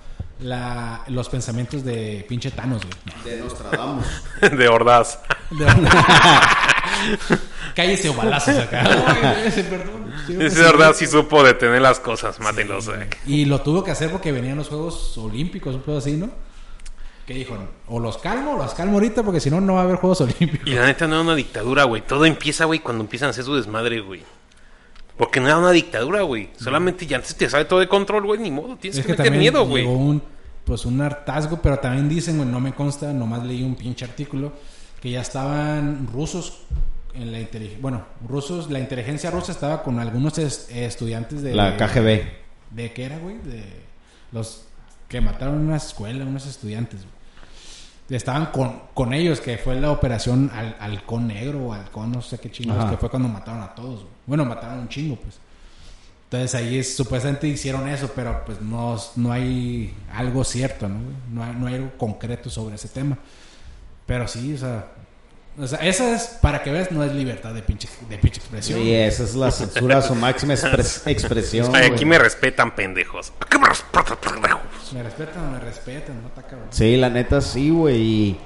la, 0.40 1.03
los 1.09 1.29
pensamientos 1.29 1.85
de 1.85 2.25
pinche 2.29 2.51
Thanos, 2.51 2.83
güey. 2.83 3.25
De 3.37 3.40
Nostradamus. 3.42 4.07
de 4.40 4.68
hordas. 4.68 5.18
De- 5.51 5.66
Cállese 7.75 8.09
o 8.09 8.14
balazos 8.14 8.57
acá. 8.57 9.42
Ese, 9.44 9.64
perdón. 9.64 10.11
Sí, 10.27 10.37
Esa 10.40 10.62
verdad 10.62 10.94
sí 10.94 11.07
supo 11.07 11.42
detener 11.42 11.83
las 11.83 12.01
cosas, 12.01 12.40
mátenlos. 12.40 12.88
eh. 12.88 13.09
Y 13.27 13.44
lo 13.44 13.61
tuvo 13.61 13.85
que 13.85 13.90
hacer 13.90 14.11
porque 14.11 14.33
venían 14.33 14.57
los 14.57 14.68
Juegos 14.68 15.16
Olímpicos, 15.18 15.75
un 15.75 15.83
pedo 15.83 15.99
así, 15.99 16.16
¿no? 16.16 16.31
Que 17.27 17.35
dijo, 17.35 17.57
o 17.88 18.01
los 18.01 18.16
calmo 18.18 18.55
o 18.55 18.57
los 18.57 18.72
calmo 18.72 18.94
ahorita 18.94 19.22
porque 19.25 19.40
si 19.40 19.51
no, 19.51 19.61
no 19.61 19.75
va 19.75 19.81
a 19.81 19.85
haber 19.85 19.96
Juegos 19.96 20.20
Olímpicos. 20.22 20.66
Y 20.66 20.70
la 20.75 20.87
neta 20.87 21.07
no 21.07 21.14
era 21.16 21.22
una 21.22 21.35
dictadura, 21.35 21.85
güey. 21.85 22.03
Todo 22.03 22.25
empieza, 22.25 22.64
güey, 22.64 22.79
cuando 22.79 23.05
empiezan 23.05 23.27
a 23.29 23.31
hacer 23.31 23.44
su 23.44 23.55
desmadre, 23.57 24.01
güey. 24.01 24.22
Porque 25.16 25.40
no 25.40 25.46
era 25.46 25.59
una 25.59 25.70
dictadura, 25.70 26.22
güey. 26.22 26.50
Solamente 26.59 27.07
ya 27.07 27.16
antes 27.16 27.35
te 27.35 27.48
sale 27.48 27.64
todo 27.64 27.81
de 27.81 27.88
control, 27.88 28.26
güey. 28.26 28.38
Ni 28.40 28.50
modo, 28.50 28.76
tienes 28.76 28.98
Es 28.98 29.07
que, 29.07 29.16
que 29.16 29.22
meter 29.22 29.38
miedo, 29.38 29.66
güey. 29.66 29.83
llegó 29.85 29.96
un, 29.96 30.22
pues 30.64 30.85
un 30.85 31.00
hartazgo, 31.00 31.61
pero 31.62 31.79
también 31.79 32.09
dicen, 32.09 32.37
güey, 32.37 32.48
no 32.48 32.61
me 32.61 32.74
consta, 32.74 33.12
nomás 33.12 33.44
leí 33.44 33.62
un 33.62 33.76
pinche 33.76 34.05
artículo, 34.05 34.52
que 35.00 35.11
ya 35.11 35.20
estaban 35.22 36.07
rusos 36.12 36.62
en 37.14 37.33
la 37.33 37.40
inteligencia, 37.40 37.81
bueno, 37.81 38.05
rusos, 38.29 38.70
la 38.70 38.79
inteligencia 38.79 39.31
rusa 39.31 39.52
estaba 39.52 39.83
con 39.83 39.98
algunos 40.00 40.37
es- 40.37 40.68
estudiantes 40.70 41.40
de... 41.42 41.55
La 41.55 41.76
KGB. 41.79 42.22
¿De 42.72 42.92
qué 42.92 43.05
era, 43.05 43.18
güey? 43.18 43.38
De 43.38 43.64
los 44.33 44.66
que 45.09 45.22
mataron 45.22 45.55
una 45.66 45.76
escuela, 45.76 46.24
unos 46.26 46.46
estudiantes, 46.46 47.00
güey. 47.00 47.15
Estaban 48.09 48.47
con, 48.47 48.83
con 48.95 49.12
ellos, 49.12 49.40
que 49.40 49.59
fue 49.59 49.75
la 49.81 49.90
operación 49.90 50.51
Al- 50.55 50.77
Halcón 50.79 51.27
Negro 51.27 51.59
o 51.66 51.73
Halcón, 51.73 52.12
no 52.12 52.23
sé 52.23 52.38
qué 52.38 52.51
chingados, 52.51 52.85
Ajá. 52.85 52.92
que 52.92 52.99
fue 52.99 53.11
cuando 53.11 53.29
mataron 53.29 53.62
a 53.62 53.75
todos, 53.75 54.01
güey. 54.03 54.12
Bueno, 54.27 54.45
mataron 54.45 54.79
un 54.79 54.88
chingo, 54.88 55.16
pues. 55.16 55.38
Entonces 56.25 56.55
ahí 56.55 56.79
es, 56.79 56.97
supuestamente 56.97 57.47
hicieron 57.49 57.88
eso, 57.88 58.11
pero 58.14 58.45
pues 58.45 58.61
no, 58.61 58.97
no 59.16 59.33
hay 59.33 59.95
algo 60.12 60.45
cierto, 60.45 60.88
¿no? 60.88 60.99
No 61.33 61.42
hay, 61.45 61.55
no 61.57 61.66
hay 61.66 61.75
algo 61.75 61.90
concreto 61.99 62.49
sobre 62.51 62.77
ese 62.77 62.88
tema. 62.88 63.16
Pero 64.07 64.27
sí, 64.29 64.55
o 64.55 64.59
sea, 64.59 64.87
o 65.59 65.66
sea, 65.66 65.79
esa 65.81 66.14
es, 66.14 66.38
para 66.42 66.62
que 66.62 66.71
veas, 66.71 66.90
no 66.92 67.03
es 67.03 67.12
libertad 67.12 67.55
de 67.55 67.62
pinche, 67.62 67.88
de 68.09 68.19
pinche 68.19 68.38
expresión. 68.40 68.79
Sí, 68.81 68.92
esa 68.95 69.23
es 69.25 69.35
la 69.35 69.51
censura 69.51 69.99
a 69.99 70.03
su 70.03 70.14
máxima 70.14 70.55
expres- 70.55 71.03
expresión. 71.07 71.75
Ay, 71.75 71.87
aquí 71.87 71.95
güey. 71.95 72.05
me 72.07 72.19
respetan, 72.19 72.75
pendejos. 72.75 73.33
¿Qué 73.49 73.59
me 73.59 73.66
respetan, 73.69 74.16
pendejos? 74.21 74.61
Me 74.92 75.03
respetan 75.03 75.49
o 75.49 75.51
me 75.51 75.59
respetan, 75.59 76.22
no 76.22 76.29
está 76.29 76.42
cabrón. 76.42 76.68
Sí, 76.70 76.96
la 76.96 77.11
neta 77.11 77.40
sí, 77.40 77.70
güey. 77.70 77.96
Y, 77.96 78.38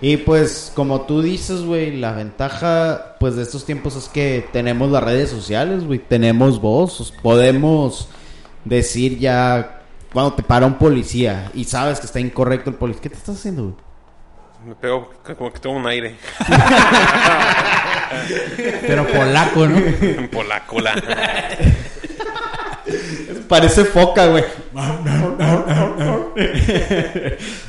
y, 0.00 0.16
pues, 0.18 0.72
como 0.74 1.02
tú 1.02 1.22
dices, 1.22 1.62
güey, 1.62 1.96
la 1.96 2.12
ventaja, 2.12 3.16
pues, 3.18 3.36
de 3.36 3.42
estos 3.42 3.64
tiempos 3.64 3.96
es 3.96 4.08
que 4.08 4.46
tenemos 4.52 4.90
las 4.90 5.02
redes 5.02 5.30
sociales, 5.30 5.84
güey. 5.84 5.98
Tenemos 5.98 6.60
voz. 6.60 7.12
Podemos 7.22 8.08
decir 8.64 9.18
ya 9.18 9.80
cuando 10.12 10.34
te 10.34 10.42
para 10.42 10.66
un 10.66 10.74
policía 10.74 11.50
y 11.54 11.64
sabes 11.64 12.00
que 12.00 12.06
está 12.06 12.20
incorrecto 12.20 12.70
el 12.70 12.76
policía. 12.76 13.02
¿Qué 13.02 13.10
te 13.10 13.16
estás 13.16 13.36
haciendo, 13.36 13.62
güey? 13.62 13.74
Me 14.66 14.74
pego 14.74 15.10
como 15.38 15.50
que 15.50 15.58
tomo 15.58 15.78
un 15.78 15.86
aire. 15.86 16.16
Pero 18.86 19.06
polaco, 19.06 19.66
¿no? 19.66 19.80
Por 20.30 20.46
la. 20.46 20.60
Parece 23.50 23.84
foca, 23.84 24.26
güey. 24.28 24.44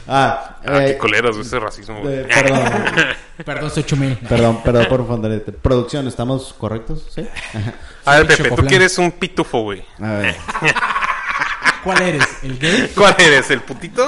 ah, 0.07 0.57
Ah, 0.63 0.79
qué 0.79 0.91
eh, 0.91 0.97
coleros, 0.97 1.37
ese 1.37 1.59
racismo, 1.59 2.01
güey. 2.01 2.19
eh, 2.19 2.27
perdón. 2.33 2.61
Perdón, 3.45 3.71
soy 3.71 3.83
chumel. 3.83 4.17
Perdón, 4.29 4.61
perdón 4.63 4.85
por 4.87 5.01
ofenderte. 5.01 5.51
Producción, 5.51 6.07
¿estamos 6.07 6.53
correctos? 6.53 7.07
Sí. 7.13 7.27
A 8.05 8.17
ver, 8.17 8.21
Sí, 8.21 8.27
Pepe, 8.27 8.37
tú 8.37 8.43
chocoflan. 8.43 8.67
que 8.67 8.75
eres 8.75 8.97
un 8.99 9.11
pitufo, 9.13 9.61
güey. 9.63 9.83
A 9.99 10.11
ver. 10.13 10.35
¿Cuál 11.83 12.01
eres? 12.03 12.27
¿El 12.43 12.59
gay? 12.59 12.91
¿Cuál 12.95 13.15
eres? 13.17 13.49
¿El 13.49 13.61
putito? 13.61 14.07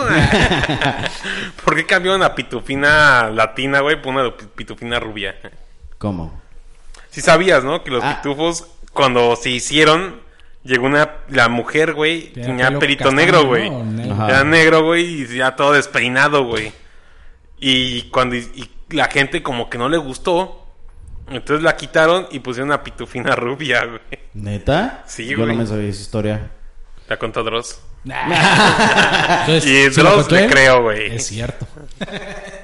¿Por 1.66 1.76
qué 1.76 1.86
cambiaron 1.88 2.22
a 2.22 2.36
pitufina 2.36 3.32
latina, 3.32 3.80
güey, 3.80 4.00
por 4.00 4.14
una 4.14 4.38
pi- 4.38 4.46
pitufina 4.56 5.00
rubia? 5.00 5.36
¿Cómo? 5.98 6.40
Si 7.10 7.22
sabías, 7.22 7.64
¿no? 7.64 7.84
Que 7.84 7.90
los 7.90 8.04
Ah. 8.04 8.22
pitufos, 8.22 8.68
cuando 8.94 9.36
se 9.36 9.50
hicieron, 9.50 10.22
llegó 10.64 10.86
una... 10.86 11.10
La 11.30 11.50
mujer, 11.50 11.94
güey, 11.94 12.34
Tenía 12.34 12.78
pelito 12.80 13.12
negro, 13.12 13.46
güey. 13.46 13.70
Negro. 13.70 14.28
Era 14.28 14.44
negro, 14.44 14.84
güey, 14.84 15.24
y 15.24 15.28
ya 15.38 15.56
todo 15.56 15.74
despeinado, 15.74 16.46
güey. 16.46 16.72
Y 17.60 18.04
cuando... 18.10 18.36
Y 18.36 18.70
la 18.90 19.06
gente 19.06 19.42
como 19.44 19.70
que 19.70 19.78
no 19.78 19.90
le 19.90 19.98
gustó... 19.98 20.60
Entonces 21.30 21.64
la 21.64 21.78
quitaron 21.78 22.28
y 22.32 22.40
pusieron 22.40 22.68
una 22.70 22.84
pitufina 22.84 23.34
rubia, 23.38 23.86
güey. 23.86 24.02
¿Neta? 24.34 25.04
Sí, 25.08 25.26
Yo 25.28 25.38
güey. 25.38 25.50
no 25.50 25.56
me 25.56 25.66
sabía 25.66 25.88
esa 25.90 26.02
historia. 26.02 26.52
La 27.08 27.18
contó 27.18 27.44
Dross. 27.44 27.82
Entonces, 28.04 29.66
Y 29.66 29.94
¿se 29.94 30.04
lo 30.04 30.12
Dross 30.12 30.30
le 30.32 30.48
creo, 30.48 30.82
güey. 30.84 31.16
Es 31.16 31.28
cierto. 31.28 31.66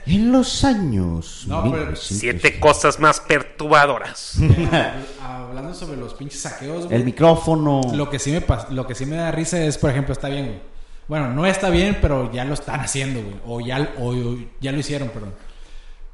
En 0.09 0.31
los 0.31 0.63
años. 0.63 1.45
No, 1.47 1.61
pero- 1.63 1.75
1900. 1.75 1.99
Siete 2.19 2.59
cosas 2.59 2.99
más 2.99 3.19
perturbadoras. 3.19 4.37
Hablando 5.21 5.73
sobre 5.73 5.97
los 5.97 6.13
pinches 6.13 6.41
saqueos, 6.41 6.85
güey. 6.85 6.95
El 6.97 7.05
micrófono. 7.05 7.81
Lo 7.93 8.09
que 8.09 8.19
sí 8.19 8.31
me 8.31 8.43
lo 8.71 8.87
que 8.87 8.95
sí 8.95 9.05
me 9.05 9.15
da 9.17 9.31
risa 9.31 9.63
es, 9.63 9.77
por 9.77 9.89
ejemplo, 9.91 10.13
está 10.13 10.29
bien, 10.29 10.45
güey. 10.45 10.59
Bueno, 11.07 11.29
no 11.33 11.45
está 11.45 11.69
bien, 11.69 11.97
pero 12.01 12.31
ya 12.31 12.45
lo 12.45 12.53
están 12.53 12.79
haciendo, 12.81 13.21
güey. 13.21 13.35
O 13.45 13.59
ya, 13.61 13.93
o 13.99 14.13
ya 14.61 14.71
lo 14.71 14.77
hicieron, 14.79 15.09
perdón. 15.09 15.33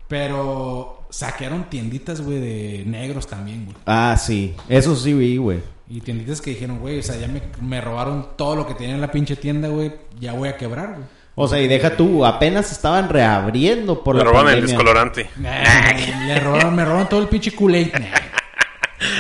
Pero 0.08 1.08
saquearon 1.10 1.70
tienditas, 1.70 2.22
güey, 2.22 2.40
de 2.40 2.84
negros 2.86 3.28
también, 3.28 3.66
güey. 3.66 3.78
Ah, 3.86 4.16
sí. 4.20 4.54
Eso 4.70 4.96
sí 4.96 5.14
vi, 5.14 5.38
güey. 5.38 5.60
Y 5.90 6.02
tienditas 6.02 6.42
que 6.42 6.52
dijeron, 6.52 6.80
güey, 6.80 7.00
o 7.00 7.04
sea, 7.04 7.16
ya 7.18 7.28
me, 7.28 7.42
me 7.62 7.82
robaron 7.82 8.30
todo 8.38 8.56
lo 8.56 8.68
que 8.68 8.74
tenía 8.74 8.96
en 8.96 9.02
la 9.02 9.12
pinche 9.12 9.36
tienda, 9.36 9.68
güey. 9.68 9.94
Ya 10.20 10.34
voy 10.34 10.50
a 10.50 10.58
quebrar, 10.58 10.94
güey. 10.96 11.06
O 11.38 11.48
sea, 11.50 11.60
y 11.62 11.68
deja 11.68 11.98
tú, 11.98 12.26
apenas 12.26 12.72
estaban 12.72 13.10
reabriendo 13.10 14.02
por 14.04 14.16
Me 14.16 14.24
la 14.24 14.30
roban 14.30 14.48
el 14.48 14.54
pandemia. 14.54 14.78
descolorante. 14.78 15.30
Nah, 15.36 16.28
le 16.28 16.40
robaron, 16.40 16.74
me 16.76 16.86
robaron 16.86 17.10
todo 17.10 17.22
el 17.22 17.28
pinche 17.28 17.52
Kool-Aid. 17.54 17.92
Nah. 17.94 18.08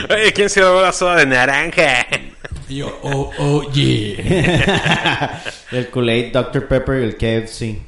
Oye, 0.15 0.31
¿quién 0.33 0.49
se 0.49 0.61
robó 0.61 0.81
la 0.81 0.93
soda 0.93 1.17
de 1.17 1.25
naranja? 1.25 2.07
Y 2.69 2.77
yo, 2.77 2.97
oh, 3.03 3.31
oh, 3.37 3.69
yeah. 3.73 5.43
el 5.71 5.89
Kool-Aid, 5.91 6.31
Dr. 6.31 6.67
Pepper 6.69 7.01
y 7.01 7.03
el 7.03 7.17
KFC. 7.17 7.79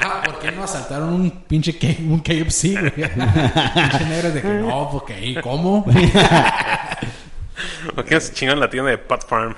Ah, 0.00 0.22
¿por 0.24 0.38
qué 0.38 0.52
no 0.52 0.62
asaltaron 0.64 1.08
un 1.12 1.30
pinche 1.48 1.76
K- 1.78 1.96
un 2.00 2.20
KFC, 2.20 2.92
pinche 2.94 4.04
negros 4.08 4.34
de 4.34 4.42
que 4.42 4.48
no, 4.48 4.88
porque 4.92 5.14
ahí, 5.14 5.34
¿cómo? 5.36 5.84
¿Por 7.94 8.04
qué 8.04 8.14
no 8.14 8.20
se 8.20 8.32
chingan 8.34 8.60
la 8.60 8.68
tienda 8.70 8.90
de 8.90 8.98
Pat 8.98 9.26
Farm? 9.26 9.54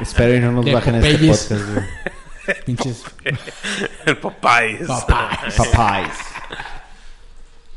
Espero 0.00 0.34
y 0.34 0.40
no 0.40 0.52
nos 0.52 0.64
De 0.64 0.74
bajen 0.74 0.94
este 0.96 1.12
Popeyes. 1.12 1.38
podcast, 1.48 1.70
güey. 1.72 1.84
Pinches 2.66 3.04
el 4.06 4.16
Popeyes. 4.18 4.88
papás. 4.88 5.54
Papayas. 5.56 6.18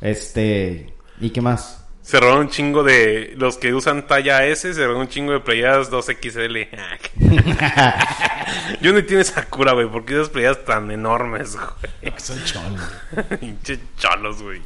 Este. 0.01 0.93
¿Y 1.19 1.29
qué 1.29 1.41
más? 1.41 1.81
Se 2.01 2.19
robaron 2.19 2.41
un 2.45 2.49
chingo 2.49 2.83
de... 2.83 3.33
Los 3.35 3.57
que 3.57 3.73
usan 3.73 4.05
talla 4.05 4.45
S, 4.45 4.71
se 4.75 4.79
robaron 4.81 5.01
un 5.01 5.07
chingo 5.07 5.31
de 5.33 5.39
playadas 5.39 5.89
2XL. 5.91 6.67
Yo 8.81 8.91
no 8.93 8.99
entiendo 8.99 9.21
esa 9.21 9.45
cura, 9.45 9.73
güey. 9.73 9.89
¿Por 9.89 10.05
qué 10.05 10.13
esas 10.13 10.29
playadas 10.29 10.63
tan 10.65 10.91
enormes, 10.91 11.55
güey? 11.55 12.13
Soy 12.17 12.43
cholo. 12.43 12.83
Pinche 13.39 13.79
cholos, 13.97 14.43
güey. 14.43 14.61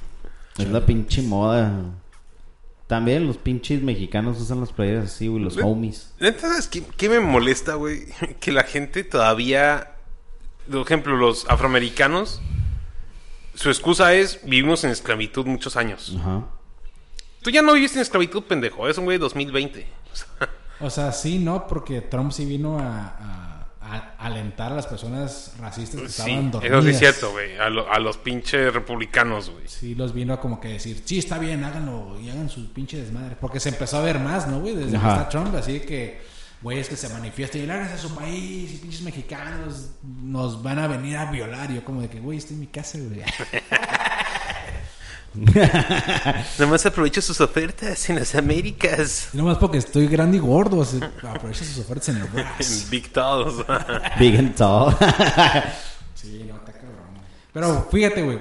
Es 0.57 0.67
la 0.67 0.85
pinche 0.85 1.21
moda. 1.21 1.71
También 2.89 3.27
los 3.27 3.37
pinches 3.37 3.83
mexicanos 3.83 4.41
usan 4.41 4.61
las 4.61 4.73
playeras 4.73 5.05
así, 5.05 5.27
güey, 5.27 5.43
los 5.43 5.57
homies. 5.57 6.11
¿sabes 6.39 6.67
qué, 6.67 6.81
qué 6.97 7.07
me 7.07 7.19
molesta, 7.19 7.75
güey? 7.75 8.05
Que 8.39 8.51
la 8.51 8.63
gente 8.63 9.03
todavía... 9.03 9.91
Por 10.71 10.81
ejemplo, 10.81 11.15
los 11.15 11.47
afroamericanos... 11.47 12.41
Su 13.53 13.69
excusa 13.69 14.15
es... 14.15 14.39
Vivimos 14.43 14.83
en 14.85 14.89
esclavitud 14.89 15.45
muchos 15.45 15.75
años. 15.77 16.15
Ajá. 16.19 16.47
Tú 17.43 17.51
ya 17.51 17.61
no 17.61 17.73
viviste 17.73 17.99
en 17.99 18.01
esclavitud, 18.01 18.41
pendejo. 18.41 18.89
Es 18.89 18.97
un 18.97 19.05
güey 19.05 19.17
de 19.17 19.21
2020. 19.21 19.85
O 20.11 20.15
sea, 20.15 20.49
O 20.79 20.89
sea, 20.89 21.11
sí, 21.11 21.37
no, 21.37 21.67
porque 21.67 22.01
Trump 22.01 22.31
sí 22.31 22.45
vino 22.45 22.79
a, 22.79 22.87
a- 23.19 23.58
a 23.91 24.15
alentar 24.19 24.71
a 24.71 24.75
las 24.75 24.87
personas 24.87 25.53
racistas 25.59 26.01
que 26.01 26.07
sí, 26.09 26.21
estaban 26.21 26.51
dormidas. 26.51 26.77
eso 26.77 26.83
sí 26.83 26.89
es 26.91 26.99
cierto, 26.99 27.31
güey. 27.31 27.57
A, 27.57 27.69
lo- 27.69 27.91
a 27.91 27.99
los 27.99 28.17
pinches 28.17 28.73
republicanos, 28.73 29.49
güey. 29.49 29.67
Sí, 29.67 29.95
los 29.95 30.13
vino 30.13 30.33
a 30.33 30.39
como 30.39 30.59
que 30.59 30.67
decir, 30.69 31.01
sí, 31.05 31.19
está 31.19 31.37
bien, 31.39 31.63
háganlo 31.63 32.19
y 32.19 32.29
hagan 32.29 32.49
sus 32.49 32.67
pinches 32.69 33.01
desmadres. 33.01 33.37
Porque 33.41 33.59
se 33.59 33.69
empezó 33.69 33.97
a 33.97 34.01
ver 34.01 34.19
más, 34.19 34.47
¿no, 34.47 34.59
güey? 34.59 34.75
Desde 34.75 34.91
que 34.91 34.97
está 34.97 35.27
Trump, 35.29 35.55
así 35.55 35.79
que, 35.81 36.21
güey, 36.61 36.79
es 36.79 36.89
que 36.89 36.95
se 36.95 37.09
manifiesta 37.09 37.57
y 37.57 37.65
lárguense 37.65 37.95
a 37.95 37.97
su 37.97 38.13
país 38.15 38.73
y 38.73 38.77
pinches 38.77 39.01
mexicanos 39.01 39.91
nos 40.03 40.61
van 40.61 40.79
a 40.79 40.87
venir 40.87 41.17
a 41.17 41.31
violar. 41.31 41.71
Y 41.71 41.75
yo 41.75 41.83
como 41.85 42.01
de 42.01 42.09
que, 42.09 42.19
güey, 42.19 42.37
estoy 42.37 42.55
en 42.55 42.59
mi 42.61 42.67
casa, 42.67 42.97
güey. 42.99 43.21
Nomás 46.59 46.85
aprovecho 46.85 47.21
sus 47.21 47.39
ofertas 47.41 48.09
en 48.09 48.15
las 48.17 48.35
Américas. 48.35 49.29
Y 49.33 49.37
nomás 49.37 49.57
porque 49.57 49.77
estoy 49.77 50.07
grande 50.07 50.37
y 50.37 50.39
gordo. 50.39 50.85
Aprovecha 51.27 51.63
sus 51.65 51.79
ofertas 51.79 52.09
en 52.09 52.17
el 52.17 52.23
En. 52.59 52.89
Big 52.89 53.11
Talls. 53.11 53.55
Big 54.19 54.37
and 54.37 54.55
tall. 54.55 54.95
Sí, 56.15 56.45
no, 56.47 56.55
está 56.57 56.73
cabrón. 56.73 56.97
Pero 57.53 57.87
fíjate, 57.91 58.23
güey. 58.23 58.39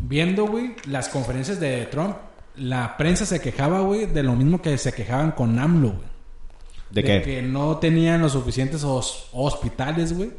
Viendo, 0.00 0.46
güey, 0.46 0.76
las 0.86 1.08
conferencias 1.08 1.58
de 1.58 1.86
Trump, 1.86 2.16
la 2.56 2.96
prensa 2.96 3.26
se 3.26 3.40
quejaba, 3.40 3.80
güey, 3.80 4.06
de 4.06 4.22
lo 4.22 4.34
mismo 4.36 4.62
que 4.62 4.78
se 4.78 4.92
quejaban 4.92 5.32
con 5.32 5.58
AMLO, 5.58 5.88
güey. 5.90 6.08
¿De 6.90 7.04
qué? 7.04 7.22
Que 7.22 7.42
no 7.42 7.76
tenían 7.78 8.22
los 8.22 8.32
suficientes 8.32 8.82
hos- 8.84 9.28
hospitales, 9.32 10.12
güey. 10.16 10.30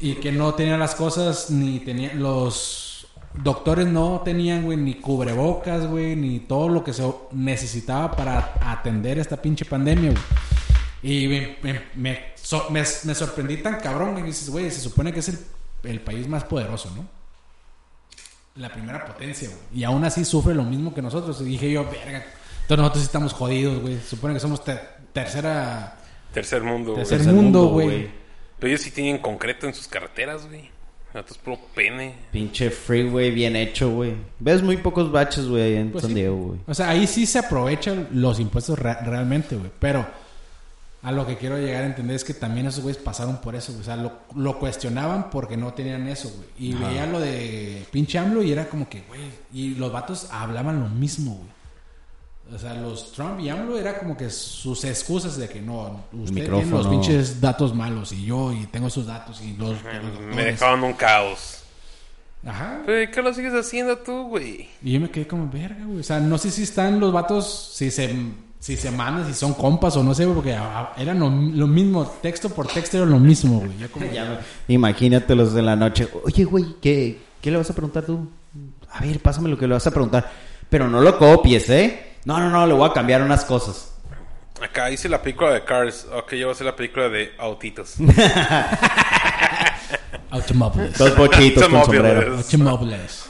Y 0.00 0.14
que 0.14 0.32
no 0.32 0.54
tenían 0.54 0.78
las 0.80 0.94
cosas, 0.94 1.50
ni 1.50 1.80
tenían 1.80 2.22
los 2.22 2.89
doctores 3.34 3.86
no 3.86 4.20
tenían, 4.24 4.64
güey, 4.64 4.76
ni 4.76 4.94
cubrebocas, 4.94 5.86
güey, 5.86 6.16
ni 6.16 6.40
todo 6.40 6.68
lo 6.68 6.82
que 6.84 6.92
se 6.92 7.04
necesitaba 7.32 8.10
para 8.16 8.54
atender 8.60 9.18
esta 9.18 9.40
pinche 9.40 9.64
pandemia, 9.64 10.10
güey. 10.10 10.22
Y 11.02 11.28
me, 11.28 11.56
me, 11.62 11.80
me, 11.94 12.20
so- 12.34 12.68
me- 12.70 12.80
me 13.04 13.14
sorprendí 13.14 13.56
tan 13.58 13.80
cabrón, 13.80 14.12
güey. 14.12 14.24
Dices, 14.24 14.50
güey, 14.50 14.70
se 14.70 14.80
supone 14.80 15.12
que 15.12 15.20
es 15.20 15.28
el, 15.30 15.38
el 15.84 16.00
país 16.00 16.28
más 16.28 16.44
poderoso, 16.44 16.90
¿no? 16.96 17.06
La 18.56 18.68
primera 18.70 19.06
potencia, 19.06 19.48
güey. 19.48 19.60
Y 19.80 19.84
aún 19.84 20.04
así 20.04 20.24
sufre 20.24 20.54
lo 20.54 20.64
mismo 20.64 20.92
que 20.92 21.00
nosotros. 21.00 21.40
Y 21.40 21.44
dije 21.44 21.70
yo, 21.70 21.84
verga. 21.84 22.24
Entonces 22.62 22.78
nosotros 22.78 23.02
sí 23.02 23.06
estamos 23.06 23.32
jodidos, 23.32 23.80
güey. 23.80 23.94
Se 24.00 24.08
supone 24.10 24.34
que 24.34 24.40
somos 24.40 24.62
ter- 24.64 24.98
tercera... 25.12 25.96
Tercer 26.34 26.62
mundo, 26.62 26.92
güey. 26.92 27.02
Tercer 27.02 27.18
Tercer 27.18 27.34
mundo, 27.34 27.66
güey. 27.68 28.10
Pero 28.58 28.68
ellos 28.68 28.82
sí 28.82 28.90
tienen 28.90 29.18
concreto 29.22 29.66
en 29.66 29.72
sus 29.74 29.88
carreteras, 29.88 30.46
güey. 30.46 30.70
Esto 31.14 31.32
es 31.32 31.38
puro 31.38 31.58
pene. 31.74 32.14
Pinche 32.32 32.70
freeway 32.70 33.30
bien 33.32 33.56
hecho, 33.56 33.90
güey. 33.90 34.14
Ves 34.38 34.62
muy 34.62 34.76
pocos 34.76 35.10
baches, 35.10 35.46
güey, 35.48 35.62
ahí 35.62 35.74
en 35.76 35.90
Pues 35.90 36.04
San. 36.04 36.14
Diego, 36.14 36.36
güey. 36.36 36.60
O 36.66 36.74
sea, 36.74 36.90
ahí 36.90 37.06
sí 37.06 37.26
se 37.26 37.38
aprovechan 37.40 38.08
los 38.12 38.38
impuestos 38.38 38.78
re- 38.78 38.96
realmente, 39.04 39.56
güey. 39.56 39.70
Pero 39.80 40.06
a 41.02 41.10
lo 41.12 41.26
que 41.26 41.36
quiero 41.36 41.58
llegar 41.58 41.82
a 41.82 41.86
entender 41.86 42.14
es 42.14 42.22
que 42.24 42.34
también 42.34 42.66
esos 42.66 42.82
güeyes 42.84 43.02
pasaron 43.02 43.38
por 43.40 43.56
eso, 43.56 43.72
güey. 43.72 43.82
O 43.82 43.84
sea, 43.84 43.96
lo, 43.96 44.12
lo 44.36 44.58
cuestionaban 44.60 45.30
porque 45.30 45.56
no 45.56 45.72
tenían 45.74 46.06
eso, 46.06 46.30
güey. 46.36 46.48
Y 46.58 46.74
veía 46.74 47.06
lo 47.06 47.18
de 47.18 47.84
pinche 47.90 48.18
AMLO 48.18 48.42
y 48.44 48.52
era 48.52 48.68
como 48.68 48.88
que, 48.88 49.02
güey. 49.08 49.20
Y 49.52 49.74
los 49.74 49.90
vatos 49.90 50.28
hablaban 50.30 50.78
lo 50.80 50.88
mismo, 50.88 51.34
güey. 51.36 51.48
O 52.54 52.58
sea, 52.58 52.74
los 52.74 53.12
Trump 53.12 53.38
y 53.40 53.48
AMLO 53.48 53.78
era 53.78 53.98
como 53.98 54.16
que 54.16 54.28
sus 54.28 54.84
excusas 54.84 55.36
de 55.36 55.48
que 55.48 55.60
no, 55.60 56.04
usted 56.12 56.50
tiene 56.50 56.66
los 56.66 56.88
pinches 56.88 57.40
datos 57.40 57.74
malos 57.74 58.12
y 58.12 58.24
yo 58.24 58.52
y 58.52 58.66
tengo 58.66 58.88
esos 58.88 59.06
datos 59.06 59.40
y 59.40 59.56
los... 59.56 59.70
los 59.82 60.34
Me 60.34 60.44
dejaron 60.46 60.82
un 60.82 60.92
caos. 60.94 61.62
Ajá. 62.44 62.80
Pero 62.86 63.10
¿qué 63.12 63.22
lo 63.22 63.32
sigues 63.34 63.52
haciendo 63.54 63.98
tú, 63.98 64.28
güey? 64.28 64.68
Y 64.82 64.92
yo 64.92 65.00
me 65.00 65.10
quedé 65.10 65.26
como, 65.26 65.48
verga, 65.48 65.84
güey. 65.84 66.00
O 66.00 66.02
sea, 66.02 66.18
no 66.20 66.38
sé 66.38 66.50
si 66.50 66.62
están 66.62 66.98
los 66.98 67.12
vatos, 67.12 67.70
si 67.74 67.90
se, 67.90 68.14
si 68.58 68.76
se 68.76 68.90
mandan, 68.90 69.26
si 69.26 69.34
son 69.34 69.54
compas 69.54 69.96
o 69.96 70.02
no 70.02 70.14
sé, 70.14 70.24
güey, 70.24 70.34
porque 70.34 70.54
ah, 70.54 70.92
eran 70.96 71.20
lo, 71.20 71.28
lo 71.30 71.66
mismo, 71.66 72.04
texto 72.22 72.48
por 72.48 72.66
texto 72.66 72.96
era 72.96 73.06
lo 73.06 73.18
mismo, 73.18 73.58
güey. 73.60 73.76
Yo 73.78 73.90
como, 73.92 74.06
Ya 74.12 74.24
me- 74.68 74.74
Imagínatelos 74.74 75.52
de 75.52 75.62
la 75.62 75.76
noche. 75.76 76.08
Oye, 76.24 76.44
güey, 76.44 76.64
¿qué, 76.80 77.20
¿qué 77.40 77.50
le 77.50 77.58
vas 77.58 77.70
a 77.70 77.74
preguntar 77.74 78.04
tú? 78.06 78.26
A 78.90 79.04
ver, 79.04 79.20
pásame 79.20 79.48
lo 79.50 79.56
que 79.58 79.68
le 79.68 79.74
vas 79.74 79.86
a 79.86 79.90
preguntar. 79.92 80.32
Pero 80.68 80.88
no 80.88 81.00
lo 81.00 81.18
copies, 81.18 81.68
¿eh? 81.70 82.06
No, 82.24 82.38
no, 82.38 82.50
no, 82.50 82.66
le 82.66 82.74
voy 82.74 82.88
a 82.88 82.92
cambiar 82.92 83.22
unas 83.22 83.44
cosas. 83.44 83.94
Acá 84.60 84.90
hice 84.90 85.08
la 85.08 85.22
película 85.22 85.50
de 85.52 85.64
Cars. 85.64 86.06
Ok, 86.12 86.32
yo 86.34 86.46
voy 86.46 86.50
a 86.50 86.52
hacer 86.52 86.66
la 86.66 86.76
película 86.76 87.08
de 87.08 87.32
Autitos. 87.38 87.94
Automobiles. 90.30 90.96
Dos 90.98 91.16
bochitos 91.16 91.64
con 91.68 91.76
Automóviles. 91.76 92.12
sombrero. 92.12 92.36
Automobiles. 92.36 93.24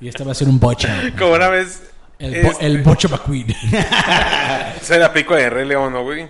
Y 0.00 0.08
este 0.08 0.24
va 0.24 0.32
a 0.32 0.34
ser 0.34 0.48
un 0.48 0.60
bocha. 0.60 1.12
Como 1.18 1.32
una 1.32 1.48
vez... 1.48 1.90
El, 2.18 2.42
bo- 2.42 2.50
este, 2.50 2.66
el 2.66 2.82
bocha 2.82 3.08
McQueen. 3.08 3.46
hice 4.82 4.98
la 4.98 5.12
película 5.12 5.38
de 5.38 5.50
Rey 5.50 5.66
León, 5.66 5.92
¿no, 5.92 6.02
güey? 6.02 6.26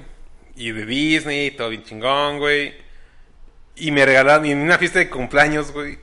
Y 0.56 0.70
de 0.72 0.84
Disney, 0.84 1.50
todo 1.52 1.70
bien 1.70 1.82
chingón, 1.82 2.38
güey. 2.38 2.74
Y 3.76 3.90
me 3.90 4.04
regalaron, 4.04 4.44
y 4.46 4.50
en 4.52 4.58
una 4.58 4.76
fiesta 4.76 4.98
de 4.98 5.08
cumpleaños, 5.08 5.72
güey, 5.72 5.98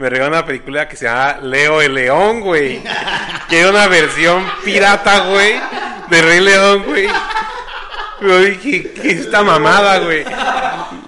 me 0.00 0.08
regalaron 0.08 0.38
una 0.38 0.46
película 0.46 0.88
que 0.88 0.96
se 0.96 1.04
llama 1.04 1.40
Leo 1.42 1.82
el 1.82 1.92
León, 1.92 2.40
güey. 2.40 2.82
Que 3.50 3.60
era 3.60 3.68
una 3.68 3.86
versión 3.86 4.42
pirata, 4.64 5.26
güey, 5.26 5.60
de 6.08 6.22
Rey 6.22 6.40
León, 6.40 6.84
güey. 6.86 7.06
Yo 8.22 8.40
dije, 8.40 8.92
¿qué 8.92 9.10
es 9.10 9.20
esta 9.20 9.42
mamada, 9.42 9.98
güey? 9.98 10.24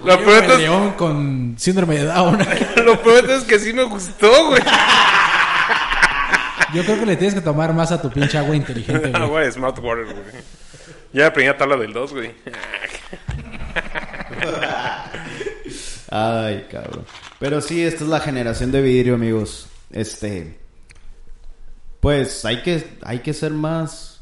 Lo 0.03 0.23
peor, 0.23 0.43
es, 0.43 0.59
león 0.59 0.91
con 0.91 1.55
síndrome 1.57 1.95
de 1.95 2.05
Down. 2.05 2.45
lo 2.85 3.01
peor 3.01 3.27
es 3.31 3.43
que 3.45 3.57
sí 3.57 3.73
me 3.73 3.81
gustó, 3.83 4.49
güey. 4.49 4.61
Yo 6.75 6.83
creo 6.83 6.99
que 6.99 7.05
le 7.07 7.15
tienes 7.15 7.33
que 7.33 7.41
tomar 7.41 7.73
más 7.73 7.91
a 7.91 7.99
tu 7.99 8.11
pinche 8.11 8.37
agua 8.37 8.55
inteligente, 8.55 9.09
güey. 9.09 9.23
Agua 9.23 9.41
de 9.41 9.51
Smart 9.51 9.79
Water, 9.79 10.05
güey. 10.05 10.43
Ya 11.13 11.27
aprendí 11.27 11.49
a 11.49 11.57
tabla 11.57 11.77
del 11.77 11.93
2, 11.93 12.13
güey. 12.13 12.31
Ay, 16.11 16.67
cabrón. 16.71 17.05
Pero 17.43 17.59
sí, 17.59 17.83
esta 17.83 18.05
es 18.05 18.09
la 18.09 18.21
generación 18.21 18.71
de 18.71 18.81
vidrio, 18.81 19.15
amigos. 19.15 19.67
Este. 19.91 20.57
Pues 21.99 22.45
hay 22.45 22.61
que, 22.61 22.81
hay 23.01 23.19
que 23.19 23.33
ser 23.33 23.51
más. 23.51 24.21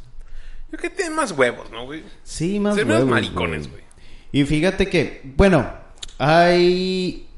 Yo 0.71 0.79
creo 0.79 0.89
que 0.89 0.97
tienen 0.97 1.15
más 1.15 1.31
huevos, 1.31 1.69
¿no, 1.69 1.85
güey? 1.85 2.03
Sí, 2.23 2.59
más 2.59 2.73
Ser 2.73 2.87
menos 2.87 3.03
huevos, 3.03 3.11
maricones, 3.11 3.69
güey. 3.69 3.83
Y 4.31 4.43
fíjate 4.43 4.89
que, 4.89 5.21
bueno, 5.37 5.71
hay. 6.17 7.29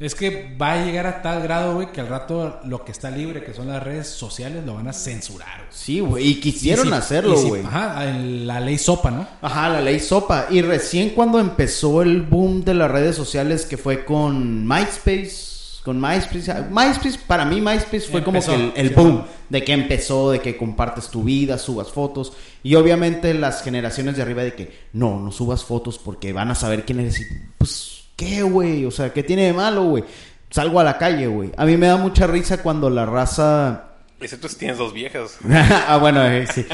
Es 0.00 0.14
que 0.16 0.56
va 0.60 0.72
a 0.72 0.84
llegar 0.84 1.06
a 1.06 1.22
tal 1.22 1.40
grado, 1.42 1.74
güey, 1.74 1.92
que 1.92 2.00
al 2.00 2.08
rato 2.08 2.58
lo 2.64 2.84
que 2.84 2.90
está 2.90 3.10
libre, 3.10 3.44
que 3.44 3.54
son 3.54 3.68
las 3.68 3.82
redes 3.82 4.08
sociales, 4.08 4.64
lo 4.66 4.74
van 4.74 4.88
a 4.88 4.92
censurar. 4.92 5.56
güey. 5.58 5.68
Sí, 5.70 6.00
güey. 6.00 6.26
Y 6.28 6.40
quisieron 6.40 6.86
Y 6.86 6.90
si- 6.90 6.94
hacerlo, 6.96 7.36
si- 7.36 7.48
güey. 7.48 7.64
Ajá, 7.64 8.04
la 8.04 8.60
ley 8.60 8.76
sopa, 8.76 9.10
¿no? 9.12 9.26
Ajá, 9.40 9.68
la 9.68 9.80
ley 9.80 10.00
Sopa. 10.00 10.46
Y 10.50 10.62
recién 10.62 11.10
cuando 11.10 11.38
empezó 11.38 12.02
el 12.02 12.22
boom 12.22 12.64
de 12.64 12.74
las 12.74 12.90
redes 12.90 13.14
sociales 13.14 13.66
que 13.66 13.76
fue 13.76 14.04
con 14.04 14.66
MySpace. 14.66 15.54
Con 15.84 16.00
MySpace. 16.00 16.52
MySpace, 16.70 17.18
para 17.26 17.44
mí 17.44 17.60
MySpace 17.60 18.08
fue 18.10 18.20
Empezó, 18.20 18.24
como 18.24 18.72
que 18.74 18.80
el, 18.80 18.88
el 18.88 18.94
boom. 18.94 19.22
De 19.50 19.62
que 19.62 19.72
empezó, 19.72 20.30
de 20.30 20.40
que 20.40 20.56
compartes 20.56 21.08
tu 21.08 21.22
vida, 21.22 21.56
subas 21.58 21.92
fotos. 21.92 22.32
Y 22.62 22.74
obviamente 22.74 23.32
las 23.34 23.62
generaciones 23.62 24.16
de 24.16 24.22
arriba 24.22 24.42
de 24.42 24.54
que 24.54 24.72
no, 24.94 25.20
no 25.20 25.30
subas 25.30 25.62
fotos 25.64 25.98
porque 25.98 26.32
van 26.32 26.50
a 26.50 26.54
saber 26.54 26.84
quién 26.84 27.00
eres. 27.00 27.20
Y, 27.20 27.24
pues, 27.58 27.93
¿qué, 28.16 28.42
güey? 28.42 28.84
O 28.84 28.90
sea, 28.90 29.12
¿qué 29.12 29.22
tiene 29.22 29.46
de 29.46 29.52
malo, 29.52 29.84
güey? 29.84 30.04
Salgo 30.50 30.80
a 30.80 30.84
la 30.84 30.98
calle, 30.98 31.26
güey. 31.26 31.52
A 31.56 31.64
mí 31.66 31.76
me 31.76 31.86
da 31.86 31.96
mucha 31.96 32.26
risa 32.26 32.62
cuando 32.62 32.90
la 32.90 33.06
raza... 33.06 33.90
Excepto 34.20 34.48
si 34.48 34.56
tienes 34.56 34.78
dos 34.78 34.92
viejas. 34.92 35.38
ah, 35.88 35.98
bueno, 36.00 36.24
eh, 36.24 36.46
sí. 36.46 36.64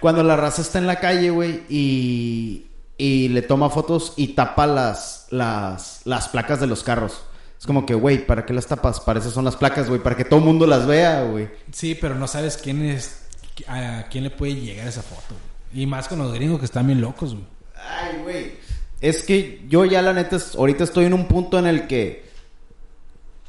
Cuando 0.00 0.22
la 0.22 0.36
raza 0.36 0.62
está 0.62 0.78
en 0.78 0.86
la 0.86 0.98
calle, 0.98 1.30
güey, 1.30 1.62
y, 1.68 2.66
y 2.96 3.28
le 3.28 3.42
toma 3.42 3.70
fotos 3.70 4.14
y 4.16 4.28
tapa 4.28 4.66
las, 4.66 5.26
las, 5.30 6.00
las 6.04 6.28
placas 6.28 6.60
de 6.60 6.66
los 6.66 6.82
carros. 6.82 7.22
Es 7.58 7.66
como 7.66 7.86
que, 7.86 7.94
güey, 7.94 8.26
¿para 8.26 8.44
qué 8.44 8.52
las 8.52 8.66
tapas? 8.66 9.00
Para 9.00 9.20
eso 9.20 9.30
son 9.30 9.44
las 9.44 9.56
placas, 9.56 9.88
güey, 9.88 10.00
para 10.02 10.16
que 10.16 10.24
todo 10.24 10.40
el 10.40 10.44
mundo 10.44 10.66
las 10.66 10.86
vea, 10.86 11.22
güey. 11.24 11.48
Sí, 11.72 11.94
pero 11.94 12.14
no 12.14 12.26
sabes 12.26 12.56
quién 12.56 12.82
es, 12.84 13.22
a 13.68 14.06
quién 14.10 14.24
le 14.24 14.30
puede 14.30 14.54
llegar 14.54 14.88
esa 14.88 15.02
foto. 15.02 15.34
güey. 15.70 15.82
Y 15.82 15.86
más 15.86 16.08
con 16.08 16.18
los 16.18 16.32
gringos 16.32 16.58
que 16.58 16.64
están 16.64 16.86
bien 16.86 17.00
locos, 17.00 17.34
güey. 17.34 17.46
Ay, 17.76 18.18
güey. 18.22 18.65
Es 19.00 19.22
que 19.22 19.62
yo 19.68 19.84
ya 19.84 20.02
la 20.02 20.12
neta, 20.12 20.36
es- 20.36 20.54
ahorita 20.54 20.84
estoy 20.84 21.04
en 21.06 21.14
un 21.14 21.26
punto 21.26 21.58
en 21.58 21.66
el 21.66 21.86
que... 21.86 22.24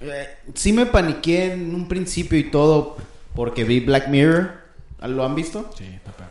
eh, 0.01 0.27
sí 0.53 0.73
me 0.73 0.85
paniqué 0.85 1.53
en 1.53 1.73
un 1.73 1.87
principio 1.87 2.37
y 2.37 2.45
todo 2.51 2.97
porque 3.33 3.63
vi 3.63 3.79
Black 3.79 4.07
Mirror. 4.09 4.51
¿Lo 5.03 5.23
han 5.25 5.35
visto? 5.35 5.69
Sí, 5.77 5.85
está 5.85 6.11
perro. 6.11 6.29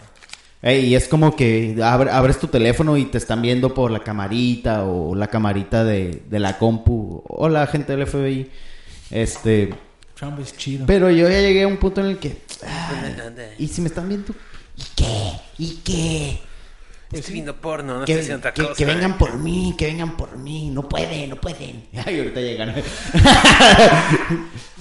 Ey, 0.62 0.86
y 0.86 0.94
es 0.96 1.06
como 1.08 1.34
que 1.36 1.76
abre- 1.82 2.10
abres 2.10 2.38
tu 2.38 2.48
teléfono 2.48 2.96
y 2.96 3.04
te 3.06 3.18
están 3.18 3.40
viendo 3.42 3.72
por 3.72 3.90
la 3.90 4.00
camarita 4.00 4.84
o 4.84 5.14
la 5.14 5.28
camarita 5.28 5.84
de, 5.84 6.22
de 6.28 6.38
la 6.40 6.58
compu. 6.58 7.22
Hola, 7.28 7.66
gente 7.68 7.96
del 7.96 8.06
FBI. 8.06 8.50
Este, 9.10 9.72
Trump 10.14 10.40
es 10.40 10.56
chido. 10.56 10.84
pero 10.86 11.10
yo 11.10 11.28
ya 11.28 11.40
llegué 11.40 11.62
a 11.62 11.68
un 11.68 11.76
punto 11.76 12.00
en 12.00 12.08
el 12.08 12.18
que... 12.18 12.38
ay, 12.66 13.16
¿Y 13.58 13.68
si 13.68 13.80
me 13.82 13.88
están 13.88 14.08
viendo? 14.08 14.34
¿Y 14.76 14.82
qué? 14.96 15.32
¿Y 15.58 15.76
qué? 15.84 16.40
Estoy 17.12 17.34
viendo 17.34 17.54
porno, 17.56 18.00
no 18.00 18.04
Que, 18.04 18.12
estoy 18.12 18.22
haciendo 18.22 18.38
otra 18.40 18.52
que- 18.52 18.62
cosa. 18.62 18.74
que 18.74 18.84
vengan 18.84 19.16
por 19.16 19.38
mí, 19.38 19.74
que 19.78 19.86
vengan 19.86 20.16
por 20.16 20.36
mí. 20.36 20.70
No 20.70 20.88
pueden, 20.88 21.30
no 21.30 21.36
pueden. 21.36 21.84
Ay, 22.04 22.18
ahorita 22.18 22.40
llegan. 22.40 22.74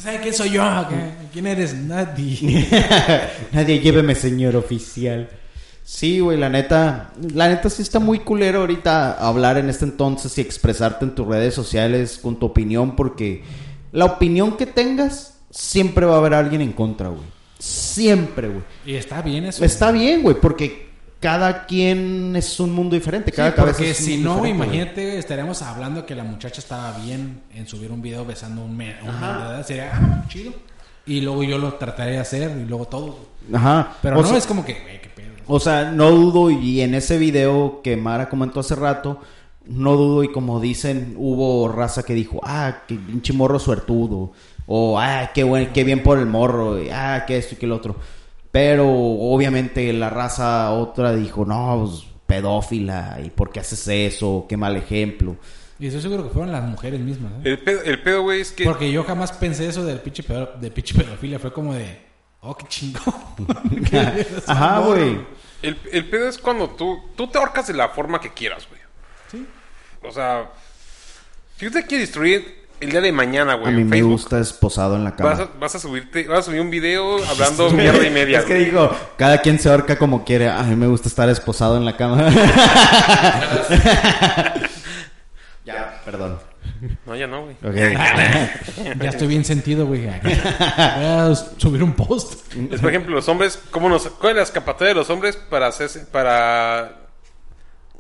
¿Sabes 0.01 0.21
quién 0.21 0.34
soy 0.34 0.51
yo? 0.51 0.63
¿Qué- 0.89 1.11
¿Quién 1.34 1.47
eres? 1.47 1.73
Nadie. 1.73 2.67
Nadie 3.51 3.80
lléveme, 3.80 4.15
señor 4.15 4.55
oficial. 4.55 5.30
Sí, 5.84 6.19
güey, 6.19 6.38
la 6.38 6.49
neta, 6.49 7.11
la 7.34 7.47
neta 7.47 7.69
sí 7.69 7.84
está 7.84 7.99
muy 7.99 8.19
culero 8.19 8.61
ahorita 8.61 9.13
hablar 9.13 9.57
en 9.59 9.69
este 9.69 9.86
entonces 9.86 10.36
y 10.38 10.41
expresarte 10.41 11.05
en 11.05 11.13
tus 11.13 11.28
redes 11.28 11.53
sociales 11.53 12.17
con 12.19 12.39
tu 12.39 12.47
opinión, 12.47 12.95
porque 12.95 13.43
la 13.91 14.05
opinión 14.05 14.57
que 14.57 14.65
tengas, 14.65 15.38
siempre 15.51 16.05
va 16.07 16.15
a 16.15 16.17
haber 16.17 16.34
alguien 16.34 16.61
en 16.61 16.73
contra, 16.73 17.09
güey. 17.09 17.21
Siempre, 17.59 18.47
güey. 18.49 18.61
y 18.86 18.95
está 18.95 19.21
bien 19.21 19.45
eso. 19.45 19.63
Está 19.63 19.91
bien, 19.91 20.23
güey, 20.23 20.36
porque 20.41 20.89
cada 21.26 21.65
quien 21.65 22.36
es 22.36 22.59
un 22.59 22.71
mundo 22.73 22.95
diferente, 22.95 23.32
Sí, 23.32 23.36
cada 23.38 23.53
cabeza 23.55 23.78
porque 23.78 23.91
es 23.91 23.99
un 23.99 24.05
si 24.05 24.13
mundo 24.17 24.30
no, 24.30 24.36
diferente, 24.36 24.57
güey. 24.65 24.78
imagínate, 24.78 25.17
estaríamos 25.17 25.61
hablando 25.63 26.05
que 26.05 26.13
la 26.15 26.23
muchacha 26.23 26.59
estaba 26.59 26.91
bien 26.99 27.41
en 27.53 27.67
subir 27.67 27.91
un 27.91 28.01
video 28.01 28.23
besando 28.26 28.63
un 28.63 28.78
men. 28.78 28.95
un. 29.03 29.63
Sería, 29.63 29.91
ah, 29.93 30.23
chido. 30.28 30.53
y 31.07 31.21
luego 31.21 31.43
yo 31.43 31.57
lo 31.57 31.73
trataré 31.76 32.11
de 32.13 32.19
hacer 32.19 32.55
y 32.57 32.65
luego 32.67 32.86
todos. 32.86 33.15
Ajá. 33.53 33.93
Pero 34.01 34.19
O 34.19 34.21
no 34.21 34.28
sea- 34.28 34.38
es 34.38 34.45
como 34.45 34.63
que, 34.65 34.73
güey, 34.73 35.01
qué 35.01 35.09
pedo. 35.09 35.34
O 35.47 35.59
sea, 35.59 35.91
no 35.91 36.11
dudo 36.11 36.49
y 36.51 36.82
en 36.82 36.93
ese 36.95 37.17
video 37.17 37.82
que 37.84 37.97
Mara 37.97 38.30
comentó 38.30 38.59
hace 38.59 38.76
rato, 38.76 39.19
no 39.67 39.95
dudo 39.95 40.23
y 40.23 40.32
como 40.32 40.59
dicen, 40.59 41.15
hubo 41.17 41.67
raza 41.69 42.03
que 42.03 42.13
dijo, 42.13 42.39
ah, 42.43 42.84
que 42.88 42.95
pinche 42.95 43.34
morro 43.34 43.57
suertudo, 43.59 44.32
o 44.67 44.99
ah, 44.99 45.32
qué 45.34 45.43
buen, 45.43 45.73
qué 45.73 45.84
bien 45.84 46.01
por 46.03 46.17
el 46.19 46.26
morro, 46.28 46.82
y, 46.82 46.89
ah, 46.91 47.23
que 47.28 47.38
esto 47.38 47.55
y 47.55 47.57
que 47.57 47.65
el 47.65 47.71
otro. 47.71 47.95
Pero 48.56 48.88
obviamente 48.89 49.91
la 49.91 50.10
raza 50.10 50.72
otra 50.72 51.14
dijo, 51.14 51.43
no, 51.43 51.84
pues, 51.86 52.06
pedófila, 52.26 53.20
y 53.22 53.30
por 53.30 53.51
qué 53.51 53.60
haces 53.60 53.86
eso, 53.89 54.45
qué 54.47 54.56
mal 54.56 54.78
ejemplo. 54.78 55.36
Y 55.78 55.88
estoy 55.88 56.01
seguro 56.01 56.24
que 56.24 56.30
fueron 56.30 56.53
las 56.53 56.64
mujeres 56.64 57.01
mismas. 57.01 57.34
¿eh? 57.34 57.49
El 57.49 57.60
pedo, 57.60 57.82
el 57.84 58.01
pedo, 58.01 58.22
güey, 58.22 58.39
es 58.39 58.53
que... 58.53 58.64
Porque 58.64 58.89
yo 58.89 59.03
jamás 59.03 59.34
pensé 59.34 59.68
eso 59.68 59.84
del 59.84 59.99
pinche, 59.99 60.24
pedo- 60.24 60.53
de 60.58 60.72
pinche 60.72 60.95
pedofilia. 60.95 61.38
Fue 61.38 61.51
como 61.51 61.74
de, 61.74 61.99
oh, 62.39 62.56
qué 62.56 62.66
chingón. 62.70 63.03
Ajá, 64.47 64.80
güey. 64.80 65.20
El, 65.62 65.78
el 65.91 66.10
pedo 66.10 66.30
es 66.30 66.38
cuando 66.38 66.70
tú, 66.70 66.97
tú 67.18 67.28
te 67.28 67.38
ahorcas 67.38 67.68
de 67.68 67.74
la 67.74 67.89
forma 67.89 68.22
que 68.22 68.32
quieras, 68.32 68.66
güey. 68.70 68.80
Sí. 69.30 69.45
O 70.01 70.14
sea, 70.14 70.49
si 71.58 71.68
usted 71.68 71.86
quiere 71.86 72.03
destruir 72.06 72.64
el 72.86 72.91
día 72.91 73.01
de 73.01 73.11
mañana, 73.11 73.53
A 73.53 73.55
güey, 73.55 73.73
mí 73.73 73.81
en 73.81 73.89
me 73.89 73.95
Facebook, 73.97 74.11
gusta 74.13 74.39
esposado 74.39 74.95
en 74.95 75.03
la 75.03 75.15
cama. 75.15 75.31
vas 75.31 75.39
a, 75.41 75.49
vas 75.59 75.75
a 75.75 75.79
subirte, 75.79 76.27
vas 76.27 76.39
a 76.39 76.43
subir 76.43 76.61
un 76.61 76.69
video 76.69 77.17
hablando 77.29 77.69
mierda 77.71 78.05
y 78.05 78.09
media. 78.11 78.39
Es 78.39 78.45
que 78.45 78.53
güey. 78.53 78.65
digo, 78.65 78.89
cada 79.17 79.39
quien 79.41 79.59
se 79.59 79.69
ahorca 79.69 79.97
como 79.97 80.23
quiere. 80.23 80.49
A 80.49 80.63
mí 80.63 80.75
me 80.75 80.88
gusta 80.88 81.09
estar 81.09 81.27
esposado 81.29 81.77
en 81.77 81.86
la 81.86 81.97
cama. 81.97 82.29
ya, 85.65 86.01
perdón. 86.05 86.39
No, 87.05 87.15
ya 87.15 87.25
no, 87.25 87.43
güey. 87.45 87.55
Ok. 87.63 87.75
Ya 89.01 89.09
estoy 89.09 89.27
bien 89.27 89.43
sentido, 89.45 89.86
güey. 89.88 90.05
Voy 90.05 90.33
a 90.33 91.33
subir 91.57 91.81
un 91.81 91.93
post. 91.93 92.53
Es, 92.71 92.81
por 92.81 92.89
ejemplo, 92.89 93.15
los 93.15 93.27
hombres, 93.29 93.59
¿cómo 93.71 93.89
nos, 93.89 94.07
¿cuál 94.07 94.31
es 94.31 94.38
la 94.38 94.43
escapatoria 94.43 94.89
de 94.89 94.95
los 94.95 95.09
hombres 95.09 95.36
para 95.36 95.67
hacerse, 95.67 96.01
para 96.01 97.07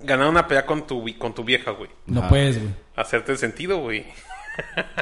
ganar 0.03 0.27
una 0.27 0.47
pelea 0.47 0.65
con 0.65 0.85
tu, 0.85 1.03
con 1.17 1.33
tu 1.33 1.43
vieja, 1.43 1.71
güey? 1.71 1.89
No 2.05 2.19
Ajá. 2.21 2.29
puedes, 2.29 2.59
güey. 2.61 2.73
Hacerte 2.95 3.31
el 3.31 3.37
sentido, 3.37 3.79
güey. 3.79 4.05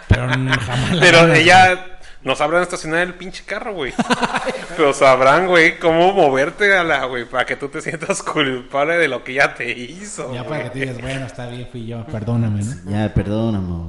Pero 0.07 0.27
jamás 0.27 0.97
Pero 0.99 1.17
ganas, 1.21 1.37
ella 1.39 1.85
no 2.23 2.35
sabrán 2.35 2.63
estacionar 2.63 3.01
el 3.01 3.13
pinche 3.15 3.43
carro, 3.45 3.73
güey. 3.73 3.93
Pero 4.77 4.93
sabrán, 4.93 5.47
güey, 5.47 5.77
cómo 5.79 6.13
moverte 6.13 6.75
a 6.75 6.83
la, 6.83 7.05
güey, 7.05 7.25
para 7.25 7.45
que 7.45 7.55
tú 7.55 7.67
te 7.69 7.81
sientas 7.81 8.23
culpable 8.23 8.97
de 8.97 9.07
lo 9.07 9.23
que 9.23 9.33
ella 9.33 9.53
te 9.55 9.69
hizo. 9.71 10.27
güey. 10.29 10.35
Ya 10.41 10.47
para 10.47 10.63
que 10.63 10.69
te 10.71 10.79
digas, 10.79 11.01
bueno, 11.01 11.25
está 11.25 11.47
bien, 11.47 11.67
fui 11.71 11.85
yo. 11.85 12.05
Perdóname, 12.07 12.63
¿no? 12.63 12.91
Ya, 12.91 13.13
perdón, 13.13 13.55
amor. 13.55 13.87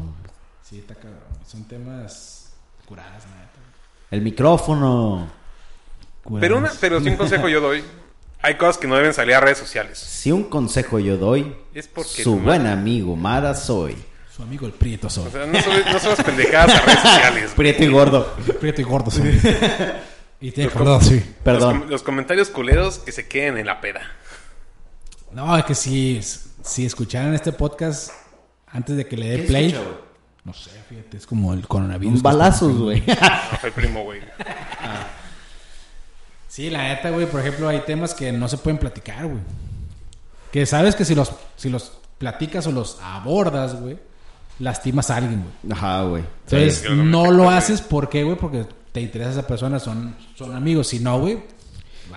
Sí, 0.62 0.78
está 0.78 0.94
cabrón. 0.94 1.20
Son 1.46 1.64
temas 1.64 2.52
curadas, 2.86 3.24
neta. 3.26 3.60
El 4.10 4.22
micrófono. 4.22 5.28
Curadas. 6.22 6.40
Pero, 6.40 6.58
una, 6.58 6.72
pero 6.80 7.00
si 7.00 7.08
un 7.10 7.16
consejo 7.16 7.48
yo 7.48 7.60
doy, 7.60 7.84
hay 8.42 8.54
cosas 8.56 8.78
que 8.78 8.86
no 8.88 8.96
deben 8.96 9.12
salir 9.14 9.34
a 9.34 9.40
redes 9.40 9.58
sociales. 9.58 9.98
Si 9.98 10.32
un 10.32 10.44
consejo 10.44 10.98
yo 10.98 11.16
doy, 11.16 11.54
Es 11.74 11.86
porque 11.86 12.22
su 12.22 12.38
buen 12.38 12.62
madre- 12.62 12.72
amigo 12.72 13.14
Mara 13.16 13.54
soy. 13.54 13.96
Su 14.34 14.42
amigo 14.42 14.66
el 14.66 14.72
Prieto 14.72 15.08
soy. 15.08 15.28
O 15.28 15.30
sea, 15.30 15.46
no 15.46 15.62
subes, 15.62 15.86
no 15.86 15.98
subas 16.00 16.22
pendejadas 16.24 16.74
a 16.74 16.80
redes 16.84 17.00
sociales. 17.00 17.52
Prieto 17.56 17.84
y 17.84 17.88
gordo. 17.88 18.34
Prieto 18.60 18.80
y 18.80 18.84
gordo 18.84 19.10
soy. 19.10 19.40
y 20.40 20.50
tiene 20.50 20.70
gordo, 20.70 21.00
sí. 21.00 21.14
Los, 21.16 21.24
Perdón. 21.44 21.80
com- 21.80 21.88
los 21.90 22.02
comentarios 22.02 22.48
culeros 22.50 22.98
que 22.98 23.12
se 23.12 23.28
queden 23.28 23.58
en 23.58 23.66
la 23.66 23.80
peda. 23.80 24.00
No, 25.32 25.56
es 25.56 25.64
que 25.64 25.74
si, 25.76 26.20
si 26.62 26.84
escucharan 26.84 27.32
este 27.34 27.52
podcast 27.52 28.10
antes 28.66 28.96
de 28.96 29.06
que 29.06 29.16
le 29.16 29.28
dé 29.28 29.36
¿Qué 29.42 29.42
play. 29.44 29.66
escucha, 29.70 29.90
no 30.44 30.52
sé, 30.52 30.70
fíjate, 30.88 31.16
es 31.16 31.26
como 31.26 31.54
el 31.54 31.66
coronavirus. 31.68 32.16
Un 32.16 32.22
balazos, 32.22 32.76
güey. 32.76 33.02
No 33.06 33.58
fue 33.60 33.68
el 33.68 33.74
primo, 33.74 34.02
güey. 34.02 34.20
Sí, 36.48 36.70
la 36.70 36.88
neta, 36.88 37.10
güey, 37.10 37.26
por 37.26 37.40
ejemplo, 37.40 37.68
hay 37.68 37.80
temas 37.80 38.14
que 38.14 38.32
no 38.32 38.48
se 38.48 38.58
pueden 38.58 38.78
platicar, 38.78 39.26
güey. 39.26 39.40
Que 40.52 40.66
sabes 40.66 40.94
que 40.96 41.04
si 41.04 41.14
los, 41.14 41.32
si 41.56 41.68
los 41.68 41.92
platicas 42.18 42.66
o 42.66 42.72
los 42.72 42.98
abordas, 43.00 43.80
güey, 43.80 43.98
lastimas 44.58 45.10
a 45.10 45.16
alguien, 45.16 45.42
güey. 45.62 45.72
Ajá, 45.76 46.02
güey. 46.02 46.24
Entonces, 46.44 46.84
Sí, 46.86 46.92
no 46.94 47.30
lo 47.30 47.50
haces, 47.50 47.80
¿por 47.80 48.08
qué, 48.08 48.22
güey? 48.24 48.36
Porque 48.36 48.66
te 48.92 49.00
interesa 49.00 49.30
esa 49.30 49.46
persona, 49.46 49.78
son, 49.78 50.14
son 50.34 50.54
amigos. 50.54 50.88
Si 50.88 51.00
no, 51.00 51.18
güey, 51.20 51.38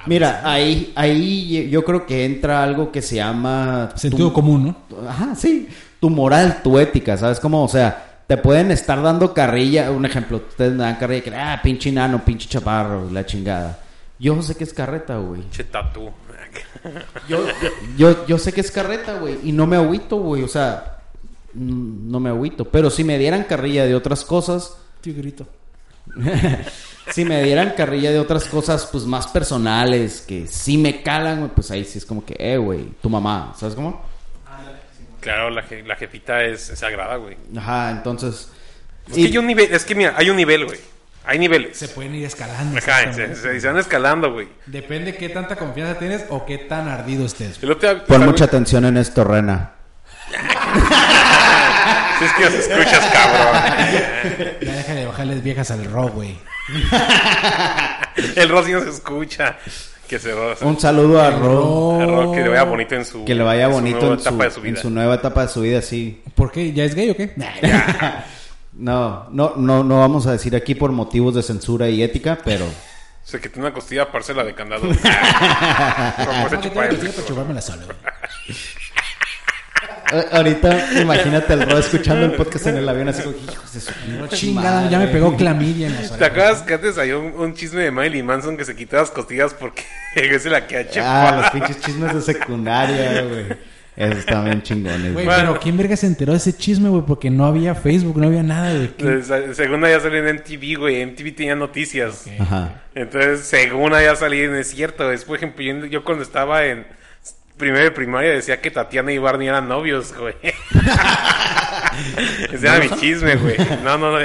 Mira, 0.06 0.42
ahí, 0.44 0.92
ahí 0.96 1.70
yo 1.70 1.84
creo 1.84 2.06
que 2.06 2.24
entra 2.26 2.62
algo 2.62 2.92
que 2.92 3.02
se 3.02 3.16
llama... 3.16 3.90
sentido 3.96 4.28
tu- 4.28 4.34
común, 4.34 4.76
¿no? 4.92 5.08
Ajá, 5.10 5.34
sí. 5.36 5.68
Tu 6.00 6.10
moral, 6.10 6.62
tu 6.62 6.78
ética, 6.78 7.18
¿sabes 7.18 7.40
cómo? 7.40 7.64
O 7.64 7.68
sea, 7.68 8.22
te 8.28 8.38
pueden 8.38 8.70
estar 8.72 9.02
dando 9.02 9.34
carrilla. 9.34 9.90
Un 9.90 10.06
ejemplo, 10.06 10.38
ustedes 10.38 10.74
me 10.74 10.84
dan 10.84 10.98
carrilla 10.98 11.24
que, 11.24 11.36
ah, 11.36 11.60
pinche 11.64 11.92
nano, 11.92 12.24
pinche 12.24 12.48
chaparro, 12.48 13.10
la 13.12 13.26
chingada. 13.26 13.80
Yo 14.20 14.40
sé 14.44 14.56
que 14.56 14.66
es 14.66 14.74
carreta, 14.74 15.18
güey. 15.18 15.50
Che 15.50 15.64
tatú. 15.64 16.10
Yo, 17.28 17.40
yo, 17.98 18.26
yo 18.28 18.38
sé 18.38 18.54
que 18.54 18.62
es 18.62 18.72
carreta, 18.72 19.16
güey. 19.20 19.40
Y 19.44 19.52
no 19.52 19.66
me 19.66 19.78
agüito, 19.78 20.18
güey. 20.18 20.44
O 20.44 20.48
sea, 20.48 20.97
no 21.54 22.20
me 22.20 22.30
agüito. 22.30 22.66
Pero 22.66 22.89
si 22.89 23.04
me 23.04 23.18
dieran 23.18 23.43
carrilla 23.43 23.86
de 23.86 23.95
otras 23.95 24.24
cosas, 24.26 24.78
Tigrito. 25.02 25.48
si 27.12 27.26
me 27.26 27.43
dieran 27.43 27.74
carrilla 27.76 28.12
de 28.12 28.20
otras 28.20 28.45
cosas, 28.45 28.88
pues 28.91 29.06
más 29.06 29.28
personales, 29.28 30.22
que 30.28 30.48
sí 30.48 30.78
me 30.78 31.02
calan, 31.04 31.39
güey, 31.39 31.52
pues 31.54 31.70
ahí 31.72 31.84
sí 31.86 31.98
es 31.98 32.06
como 32.06 32.26
que, 32.26 32.36
eh, 32.39 32.58
güey, 32.58 32.86
tu 33.02 33.10
mamá, 33.10 33.54
¿sabes 33.58 33.76
cómo? 33.76 34.02
Claro, 35.20 35.50
la, 35.50 35.64
je- 35.68 35.84
la 35.86 35.95
jefita 35.95 36.43
es, 36.43 36.70
es 36.70 36.80
sagrada, 36.80 37.18
güey. 37.18 37.36
Ajá, 37.58 37.91
entonces. 37.91 38.50
Es 39.10 39.18
y- 39.18 39.22
que 39.24 39.28
hay 39.28 39.38
un 39.38 39.48
nivel, 39.48 39.74
es 39.74 39.84
que 39.84 39.95
mira, 39.95 40.14
hay 40.16 40.30
un 40.30 40.38
nivel, 40.38 40.66
güey. 40.66 40.80
Hay 41.26 41.39
niveles. 41.39 41.76
Se 41.78 41.89
pueden 41.89 42.16
ir 42.16 42.24
escalando. 42.26 42.78
Ajá, 42.78 43.12
se, 43.12 43.36
se- 43.36 43.60
se 43.60 43.68
van 43.68 43.78
escalando, 43.78 44.32
güey. 44.32 44.48
Depende 44.66 45.16
qué 45.18 45.28
tanta 45.28 45.58
confianza 45.58 46.00
tienes 46.00 46.24
o 46.30 46.45
qué 46.45 46.58
tan 46.58 46.88
ardido 46.88 47.26
estés. 47.26 47.60
Pon 48.08 48.24
mucha 48.24 48.45
atención 48.45 48.86
en 48.86 48.95
esto, 48.95 49.26
Rena. 49.26 49.74
Si 52.19 52.25
es 52.25 52.34
que 52.34 52.43
nos 52.45 52.53
escuchas, 52.53 53.05
cabrón. 53.13 53.61
Ya 54.61 54.71
deja 54.73 54.93
de 54.95 55.05
bajarles 55.05 55.43
viejas 55.43 55.69
al 55.71 55.86
rock, 55.86 56.13
güey. 56.15 56.38
El 58.36 58.49
Rosy 58.49 58.71
no 58.73 58.82
se 58.82 58.89
escucha. 58.89 59.55
Que 60.07 60.17
se 60.19 60.34
Un 60.61 60.80
saludo 60.80 61.21
a 61.21 61.32
Ro. 61.32 61.99
a 62.01 62.05
Ro, 62.05 62.32
que 62.32 62.39
le 62.41 62.47
vaya 62.47 62.63
bonito 62.63 62.95
en 62.95 63.03
su 63.03 63.25
Que 63.25 63.36
le 63.36 63.43
vaya 63.43 63.65
en 63.65 63.71
su 63.71 63.75
bonito 63.75 64.13
en 64.13 64.19
su, 64.19 64.30
etapa 64.30 64.43
de 64.45 64.51
su 64.51 64.57
en 64.59 64.63
vida. 64.63 64.82
su 64.82 64.89
nueva 64.89 65.15
etapa 65.15 65.41
de 65.41 65.47
su 65.49 65.59
vida, 65.61 65.82
sí. 65.82 66.21
¿Por 66.34 66.49
qué? 66.51 66.71
¿Ya 66.71 66.86
es 66.86 66.95
gay 66.95 67.09
o 67.09 67.15
qué? 67.15 67.34
No, 68.80 69.28
no, 69.32 69.53
no, 69.57 69.84
no 69.84 69.99
vamos 70.01 70.28
a 70.28 70.34
decir 70.34 70.55
aquí 70.55 70.75
por 70.75 70.91
motivos 70.91 71.34
de 71.34 71.41
censura 71.41 71.89
y 71.89 72.03
ética, 72.03 72.38
pero 72.45 72.65
O 72.65 72.69
sea, 73.23 73.39
que 73.41 73.49
tiene 73.49 73.65
una 73.67 73.73
costilla 73.73 74.11
parcela 74.11 74.43
de 74.43 74.53
candado. 74.53 74.84
Como 74.88 74.93
No, 74.93 74.99
se 76.49 76.57
que 76.57 76.61
chupa 76.69 76.84
el 76.86 76.89
que 76.91 76.95
pito. 76.97 77.13
para 77.15 77.28
chupármela 77.28 77.59
sola, 77.61 77.86
güey. 77.86 77.97
a- 77.97 78.13
ahorita 80.32 81.01
imagínate 81.01 81.53
el 81.53 81.70
Ro 81.70 81.78
escuchando 81.78 82.26
el 82.26 82.34
podcast 82.34 82.68
en 82.68 82.78
el 82.78 82.88
avión 82.89 83.10
así 83.10 83.24
como, 83.24 83.36
hijos 83.38 83.74
de 83.74 83.80
su 83.82 83.91
Chingada, 84.36 84.76
madre". 84.82 84.91
ya 84.91 84.99
me 84.99 85.08
pegó 85.08 85.36
clamidia 85.36 85.88
en 85.88 85.95
las 85.95 86.18
¿Te 86.18 86.26
acuerdas 86.26 86.62
que 86.62 86.74
antes 86.76 86.97
había 86.97 87.18
un, 87.18 87.34
un 87.38 87.53
chisme 87.53 87.82
de 87.84 87.91
Miley 87.91 88.24
Manson 88.24 88.55
que 88.58 88.66
se 88.66 88.76
quitó 88.76 88.95
las 88.97 89.12
costillas 89.12 89.53
porque 89.53 89.84
se 90.39 90.49
la 90.49 90.66
queda 90.68 90.82
Ah, 90.82 90.91
chepa? 90.91 91.41
los 91.41 91.49
pinches 91.51 91.82
chismes 91.82 92.14
de 92.14 92.22
secundaria, 92.22 93.22
güey. 93.24 93.45
Esos 93.97 94.20
están 94.20 94.45
bien 94.45 94.62
chingones, 94.62 95.12
Güey. 95.12 95.26
Bueno. 95.26 95.39
pero 95.53 95.60
¿quién 95.60 95.76
verga 95.76 95.95
se 95.97 96.05
enteró 96.05 96.34
de 96.34 96.38
ese 96.38 96.55
chisme, 96.55 96.88
güey? 96.88 97.01
Porque 97.03 97.32
no 97.32 97.45
había 97.47 97.74
Facebook, 97.74 98.18
no 98.20 98.28
había 98.28 98.43
nada, 98.43 98.72
güey. 98.72 98.89
¿Quién- 98.95 99.24
Se- 99.26 99.55
Según 99.55 99.82
ya 99.82 99.99
salió 99.99 100.20
en 100.20 100.36
MTV, 100.36 100.78
güey. 100.78 101.01
MTV 101.03 101.32
tenía 101.36 101.55
noticias. 101.55 102.26
Ajá. 102.39 102.84
Entonces, 102.93 103.41
según 103.47 103.93
ya 103.93 104.16
salí, 104.16 104.45
no 104.47 104.55
es 104.55 104.70
cierto. 104.70 105.12
Es, 105.12 105.26
por 105.26 105.38
ejemplo, 105.38 105.64
yo, 105.66 105.86
yo 105.88 106.03
cuando 106.03 106.22
estaba 106.24 106.64
en 106.66 106.86
primero 107.58 107.84
de 107.84 107.91
primaria 107.91 108.32
decía 108.32 108.62
que 108.62 108.72
Tatiana 108.72 109.12
y 109.12 109.18
Barney 109.18 109.47
eran 109.47 109.68
novios, 109.68 110.14
güey. 110.16 110.36
Ese 112.51 112.68
era 112.68 112.80
mi 112.80 112.89
chisme, 112.99 113.36
güey. 113.36 113.58
No, 113.84 113.97
no, 113.97 114.12
no. 114.12 114.20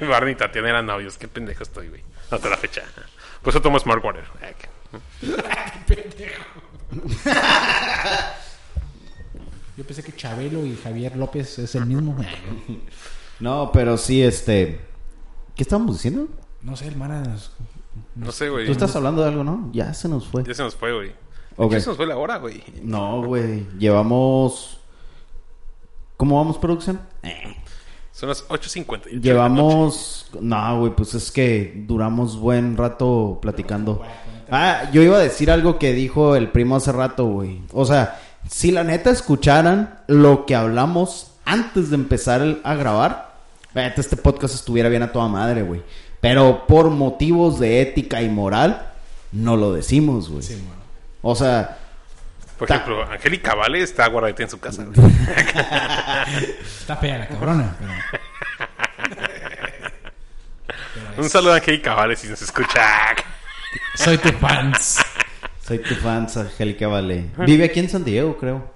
Barney 0.08 0.32
y 0.32 0.36
Tatiana 0.36 0.70
eran 0.70 0.86
novios. 0.86 1.18
Qué 1.18 1.28
pendejo 1.28 1.62
estoy, 1.62 1.88
güey. 1.88 2.02
Hasta 2.30 2.48
la 2.48 2.56
fecha. 2.56 2.82
Por 3.42 3.50
eso 3.50 3.60
tomo 3.60 3.78
Smart 3.78 4.02
Water. 4.02 4.24
Yo 9.76 9.84
pensé 9.84 10.02
que 10.02 10.12
Chabelo 10.12 10.64
y 10.64 10.76
Javier 10.82 11.16
López 11.16 11.58
es 11.58 11.74
el 11.74 11.84
mismo. 11.86 12.16
No, 13.40 13.70
pero 13.72 13.98
sí, 13.98 14.22
este. 14.22 14.80
¿Qué 15.54 15.64
estábamos 15.64 15.96
diciendo? 15.96 16.28
No 16.62 16.76
sé, 16.76 16.86
hermana. 16.86 17.36
No 18.14 18.32
sé, 18.32 18.48
güey. 18.48 18.66
Tú 18.66 18.72
estás 18.72 18.94
hablando 18.96 19.22
de 19.22 19.28
algo, 19.28 19.44
¿no? 19.44 19.70
Ya 19.72 19.92
se 19.94 20.08
nos 20.08 20.26
fue. 20.26 20.44
Ya 20.44 20.54
se 20.54 20.62
nos 20.62 20.74
fue, 20.76 20.92
güey. 20.94 21.12
Ok. 21.56 21.72
Ya 21.72 21.80
se 21.80 21.88
nos 21.88 21.96
fue 21.96 22.06
la 22.06 22.16
hora, 22.16 22.38
güey. 22.38 22.62
No, 22.82 23.22
güey. 23.22 23.66
Llevamos. 23.78 24.78
¿Cómo 26.16 26.36
vamos, 26.38 26.58
producción? 26.58 27.00
Son 28.12 28.28
las 28.28 28.46
8.50. 28.48 29.20
Llevamos. 29.20 30.28
No, 30.40 30.78
güey, 30.80 30.94
pues 30.94 31.14
es 31.14 31.30
que 31.32 31.84
duramos 31.88 32.36
buen 32.38 32.76
rato 32.76 33.38
platicando. 33.42 34.02
Ah, 34.50 34.88
yo 34.92 35.02
iba 35.02 35.16
a 35.16 35.20
decir 35.20 35.50
algo 35.50 35.78
que 35.78 35.92
dijo 35.92 36.36
el 36.36 36.50
primo 36.50 36.76
hace 36.76 36.92
rato, 36.92 37.26
güey. 37.26 37.62
O 37.72 37.84
sea, 37.84 38.20
si 38.48 38.70
la 38.70 38.84
neta 38.84 39.10
escucharan 39.10 40.00
lo 40.06 40.46
que 40.46 40.54
hablamos 40.54 41.32
antes 41.44 41.90
de 41.90 41.96
empezar 41.96 42.40
el- 42.42 42.60
a 42.62 42.74
grabar, 42.74 43.34
este 43.74 44.16
podcast 44.16 44.54
estuviera 44.54 44.88
bien 44.88 45.02
a 45.02 45.10
toda 45.12 45.26
madre, 45.28 45.62
güey. 45.62 45.82
Pero 46.24 46.66
por 46.66 46.88
motivos 46.88 47.60
de 47.60 47.82
ética 47.82 48.22
y 48.22 48.30
moral, 48.30 48.92
no 49.30 49.58
lo 49.58 49.74
decimos, 49.74 50.30
güey. 50.30 50.42
Sí, 50.42 50.54
bueno. 50.54 50.80
O 51.20 51.34
sea, 51.34 51.76
Por 52.58 52.70
ejemplo, 52.70 53.02
Angélica 53.04 53.54
Vale 53.54 53.82
está 53.82 54.08
guardadita 54.08 54.44
en 54.44 54.48
su 54.48 54.58
casa. 54.58 54.84
güey. 54.84 54.94
Está 56.80 56.96
fea 56.96 57.18
la 57.18 57.28
cabrona, 57.28 57.76
pero... 57.78 57.92
Un 61.22 61.28
saludo 61.28 61.52
a 61.52 61.56
Angélica 61.56 61.92
Vale 61.92 62.16
si 62.16 62.26
nos 62.28 62.40
escucha. 62.40 62.80
Soy 63.94 64.16
tu 64.16 64.30
fans. 64.32 65.04
soy 65.62 65.78
tu 65.80 65.94
fan, 65.94 66.26
Angélica 66.34 66.88
Vale. 66.88 67.26
Vive 67.36 67.66
aquí 67.66 67.80
en 67.80 67.90
San 67.90 68.02
Diego, 68.02 68.38
creo. 68.38 68.72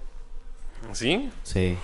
¿Sí? 0.92 1.30
Sí. 1.44 1.78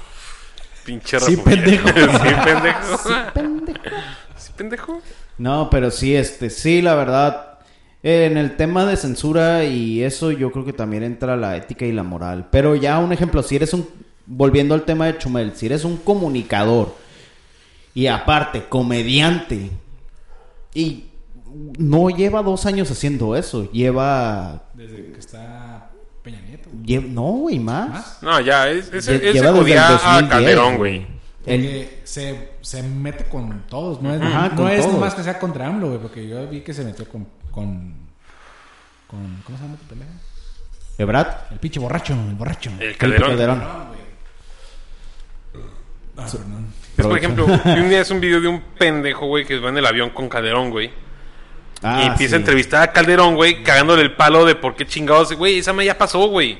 Pinche 0.84 1.18
Sí, 1.20 1.36
republicano. 1.36 1.94
pendejo. 2.44 2.98
sí, 2.98 3.14
pendejo. 3.32 3.96
Sí, 4.36 4.52
pendejo. 4.54 5.02
No, 5.38 5.68
pero 5.70 5.90
sí, 5.90 6.14
este, 6.14 6.50
sí, 6.50 6.80
la 6.82 6.94
verdad. 6.94 7.58
eh, 8.02 8.26
En 8.30 8.36
el 8.36 8.56
tema 8.56 8.84
de 8.86 8.96
censura 8.96 9.64
y 9.64 10.02
eso, 10.02 10.30
yo 10.30 10.50
creo 10.52 10.64
que 10.64 10.72
también 10.72 11.02
entra 11.02 11.36
la 11.36 11.56
ética 11.56 11.84
y 11.86 11.92
la 11.92 12.02
moral. 12.02 12.48
Pero 12.50 12.74
ya 12.76 12.98
un 12.98 13.12
ejemplo, 13.12 13.42
si 13.42 13.56
eres 13.56 13.72
un. 13.74 13.88
Volviendo 14.26 14.74
al 14.74 14.84
tema 14.84 15.06
de 15.06 15.18
Chumel, 15.18 15.52
si 15.54 15.66
eres 15.66 15.84
un 15.84 15.98
comunicador 15.98 16.94
y 17.94 18.06
aparte 18.06 18.64
comediante 18.68 19.70
y 20.72 21.04
no 21.78 22.08
lleva 22.08 22.42
dos 22.42 22.64
años 22.64 22.90
haciendo 22.90 23.36
eso, 23.36 23.70
lleva. 23.70 24.62
Desde 24.72 25.12
que 25.12 25.18
está 25.20 25.90
Peña 26.22 26.40
Nieto. 26.40 26.70
no, 27.08 27.22
güey, 27.32 27.58
más. 27.58 28.18
No, 28.22 28.40
ya, 28.40 28.70
es, 28.70 28.90
ese 28.92 29.18
lleva 29.18 29.52
desde 29.52 29.78
a 29.78 29.90
2010, 29.90 30.30
Calderón, 30.30 30.76
güey. 30.78 31.06
El- 31.46 31.60
Porque 31.60 32.00
se, 32.04 32.50
se 32.62 32.82
mete 32.82 33.24
con 33.24 33.66
todos, 33.68 34.00
no 34.00 34.14
es, 34.14 34.20
Ajá, 34.22 34.48
no 34.50 34.56
con 34.56 34.70
es 34.70 34.80
todos. 34.80 34.94
nomás 34.94 35.14
que 35.14 35.22
sea 35.22 35.38
contra 35.38 35.66
AMLO, 35.66 35.88
güey, 35.88 35.98
porque 36.00 36.26
yo 36.26 36.46
vi 36.48 36.60
que 36.62 36.72
se 36.72 36.84
metió 36.84 37.06
con, 37.08 37.26
con, 37.50 37.94
con 39.06 39.42
¿cómo 39.44 39.58
se 39.58 39.64
llama 39.64 39.76
tu 39.76 39.84
pendejo? 39.86 40.10
Ebrard, 40.96 41.28
El 41.52 41.58
pinche 41.58 41.80
borracho, 41.80 42.14
el 42.14 42.34
borracho. 42.34 42.70
El 42.80 42.96
Calderón. 42.96 43.28
Calderón. 43.30 43.58
Cabrón, 43.60 43.86
güey. 43.88 44.00
Ah, 46.16 46.26
perdón. 46.30 46.66
Es, 46.96 47.06
por 47.06 47.18
ejemplo, 47.18 47.44
un 47.46 47.88
día 47.88 48.00
es 48.00 48.10
un 48.10 48.20
video 48.20 48.40
de 48.40 48.48
un 48.48 48.60
pendejo, 48.78 49.26
güey, 49.26 49.44
que 49.44 49.58
va 49.58 49.70
en 49.70 49.78
el 49.78 49.86
avión 49.86 50.10
con 50.10 50.28
Calderón, 50.28 50.70
güey. 50.70 50.90
Ah, 51.82 52.02
y 52.04 52.06
empieza 52.06 52.30
sí. 52.30 52.34
a 52.36 52.38
entrevistar 52.38 52.82
a 52.82 52.92
Calderón, 52.92 53.34
güey, 53.34 53.62
cagándole 53.62 54.02
el 54.02 54.14
palo 54.14 54.44
de 54.46 54.54
por 54.54 54.76
qué 54.76 54.86
chingados. 54.86 55.32
Güey, 55.34 55.58
esa 55.58 55.72
me 55.72 55.84
ya 55.84 55.98
pasó, 55.98 56.26
güey. 56.28 56.58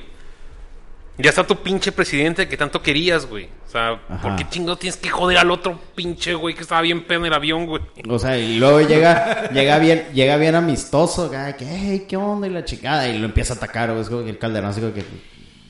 Ya 1.17 1.31
está 1.31 1.47
tu 1.47 1.57
pinche 1.57 1.93
presidente 1.93 2.49
que 2.49 2.57
tanto 2.57 2.83
querías, 2.83 3.27
güey. 3.27 3.49
O 3.67 3.71
sea, 3.71 4.01
Ajá. 4.09 4.21
¿por 4.21 4.37
qué 4.37 4.49
chingados 4.49 4.81
tienes 4.81 4.97
que 4.97 5.09
joder 5.09 5.39
al 5.39 5.51
otro 5.51 5.79
pinche, 5.95 6.35
güey, 6.35 6.55
que 6.55 6.62
estaba 6.62 6.81
bien 6.81 7.05
pedo 7.07 7.21
en 7.21 7.27
el 7.27 7.35
avión, 7.35 7.67
güey? 7.67 7.83
O 8.09 8.19
sea, 8.19 8.37
y 8.37 8.59
luego 8.59 8.81
llega, 8.81 9.49
llega 9.51 9.79
bien, 9.79 10.09
llega 10.12 10.37
bien 10.37 10.57
amistoso, 10.57 11.27
acá, 11.27 11.57
que, 11.57 11.67
hey, 11.69 12.07
¿qué 12.09 12.17
onda? 12.17 12.49
Y 12.49 12.51
la 12.51 12.65
chingada, 12.65 13.09
y 13.09 13.19
lo 13.19 13.27
empieza 13.27 13.55
a 13.55 13.57
atacar, 13.57 13.91
güey, 13.91 14.03
es 14.03 14.09
como 14.09 14.25
que 14.25 14.31
el 14.31 14.39
calderón, 14.39 14.71
así 14.71 14.81
como 14.81 14.93
que, 14.93 15.05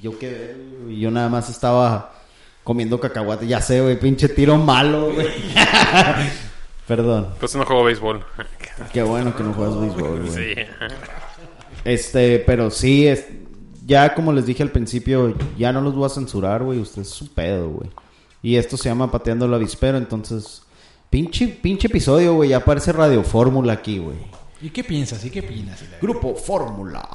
yo 0.03 0.19
que, 0.19 0.57
yo 0.99 1.11
nada 1.11 1.29
más 1.29 1.51
estaba 1.51 2.13
comiendo 2.63 2.99
cacahuate, 2.99 3.47
ya 3.47 3.61
sé, 3.61 3.83
güey, 3.83 3.99
pinche 3.99 4.29
tiro 4.31 4.57
malo, 4.57 5.13
güey. 5.13 5.29
Perdón, 6.87 7.35
Pues 7.41 7.55
no 7.55 7.65
juego 7.65 7.85
béisbol. 7.85 8.25
qué 8.93 9.03
bueno 9.03 9.35
que 9.37 9.43
no 9.43 9.53
juegas 9.55 9.79
béisbol, 9.81 10.27
güey. 10.27 10.55
Sí. 10.55 10.61
Este, 11.85 12.39
pero 12.41 12.71
sí, 12.71 13.07
es, 13.07 13.27
ya 13.87 14.15
como 14.15 14.33
les 14.33 14.47
dije 14.47 14.63
al 14.63 14.71
principio, 14.71 15.35
ya 15.59 15.73
no 15.73 15.81
los 15.81 15.95
voy 15.95 16.07
a 16.07 16.09
censurar, 16.09 16.63
güey, 16.63 16.79
usted 16.79 17.03
es 17.03 17.11
su 17.11 17.33
pedo, 17.33 17.69
güey. 17.69 17.91
Y 18.43 18.57
esto 18.57 18.77
se 18.77 18.89
llama 18.89 19.11
Pateando 19.11 19.47
el 19.47 19.55
Avispero, 19.55 19.97
entonces, 19.99 20.63
pinche, 21.11 21.49
pinche 21.49 21.87
episodio, 21.89 22.35
güey, 22.35 22.51
ya 22.51 22.61
parece 22.61 22.93
Radio 22.93 23.23
Fórmula 23.25 23.73
aquí, 23.75 23.99
güey. 23.99 24.17
¿Y 24.61 24.71
qué 24.71 24.85
piensas? 24.85 25.25
¿Y 25.25 25.31
qué 25.31 25.41
opinas? 25.41 25.83
Grupo 26.01 26.35
Fórmula. 26.35 27.07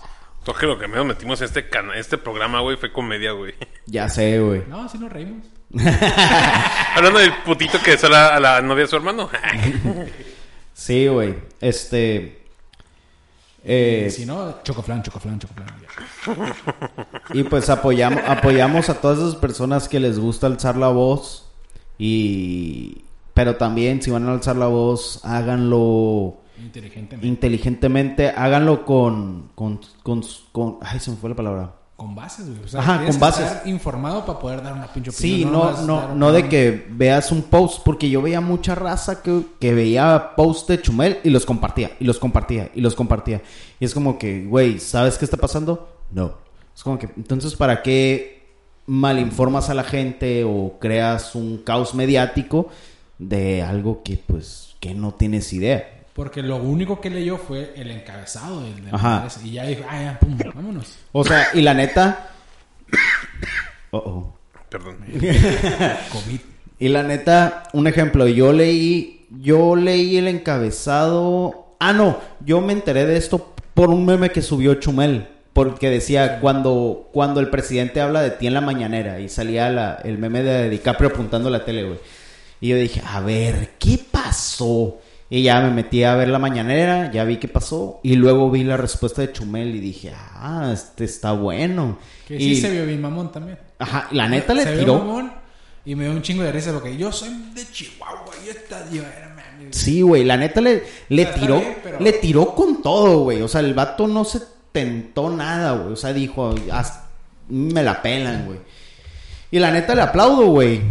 Creo 0.44 0.56
que 0.56 0.66
lo 0.66 0.80
que 0.80 0.88
menos 0.88 1.06
metimos 1.06 1.40
en 1.42 1.46
este, 1.46 1.70
cana- 1.70 1.96
este 1.98 2.18
programa, 2.18 2.62
güey, 2.62 2.78
fue 2.78 2.92
comedia, 2.92 3.32
güey. 3.34 3.54
Ya 3.86 4.08
sé, 4.10 4.40
güey. 4.40 4.64
No, 4.70 4.88
sí 4.90 4.98
nos 4.98 5.12
reímos. 5.12 5.46
Hablando 6.96 7.20
del 7.20 7.34
putito 7.46 7.78
que 7.84 7.94
es 7.94 8.04
a 8.04 8.10
la, 8.10 8.36
a 8.36 8.40
la 8.40 8.62
novia 8.62 8.84
de 8.84 8.88
su 8.90 8.96
hermano. 8.96 9.30
Sí, 10.74 11.08
güey. 11.08 11.36
Este. 11.60 12.39
Eh, 13.64 14.10
Si 14.12 14.26
no, 14.26 14.62
chocoflan, 14.64 15.04
chocoflan, 15.04 15.40
chocoflan. 15.40 15.68
y 17.34 17.44
pues 17.44 17.70
apoyamos, 17.70 18.22
apoyamos 18.28 18.90
a 18.90 18.96
todas 18.96 19.20
esas 19.20 19.36
personas 19.36 19.88
que 19.90 20.00
les 20.00 20.20
gusta 20.20 20.48
alzar 20.48 20.76
la 20.78 20.90
voz. 20.90 21.46
Y. 21.98 23.04
Pero 23.34 23.56
también, 23.56 24.02
si 24.02 24.12
van 24.12 24.28
a 24.28 24.34
alzar 24.34 24.56
la 24.56 24.68
voz, 24.68 25.22
háganlo 25.24 26.38
Inteligentemente. 26.58 27.28
inteligentemente. 27.28 28.30
Háganlo 28.30 28.86
con. 28.86 29.50
Con. 29.56 29.80
Con. 30.04 30.24
con- 30.52 30.78
ay, 30.82 31.00
se 31.00 31.12
me 31.12 31.18
fue 31.18 31.30
la 31.30 31.36
palabra. 31.36 31.74
Con 32.00 32.16
bases, 32.16 32.50
güey. 32.50 32.64
O 32.64 32.68
sea, 32.68 32.80
Ajá, 32.80 32.98
tienes 32.98 33.16
con 33.18 33.20
bases. 33.22 33.46
estar 33.46 33.68
informado 33.68 34.26
para 34.26 34.40
poder 34.40 34.64
dar 34.64 34.74
una 34.74 34.88
pinche 34.92 35.12
Sí, 35.12 35.44
opinión. 35.44 35.52
no, 35.54 35.60
nomás 35.60 35.78
dar 35.78 35.86
no, 35.86 36.06
una 36.06 36.16
no 36.16 36.32
de 36.32 36.50
que 36.50 36.88
veas 36.90 37.32
un 37.32 37.44
post, 37.44 37.84
porque 37.86 38.10
yo 38.10 38.24
veía 38.24 38.42
mucha 38.42 38.74
raza 38.74 39.22
que, 39.22 39.44
que 39.60 39.74
veía 39.76 40.32
post 40.36 40.68
de 40.70 40.82
Chumel 40.82 41.20
y 41.24 41.30
los 41.30 41.46
compartía, 41.46 41.92
y 42.00 42.06
los 42.06 42.18
compartía, 42.18 42.72
y 42.74 42.82
los 42.82 42.96
compartía. 42.96 43.44
Y 43.80 43.86
es 43.86 43.94
como 43.94 44.18
que, 44.18 44.46
güey, 44.46 44.80
¿sabes 44.80 45.20
qué 45.20 45.26
está 45.26 45.38
pasando? 45.38 45.88
No. 46.12 46.34
Es 46.76 46.82
como 46.84 46.98
que, 46.98 47.10
entonces, 47.18 47.56
¿para 47.56 47.84
qué 47.84 48.48
malinformas 48.88 49.70
a 49.70 49.74
la 49.76 49.84
gente 49.84 50.44
o 50.46 50.78
creas 50.80 51.36
un 51.36 51.60
caos 51.60 51.94
mediático 51.94 52.70
de 53.20 53.62
algo 53.62 54.02
que, 54.04 54.18
pues, 54.26 54.76
que 54.80 54.94
no 54.96 55.14
tienes 55.14 55.52
idea? 55.54 55.99
Porque 56.20 56.44
lo 56.44 56.58
único 56.58 57.00
que 57.00 57.10
leyó 57.10 57.38
fue 57.38 57.72
el 57.78 57.92
encabezado 57.92 58.62
del 58.62 58.84
de 58.84 58.90
Ajá. 58.92 59.10
madres, 59.20 59.40
Y 59.42 59.52
ya 59.52 59.64
dijo, 59.64 59.86
ah, 59.90 60.02
ya, 60.04 60.20
pum, 60.20 60.38
vámonos. 60.54 60.98
O 61.14 61.24
sea, 61.24 61.48
y 61.54 61.62
la 61.62 61.74
neta... 61.74 62.32
Oh, 63.92 63.98
oh. 64.00 64.38
Perdón. 64.70 64.98
COVID. 66.12 66.40
Y 66.80 66.90
la 66.90 67.04
neta, 67.04 67.64
un 67.72 67.88
ejemplo, 67.88 68.28
yo 68.28 68.52
leí, 68.52 69.26
yo 69.42 69.78
leí 69.78 70.18
el 70.18 70.28
encabezado. 70.28 71.74
Ah, 71.80 71.94
no, 71.94 72.20
yo 72.46 72.60
me 72.60 72.74
enteré 72.74 73.06
de 73.06 73.16
esto 73.16 73.56
por 73.74 73.90
un 73.90 74.06
meme 74.06 74.30
que 74.30 74.42
subió 74.42 74.74
Chumel. 74.76 75.26
Porque 75.54 75.90
decía, 75.90 76.42
cuando, 76.42 77.08
cuando 77.14 77.40
el 77.40 77.50
presidente 77.50 78.02
habla 78.02 78.22
de 78.22 78.32
ti 78.32 78.46
en 78.46 78.54
la 78.56 78.62
mañanera, 78.62 79.22
y 79.22 79.30
salía 79.30 79.70
la- 79.70 79.96
el 80.04 80.18
meme 80.18 80.44
de 80.44 80.70
DiCaprio 80.70 81.12
apuntando 81.12 81.48
a 81.48 81.52
la 81.52 81.64
tele, 81.64 81.86
güey. 81.86 82.00
Y 82.60 82.68
yo 82.68 82.76
dije, 82.76 83.02
a 83.08 83.22
ver, 83.22 83.72
¿qué 83.80 83.98
pasó? 84.12 84.98
Y 85.32 85.44
ya 85.44 85.62
me 85.62 85.70
metí 85.70 86.04
a 86.04 86.16
ver 86.16 86.30
la 86.30 86.40
mañanera, 86.40 87.12
ya 87.12 87.24
vi 87.24 87.38
qué 87.38 87.48
pasó. 87.48 88.00
Y 88.04 88.16
luego 88.16 88.50
vi 88.50 88.64
la 88.64 88.78
respuesta 88.78 89.22
de 89.22 89.32
Chumel 89.32 89.76
y 89.76 89.80
dije, 89.80 90.12
ah, 90.16 90.72
este 90.74 91.04
está 91.06 91.34
bueno. 91.34 92.00
Que 92.28 92.36
y, 92.36 92.56
sí 92.56 92.62
se 92.62 92.72
vio 92.72 92.86
bien 92.86 93.00
mamón 93.02 93.32
también. 93.32 93.60
Ajá, 93.78 94.08
la 94.12 94.28
neta 94.28 94.54
le 94.56 94.64
se 94.64 94.72
vio 94.72 94.80
tiró. 94.80 94.98
mamón 95.00 95.32
y 95.86 95.96
me 95.96 96.06
dio 96.06 96.14
un 96.14 96.22
chingo 96.24 96.44
de 96.44 96.52
risa 96.52 96.74
porque 96.74 96.98
yo 96.98 97.12
soy 97.12 97.30
de 97.54 97.64
Chihuahua 97.72 98.32
y 98.46 98.50
esta. 98.50 98.86
Sí, 99.72 100.02
güey, 100.02 100.24
la 100.24 100.36
neta 100.38 100.62
le, 100.62 100.84
le 101.10 101.26
tiró, 101.28 101.60
bien, 101.60 101.78
pero- 101.84 102.00
le 102.00 102.14
tiró 102.14 102.56
con 102.56 102.82
todo, 102.82 103.20
güey. 103.20 103.42
O 103.42 103.48
sea, 103.48 103.62
el 103.62 103.74
vato 103.74 104.08
no 104.08 104.24
se 104.26 104.42
tentó 104.72 105.30
nada, 105.30 105.74
güey. 105.74 105.94
O 105.94 105.96
sea, 105.96 106.12
dijo, 106.14 106.56
"Haz- 106.72 107.02
me 107.50 107.84
la 107.84 108.02
pelan, 108.02 108.46
güey. 108.46 108.60
Y 109.52 109.60
la 109.60 109.72
neta 109.72 109.94
le 109.96 110.02
aplaudo, 110.02 110.48
güey. 110.48 110.82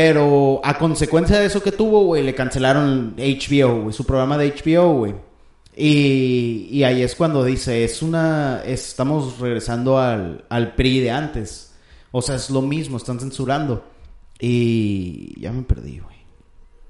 Pero 0.00 0.60
a 0.62 0.78
consecuencia 0.78 1.40
de 1.40 1.46
eso 1.46 1.60
que 1.60 1.72
tuvo, 1.72 2.04
güey, 2.04 2.22
le 2.22 2.32
cancelaron 2.32 3.16
HBO, 3.16 3.82
güey, 3.82 3.92
su 3.92 4.06
programa 4.06 4.38
de 4.38 4.54
HBO, 4.54 4.92
güey. 4.92 5.14
Y, 5.76 6.68
y 6.70 6.84
ahí 6.84 7.02
es 7.02 7.16
cuando 7.16 7.42
dice, 7.42 7.82
es 7.82 8.00
una, 8.00 8.62
estamos 8.64 9.40
regresando 9.40 9.98
al, 9.98 10.44
al 10.50 10.76
PRI 10.76 11.00
de 11.00 11.10
antes. 11.10 11.74
O 12.12 12.22
sea, 12.22 12.36
es 12.36 12.48
lo 12.48 12.62
mismo, 12.62 12.96
están 12.96 13.18
censurando. 13.18 13.84
Y 14.38 15.40
ya 15.40 15.50
me 15.50 15.62
perdí, 15.62 15.98
güey. 15.98 16.18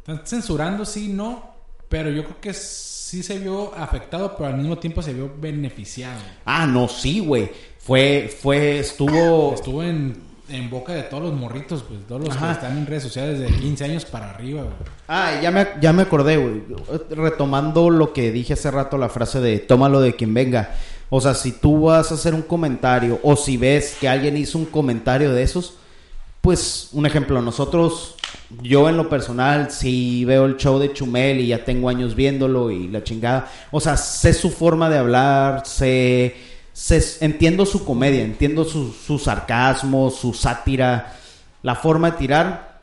Están 0.01 0.27
censurando, 0.27 0.85
sí, 0.85 1.09
no. 1.09 1.55
Pero 1.89 2.11
yo 2.11 2.25
creo 2.25 2.41
que 2.43 2.53
sí 2.53 3.23
se 3.23 3.39
vio 3.39 3.75
afectado, 3.75 4.37
pero 4.37 4.51
al 4.51 4.59
mismo 4.59 4.77
tiempo 4.77 5.01
se 5.01 5.15
vio 5.15 5.33
beneficiado. 5.41 6.21
Ah, 6.45 6.67
no, 6.67 6.89
sí, 6.89 7.21
güey. 7.21 7.51
Fue, 7.79 8.31
fue, 8.39 8.81
estuvo. 8.81 9.55
Estuvo 9.55 9.83
en, 9.83 10.28
en 10.49 10.71
boca 10.71 10.93
de 10.95 11.03
todos 11.03 11.23
los 11.23 11.33
morritos, 11.33 11.85
pues 11.87 12.01
todos 12.07 12.25
los 12.25 12.37
Ajá. 12.37 12.47
que 12.47 12.53
están 12.53 12.79
en 12.79 12.87
redes 12.87 13.03
sociales 13.03 13.39
de 13.39 13.47
15 13.47 13.85
años 13.85 14.05
para 14.05 14.31
arriba, 14.31 14.63
güey. 14.63 14.75
Ah, 15.07 15.41
ya 15.43 15.51
me, 15.51 15.67
ya 15.81 15.93
me 15.93 16.03
acordé, 16.03 16.37
güey. 16.37 16.63
Retomando 17.11 17.91
lo 17.91 18.13
que 18.13 18.33
dije 18.33 18.55
hace 18.55 18.71
rato, 18.71 18.99
la 18.99 19.09
frase 19.09 19.41
de 19.41 19.59
tómalo 19.59 20.01
de 20.01 20.15
quien 20.15 20.35
venga. 20.35 20.75
O 21.11 21.21
sea, 21.21 21.35
si 21.35 21.53
tú 21.53 21.83
vas 21.83 22.11
a 22.11 22.15
hacer 22.15 22.35
un 22.35 22.43
comentario 22.43 23.19
o 23.23 23.37
si 23.37 23.57
ves 23.57 23.97
que 24.01 24.09
alguien 24.09 24.37
hizo 24.37 24.59
un 24.59 24.67
comentario 24.67 25.33
de 25.33 25.43
esos, 25.43 25.75
pues 26.41 26.91
un 26.93 27.07
ejemplo, 27.07 27.41
nosotros, 27.43 28.15
yo 28.63 28.89
en 28.89 28.97
lo 28.97 29.09
personal, 29.09 29.71
si 29.71 30.25
veo 30.25 30.45
el 30.47 30.57
show 30.57 30.79
de 30.79 30.93
Chumel 30.93 31.41
y 31.41 31.49
ya 31.49 31.65
tengo 31.65 31.89
años 31.89 32.15
viéndolo 32.15 32.71
y 32.71 32.89
la 32.89 33.03
chingada, 33.03 33.51
o 33.71 33.81
sea, 33.81 33.97
sé 33.97 34.33
su 34.33 34.51
forma 34.51 34.89
de 34.89 34.99
hablar, 34.99 35.67
sé, 35.67 36.37
sé- 36.79 37.25
entiendo 37.25 37.67
su 37.67 37.85
comedia, 37.85 38.23
entiendo 38.23 38.65
su, 38.65 38.93
su 38.93 39.19
sarcasmo, 39.19 40.11
su 40.11 40.33
sátira, 40.33 41.15
la 41.63 41.75
forma 41.75 42.13
de 42.13 42.17
tirar, 42.19 42.79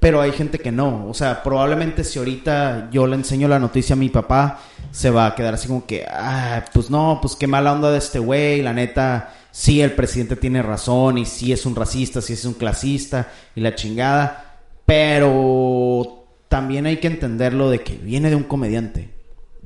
pero 0.00 0.20
hay 0.20 0.32
gente 0.32 0.58
que 0.58 0.72
no. 0.72 1.06
O 1.08 1.14
sea, 1.14 1.42
probablemente 1.44 2.02
si 2.02 2.18
ahorita 2.18 2.88
yo 2.90 3.06
le 3.06 3.14
enseño 3.14 3.46
la 3.46 3.60
noticia 3.60 3.92
a 3.94 3.96
mi 3.96 4.08
papá, 4.08 4.58
se 4.90 5.10
va 5.10 5.26
a 5.26 5.34
quedar 5.36 5.54
así 5.54 5.68
como 5.68 5.86
que, 5.86 6.04
ah, 6.10 6.64
pues 6.72 6.90
no, 6.90 7.18
pues 7.22 7.36
qué 7.36 7.46
mala 7.46 7.72
onda 7.72 7.92
de 7.92 7.98
este 7.98 8.18
güey, 8.18 8.60
la 8.62 8.72
neta, 8.72 9.32
sí, 9.52 9.80
el 9.80 9.92
presidente 9.92 10.34
tiene 10.34 10.60
razón 10.62 11.18
y 11.18 11.24
sí 11.24 11.52
es 11.52 11.64
un 11.64 11.76
racista, 11.76 12.20
sí 12.20 12.32
es 12.32 12.44
un 12.44 12.54
clasista 12.54 13.28
y 13.54 13.60
la 13.60 13.74
chingada, 13.76 14.56
pero 14.84 16.24
también 16.48 16.86
hay 16.86 16.96
que 16.96 17.06
entenderlo 17.06 17.70
de 17.70 17.82
que 17.82 17.94
viene 17.96 18.30
de 18.30 18.36
un 18.36 18.42
comediante, 18.44 19.10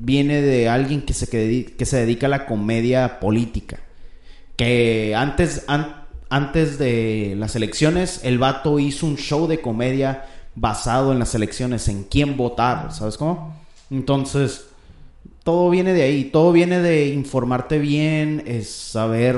viene 0.05 0.43
de 0.43 0.69
alguien 0.69 1.03
que 1.03 1.15
se, 1.15 1.27
se 1.27 1.97
dedica 1.97 2.27
a 2.27 2.31
la 2.31 2.47
comedia 2.47 3.21
política, 3.21 3.79
que 4.57 5.15
antes, 5.15 5.65
antes 6.29 6.79
de 6.79 7.35
las 7.39 7.55
elecciones, 7.55 8.21
el 8.25 8.39
vato 8.39 8.81
hizo 8.81 9.07
un 9.07 9.17
show 9.17 9.47
de 9.47 9.61
comedia 9.61 10.27
basado 10.57 11.13
en 11.13 11.21
las 11.21 11.35
elecciones, 11.37 11.87
en 11.89 12.03
quién 12.05 12.37
votar, 12.37 12.93
¿sabes 12.93 13.17
cómo? 13.17 13.55
Entonces, 13.91 14.67
todo 15.45 15.71
viene 15.71 15.93
de 15.93 16.03
ahí, 16.03 16.25
todo 16.25 16.51
viene 16.51 16.81
de 16.81 17.09
informarte 17.09 17.79
bien, 17.79 18.43
es 18.45 18.69
saber 18.71 19.37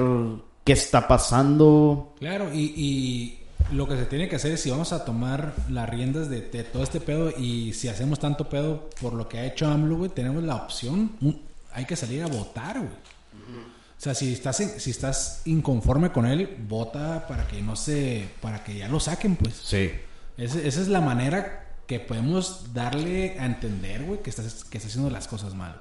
qué 0.64 0.72
está 0.72 1.06
pasando. 1.06 2.14
Claro, 2.18 2.48
y, 2.54 3.38
lo 3.72 3.88
que 3.88 3.96
se 3.96 4.06
tiene 4.06 4.28
que 4.28 4.36
hacer 4.36 4.52
es 4.52 4.60
si 4.60 4.70
vamos 4.70 4.92
a 4.92 5.04
tomar 5.04 5.54
las 5.68 5.88
riendas 5.88 6.28
de, 6.28 6.40
todo 6.40 6.82
este 6.82 7.00
pedo 7.00 7.30
y 7.30 7.72
si 7.72 7.88
hacemos 7.88 8.18
tanto 8.18 8.48
pedo 8.48 8.90
por 9.00 9.14
lo 9.14 9.28
que 9.28 9.38
ha 9.38 9.46
hecho 9.46 9.66
AMLO, 9.66 9.96
güey, 9.96 10.10
tenemos 10.10 10.42
la 10.42 10.56
opción, 10.56 11.12
hay 11.72 11.84
que 11.84 11.96
salir 11.96 12.22
a 12.22 12.26
votar, 12.26 12.78
güey. 12.78 13.14
O 13.96 14.00
sea, 14.04 14.14
si 14.14 14.32
estás, 14.32 14.56
si 14.56 14.90
estás 14.90 15.42
inconforme 15.46 16.12
con 16.12 16.26
él, 16.26 16.56
vota 16.68 17.26
para 17.26 17.46
que 17.46 17.62
no 17.62 17.74
se, 17.74 18.28
para 18.42 18.62
que 18.62 18.76
ya 18.76 18.88
lo 18.88 19.00
saquen, 19.00 19.36
pues. 19.36 19.54
Sí. 19.64 19.90
esa 20.36 20.58
es 20.60 20.88
la 20.88 21.00
manera 21.00 21.64
que 21.86 22.00
podemos 22.00 22.74
darle 22.74 23.38
a 23.38 23.46
entender, 23.46 24.02
güey, 24.02 24.22
que 24.22 24.30
estás, 24.30 24.64
que 24.64 24.78
está 24.78 24.88
haciendo 24.88 25.10
las 25.10 25.26
cosas 25.28 25.54
mal. 25.54 25.80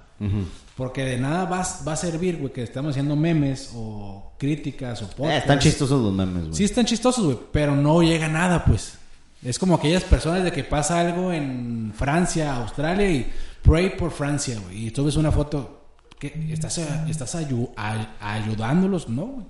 Porque 0.76 1.06
de 1.06 1.18
nada 1.18 1.46
va, 1.46 1.68
va 1.88 1.94
a 1.94 1.96
servir, 1.96 2.38
güey, 2.38 2.52
que 2.52 2.64
estemos 2.64 2.92
haciendo 2.92 3.16
memes 3.16 3.72
o 3.76 4.34
críticas 4.40 5.02
o 5.04 5.08
podcasts. 5.08 5.34
Eh, 5.34 5.38
están 5.38 5.60
chistosos 5.60 6.02
los 6.02 6.14
memes, 6.14 6.44
güey. 6.46 6.56
Sí, 6.56 6.64
están 6.64 6.86
chistosos, 6.86 7.26
güey, 7.26 7.38
pero 7.52 7.76
no 7.76 8.02
llega 8.02 8.28
nada, 8.28 8.66
pues. 8.66 8.98
Es 9.44 9.60
como 9.60 9.76
aquellas 9.76 10.04
personas 10.04 10.44
de 10.44 10.52
que 10.52 10.64
pasa 10.64 11.00
algo 11.00 11.32
en 11.32 11.94
Francia, 11.96 12.56
Australia 12.56 13.10
y 13.10 13.32
pray 13.62 13.96
por 13.96 14.12
Francia, 14.12 14.60
güey. 14.64 14.88
Y 14.88 14.92
tú 14.92 15.06
ves 15.06 15.16
una 15.16 15.32
foto 15.32 15.82
que 16.18 16.34
estás, 16.52 16.80
estás 17.08 17.36
ayudándolos, 17.36 19.10
no, 19.10 19.26
güey. 19.26 19.46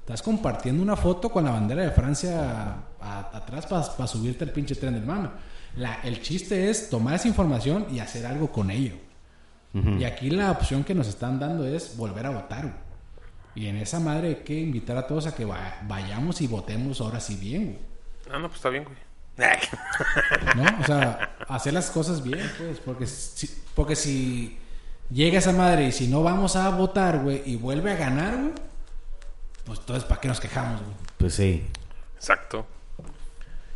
Estás 0.00 0.22
compartiendo 0.22 0.82
una 0.82 0.96
foto 0.96 1.30
con 1.30 1.44
la 1.44 1.50
bandera 1.50 1.82
de 1.82 1.90
Francia 1.90 2.76
atrás 3.00 3.66
para 3.66 4.06
subirte 4.06 4.44
el 4.44 4.50
pinche 4.50 4.74
tren 4.74 4.94
del 4.94 5.04
mame. 5.04 5.30
La, 5.76 6.00
el 6.02 6.20
chiste 6.20 6.70
es 6.70 6.90
tomar 6.90 7.14
esa 7.14 7.26
información 7.26 7.86
y 7.90 7.98
hacer 7.98 8.26
algo 8.26 8.52
con 8.52 8.70
ello. 8.70 8.94
Y 9.74 10.04
aquí 10.04 10.30
la 10.30 10.52
opción 10.52 10.84
que 10.84 10.94
nos 10.94 11.08
están 11.08 11.40
dando 11.40 11.66
es 11.66 11.96
volver 11.96 12.26
a 12.26 12.30
votar. 12.30 12.84
Y 13.56 13.66
en 13.66 13.76
esa 13.76 13.98
madre 13.98 14.28
hay 14.28 14.34
que 14.36 14.54
invitar 14.54 14.96
a 14.96 15.06
todos 15.06 15.26
a 15.26 15.34
que 15.34 15.44
vayamos 15.44 16.40
y 16.40 16.46
votemos 16.46 17.00
ahora 17.00 17.18
sí 17.18 17.34
bien. 17.34 17.80
Ah, 18.30 18.38
no, 18.38 18.46
pues 18.46 18.56
está 18.56 18.68
bien, 18.68 18.84
güey. 18.84 18.96
¿No? 20.56 20.80
O 20.80 20.84
sea, 20.84 21.36
hacer 21.48 21.72
las 21.72 21.90
cosas 21.90 22.22
bien, 22.22 22.48
pues. 22.56 22.78
Porque 22.78 23.06
si, 23.06 23.50
porque 23.74 23.96
si 23.96 24.58
llega 25.10 25.38
esa 25.38 25.52
madre 25.52 25.88
y 25.88 25.92
si 25.92 26.06
no 26.06 26.22
vamos 26.22 26.54
a 26.54 26.70
votar, 26.70 27.18
güey, 27.18 27.42
y 27.44 27.56
vuelve 27.56 27.92
a 27.92 27.96
ganar, 27.96 28.36
güey, 28.36 28.52
pues 29.64 29.80
entonces, 29.80 30.04
¿para 30.04 30.20
qué 30.20 30.28
nos 30.28 30.40
quejamos, 30.40 30.80
güey? 30.82 30.94
Pues 31.18 31.34
sí. 31.34 31.66
Exacto. 32.16 32.66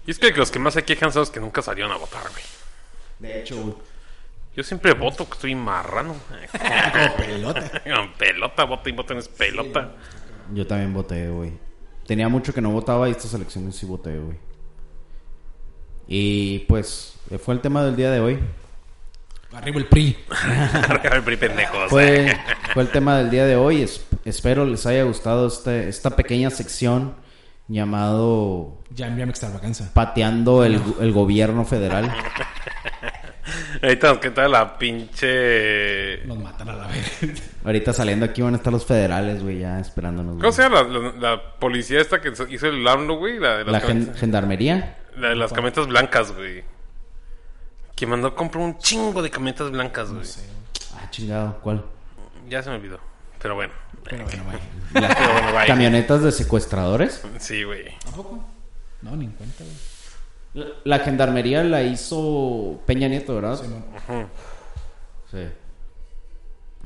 Y 0.06 0.12
es 0.12 0.18
que 0.18 0.30
los 0.30 0.50
que 0.50 0.58
más 0.58 0.74
se 0.74 0.84
quejan 0.84 1.12
son 1.12 1.20
los 1.20 1.30
que 1.30 1.40
nunca 1.40 1.60
salieron 1.60 1.92
a 1.92 1.96
votar, 1.96 2.22
güey. 2.30 2.44
De 3.18 3.40
hecho, 3.40 3.80
Yo 4.58 4.64
siempre 4.64 4.92
voto, 4.92 5.24
que 5.24 5.34
estoy 5.34 5.54
marrano. 5.54 6.16
Como 6.50 7.16
pelota. 7.16 7.62
pelota, 8.18 8.64
voto 8.64 8.88
y 8.88 8.92
voto 8.92 9.16
es 9.16 9.28
pelota. 9.28 9.92
Yo 10.52 10.66
también 10.66 10.92
voté, 10.92 11.28
güey. 11.28 11.52
Tenía 12.08 12.28
mucho 12.28 12.52
que 12.52 12.60
no 12.60 12.72
votaba 12.72 13.08
y 13.08 13.12
estas 13.12 13.32
elecciones 13.34 13.76
sí 13.76 13.86
voté, 13.86 14.18
güey. 14.18 14.36
Y 16.08 16.58
pues, 16.66 17.20
fue 17.40 17.54
el 17.54 17.60
tema 17.60 17.84
del 17.84 17.94
día 17.94 18.10
de 18.10 18.18
hoy. 18.18 18.40
Arriba 19.52 19.78
el 19.78 19.86
PRI. 19.86 20.16
Arriba 20.88 21.14
el 21.14 21.22
PRI, 21.22 21.36
pendejos. 21.36 21.88
Fue, 21.88 22.36
fue 22.74 22.82
el 22.82 22.88
tema 22.88 23.16
del 23.18 23.30
día 23.30 23.46
de 23.46 23.54
hoy. 23.54 23.88
espero 24.24 24.66
les 24.66 24.84
haya 24.86 25.04
gustado 25.04 25.46
este, 25.46 25.88
esta 25.88 26.16
pequeña 26.16 26.50
sección 26.50 27.14
llamado... 27.68 28.76
Ya 28.90 29.06
envíame 29.06 29.30
extravaganza. 29.30 29.92
Pateando 29.94 30.64
el, 30.64 30.82
el 31.00 31.12
gobierno 31.12 31.64
federal. 31.64 32.12
Ahorita 33.82 34.08
nos 34.08 34.18
queda 34.18 34.48
la 34.48 34.78
pinche... 34.78 36.24
Nos 36.26 36.38
matan 36.38 36.68
a 36.68 36.76
la 36.76 36.86
vez. 36.86 37.50
Ahorita 37.64 37.92
saliendo 37.92 38.26
aquí 38.26 38.42
van 38.42 38.54
a 38.54 38.56
estar 38.56 38.72
los 38.72 38.84
federales, 38.84 39.42
güey, 39.42 39.60
ya 39.60 39.78
esperándonos. 39.80 40.36
¿Cómo 40.36 40.52
se 40.52 40.62
llama 40.62 40.82
la, 40.82 41.58
policía 41.58 42.00
esta 42.00 42.20
que 42.20 42.32
hizo 42.50 42.66
el 42.66 42.86
AMLO, 42.86 43.16
güey? 43.16 43.38
La, 43.38 43.58
de 43.58 43.64
las 43.64 43.84
gendarmería. 44.18 44.98
La 45.16 45.30
de 45.30 45.36
las 45.36 45.52
camionetas 45.52 45.86
blancas, 45.86 46.32
güey. 46.32 46.64
Que 47.94 48.06
mandó 48.06 48.28
a 48.28 48.34
comprar 48.34 48.64
un 48.64 48.78
chingo 48.78 49.22
de 49.22 49.30
camionetas 49.30 49.70
blancas, 49.70 50.12
güey. 50.12 50.26
Ah, 50.94 51.10
chingado, 51.10 51.58
¿cuál? 51.60 51.84
Ya 52.48 52.62
se 52.62 52.70
me 52.70 52.76
olvidó. 52.76 53.00
Pero 53.40 53.54
bueno. 53.54 53.72
Pero 54.04 54.24
bueno, 54.24 54.58
¿Camionetas 55.66 56.22
de 56.22 56.32
secuestradores? 56.32 57.22
Sí, 57.38 57.62
güey. 57.64 57.88
¿A 58.06 58.10
poco? 58.14 58.44
No, 59.02 59.16
ni 59.16 59.26
en 59.26 59.32
cuenta, 59.32 59.64
güey. 59.64 59.76
La, 60.54 60.98
gendarmería 61.00 61.62
la 61.62 61.82
hizo 61.82 62.80
Peña 62.86 63.08
Nieto, 63.08 63.34
¿verdad? 63.34 63.56
Sí, 63.56 63.66
sí. 65.30 65.44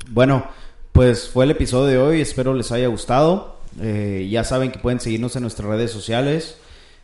Bueno, 0.09 0.45
pues 0.91 1.29
fue 1.29 1.45
el 1.45 1.51
episodio 1.51 1.85
de 1.85 1.97
hoy. 1.97 2.21
Espero 2.21 2.53
les 2.53 2.71
haya 2.71 2.87
gustado. 2.87 3.57
Eh, 3.81 4.27
ya 4.29 4.43
saben 4.43 4.71
que 4.71 4.79
pueden 4.79 4.99
seguirnos 4.99 5.35
en 5.35 5.43
nuestras 5.43 5.69
redes 5.69 5.91
sociales. 5.91 6.57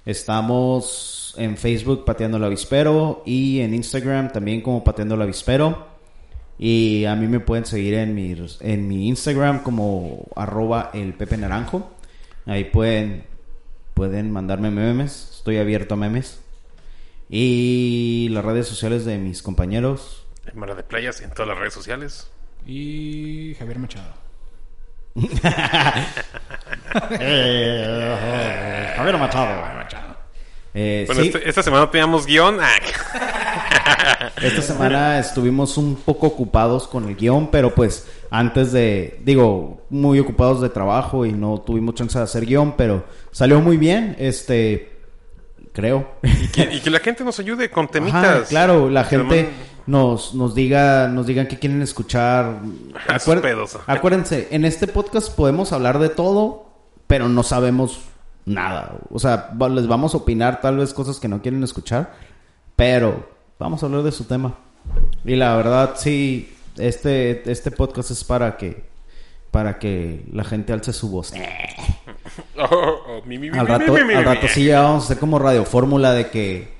Estamos 0.05 1.34
en 1.38 1.57
Facebook 1.57 2.05
Pateando 2.05 2.38
el 2.38 2.43
Avispero 2.43 3.24
y 3.26 3.62
en 3.62 3.74
Instagram 3.74 4.32
también 4.32 4.62
como 4.62 4.84
Pateando 4.84 5.16
el 5.16 5.22
Avispero. 5.22 5.88
Y 6.57 7.05
a 7.05 7.16
mí 7.16 7.28
me 7.28 7.39
pueden 7.39 7.66
seguir 7.66 7.93
en 7.93 8.14
mi, 8.14 8.36
en 8.60 8.88
mi 8.88 9.07
Instagram 9.07 9.64
como 9.64 10.28
arroba 10.36 10.91
el 10.93 11.14
Pepe 11.14 11.38
Naranjo. 11.38 11.89
Ahí 12.45 12.66
pueden, 12.66 13.24
pueden 13.93 14.30
mandarme 14.32 14.70
memes. 14.70 15.30
Estoy 15.38 15.57
abierto 15.57 15.93
a 15.93 15.97
memes. 15.97 16.41
Y 17.30 18.30
las 18.32 18.43
redes 18.43 18.67
sociales 18.67 19.05
de 19.05 19.17
mis 19.17 19.43
compañeros. 19.43 20.25
Mara 20.55 20.73
de 20.73 20.84
Playas 20.84 21.21
en 21.21 21.30
todas 21.30 21.47
las 21.47 21.57
redes 21.59 21.73
sociales. 21.73 22.32
Y 22.65 23.55
Javier 23.59 23.80
Machado. 23.80 24.13
Eh, 27.19 28.93
Javier 28.97 29.17
Machado. 29.19 30.17
Eh, 30.73 31.03
bueno, 31.07 31.21
este, 31.21 31.47
esta 31.49 31.63
semana 31.63 31.89
teníamos 31.89 32.25
guion. 32.25 32.57
Ah. 32.59 34.32
esta 34.41 34.61
semana 34.61 35.19
estuvimos 35.19 35.77
un 35.77 35.95
poco 35.95 36.27
ocupados 36.27 36.88
con 36.88 37.07
el 37.07 37.15
guion, 37.15 37.49
pero 37.51 37.73
pues 37.73 38.07
antes 38.30 38.71
de, 38.71 39.19
digo, 39.23 39.82
muy 39.89 40.19
ocupados 40.19 40.61
de 40.61 40.69
trabajo 40.69 41.25
y 41.25 41.32
no 41.32 41.61
tuvimos 41.61 41.95
chance 41.95 42.17
de 42.17 42.23
hacer 42.23 42.45
guion, 42.45 42.75
pero 42.75 43.03
salió 43.32 43.59
muy 43.61 43.77
bien, 43.77 44.15
este, 44.19 44.99
creo. 45.74 46.15
Y 46.24 46.80
que, 46.80 46.89
la 46.89 46.99
gente 46.99 47.24
nos 47.24 47.39
ayude 47.39 47.70
con 47.70 47.88
temitas. 47.88 48.49
claro, 48.49 48.89
la 48.89 49.03
gente 49.03 49.49
nos, 49.88 50.34
nos 50.36 50.53
diga, 50.53 51.07
nos 51.07 51.26
digan 51.26 51.47
qué 51.47 51.57
quieren 51.57 51.82
escuchar. 51.82 52.59
acuérdense, 53.88 54.47
en 54.51 54.65
este 54.65 54.88
podcast 54.88 55.36
podemos 55.36 55.72
hablar 55.74 55.99
de 55.99 56.09
todo, 56.09 56.70
pero 57.07 57.28
no 57.28 57.43
sabemos 57.43 58.01
nada. 58.45 58.97
O 59.09 59.20
sea, 59.20 59.51
les 59.72 59.88
vamos 59.88 60.13
a 60.13 60.17
opinar 60.17 60.61
tal 60.61 60.78
vez 60.78 60.93
cosas 60.93 61.20
que 61.20 61.28
no 61.28 61.41
quieren 61.41 61.63
escuchar, 61.63 62.13
pero 62.76 63.30
vamos 63.57 63.82
a 63.82 63.88
hablar 63.88 64.03
de 64.03 64.11
su 64.11 64.26
tema. 64.26 64.55
Y 65.26 65.36
la 65.36 65.55
verdad, 65.55 65.95
sí, 65.95 66.55
este, 66.78 67.49
este 67.49 67.72
podcast 67.72 68.11
es 68.11 68.24
para 68.24 68.57
que, 68.57 68.89
para 69.51 69.80
que 69.80 70.26
la 70.32 70.43
gente 70.43 70.74
alce 70.74 70.93
su 70.93 71.09
voz. 71.09 71.34
Al 73.54 73.68
rato, 73.68 73.96
al 73.96 74.26
rato 74.26 74.48
sí 74.48 74.66
ya 74.66 74.82
vamos 74.82 75.04
a 75.04 75.06
hacer 75.06 75.20
como 75.20 75.40
radio 75.40 75.66
fórmula 75.66 76.14
de 76.14 76.30
que... 76.30 76.80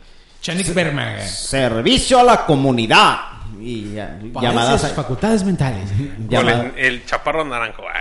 Servicio 1.28 2.20
a 2.20 2.24
la 2.24 2.46
comunidad. 2.46 3.18
Y 3.60 3.96
llamadas... 4.42 4.94
facultades 4.94 5.44
mentales. 5.44 5.90
el 6.78 7.06
chaparro 7.06 7.44
naranjo. 7.44 7.84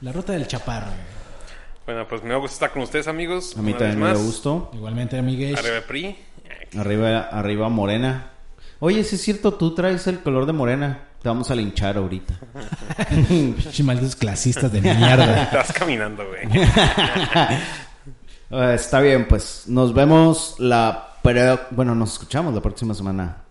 La 0.00 0.10
ruta 0.10 0.32
del 0.32 0.48
chaparro. 0.48 0.88
Bueno, 1.86 2.06
pues 2.08 2.22
me 2.24 2.34
gusta 2.34 2.54
estar 2.54 2.70
con 2.72 2.82
ustedes, 2.82 3.06
amigos. 3.06 3.56
A 3.56 3.62
mí 3.62 3.72
también 3.72 4.00
me 4.00 4.14
gustó. 4.14 4.70
Igualmente, 4.72 5.18
amigues. 5.18 5.58
Arriba 5.58 5.80
PRI. 5.86 6.16
Arriba, 6.78 7.20
arriba 7.30 7.68
Morena. 7.68 8.30
Oye, 8.80 9.04
si 9.04 9.16
es 9.16 9.22
cierto, 9.22 9.54
tú 9.54 9.74
traes 9.74 10.06
el 10.08 10.20
color 10.20 10.46
de 10.46 10.52
Morena. 10.52 11.00
Te 11.22 11.28
vamos 11.28 11.48
a 11.52 11.54
linchar 11.54 11.96
ahorita. 11.96 12.34
malditos 13.84 14.16
clasistas 14.16 14.72
de 14.72 14.80
mierda. 14.80 15.42
Estás 15.44 15.72
caminando, 15.72 16.24
güey. 16.26 16.42
Eh, 18.54 18.74
está 18.74 19.00
bien, 19.00 19.26
pues 19.28 19.64
nos 19.66 19.94
vemos 19.94 20.56
la... 20.58 21.16
Pero, 21.22 21.58
bueno, 21.70 21.94
nos 21.94 22.12
escuchamos 22.12 22.52
la 22.52 22.60
próxima 22.60 22.92
semana. 22.92 23.44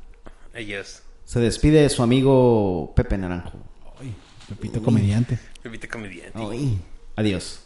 Ellos. 0.53 1.01
Se 1.26 1.39
despide 1.39 1.89
su 1.89 2.03
amigo 2.03 2.93
Pepe 2.95 3.17
Naranjo. 3.17 3.57
Ay, 3.99 4.13
Pepito 4.47 4.80
comediante. 4.84 5.39
Pepito 5.63 5.88
comediante. 5.89 6.38
Ay, 6.39 6.80
Adiós. 7.15 7.61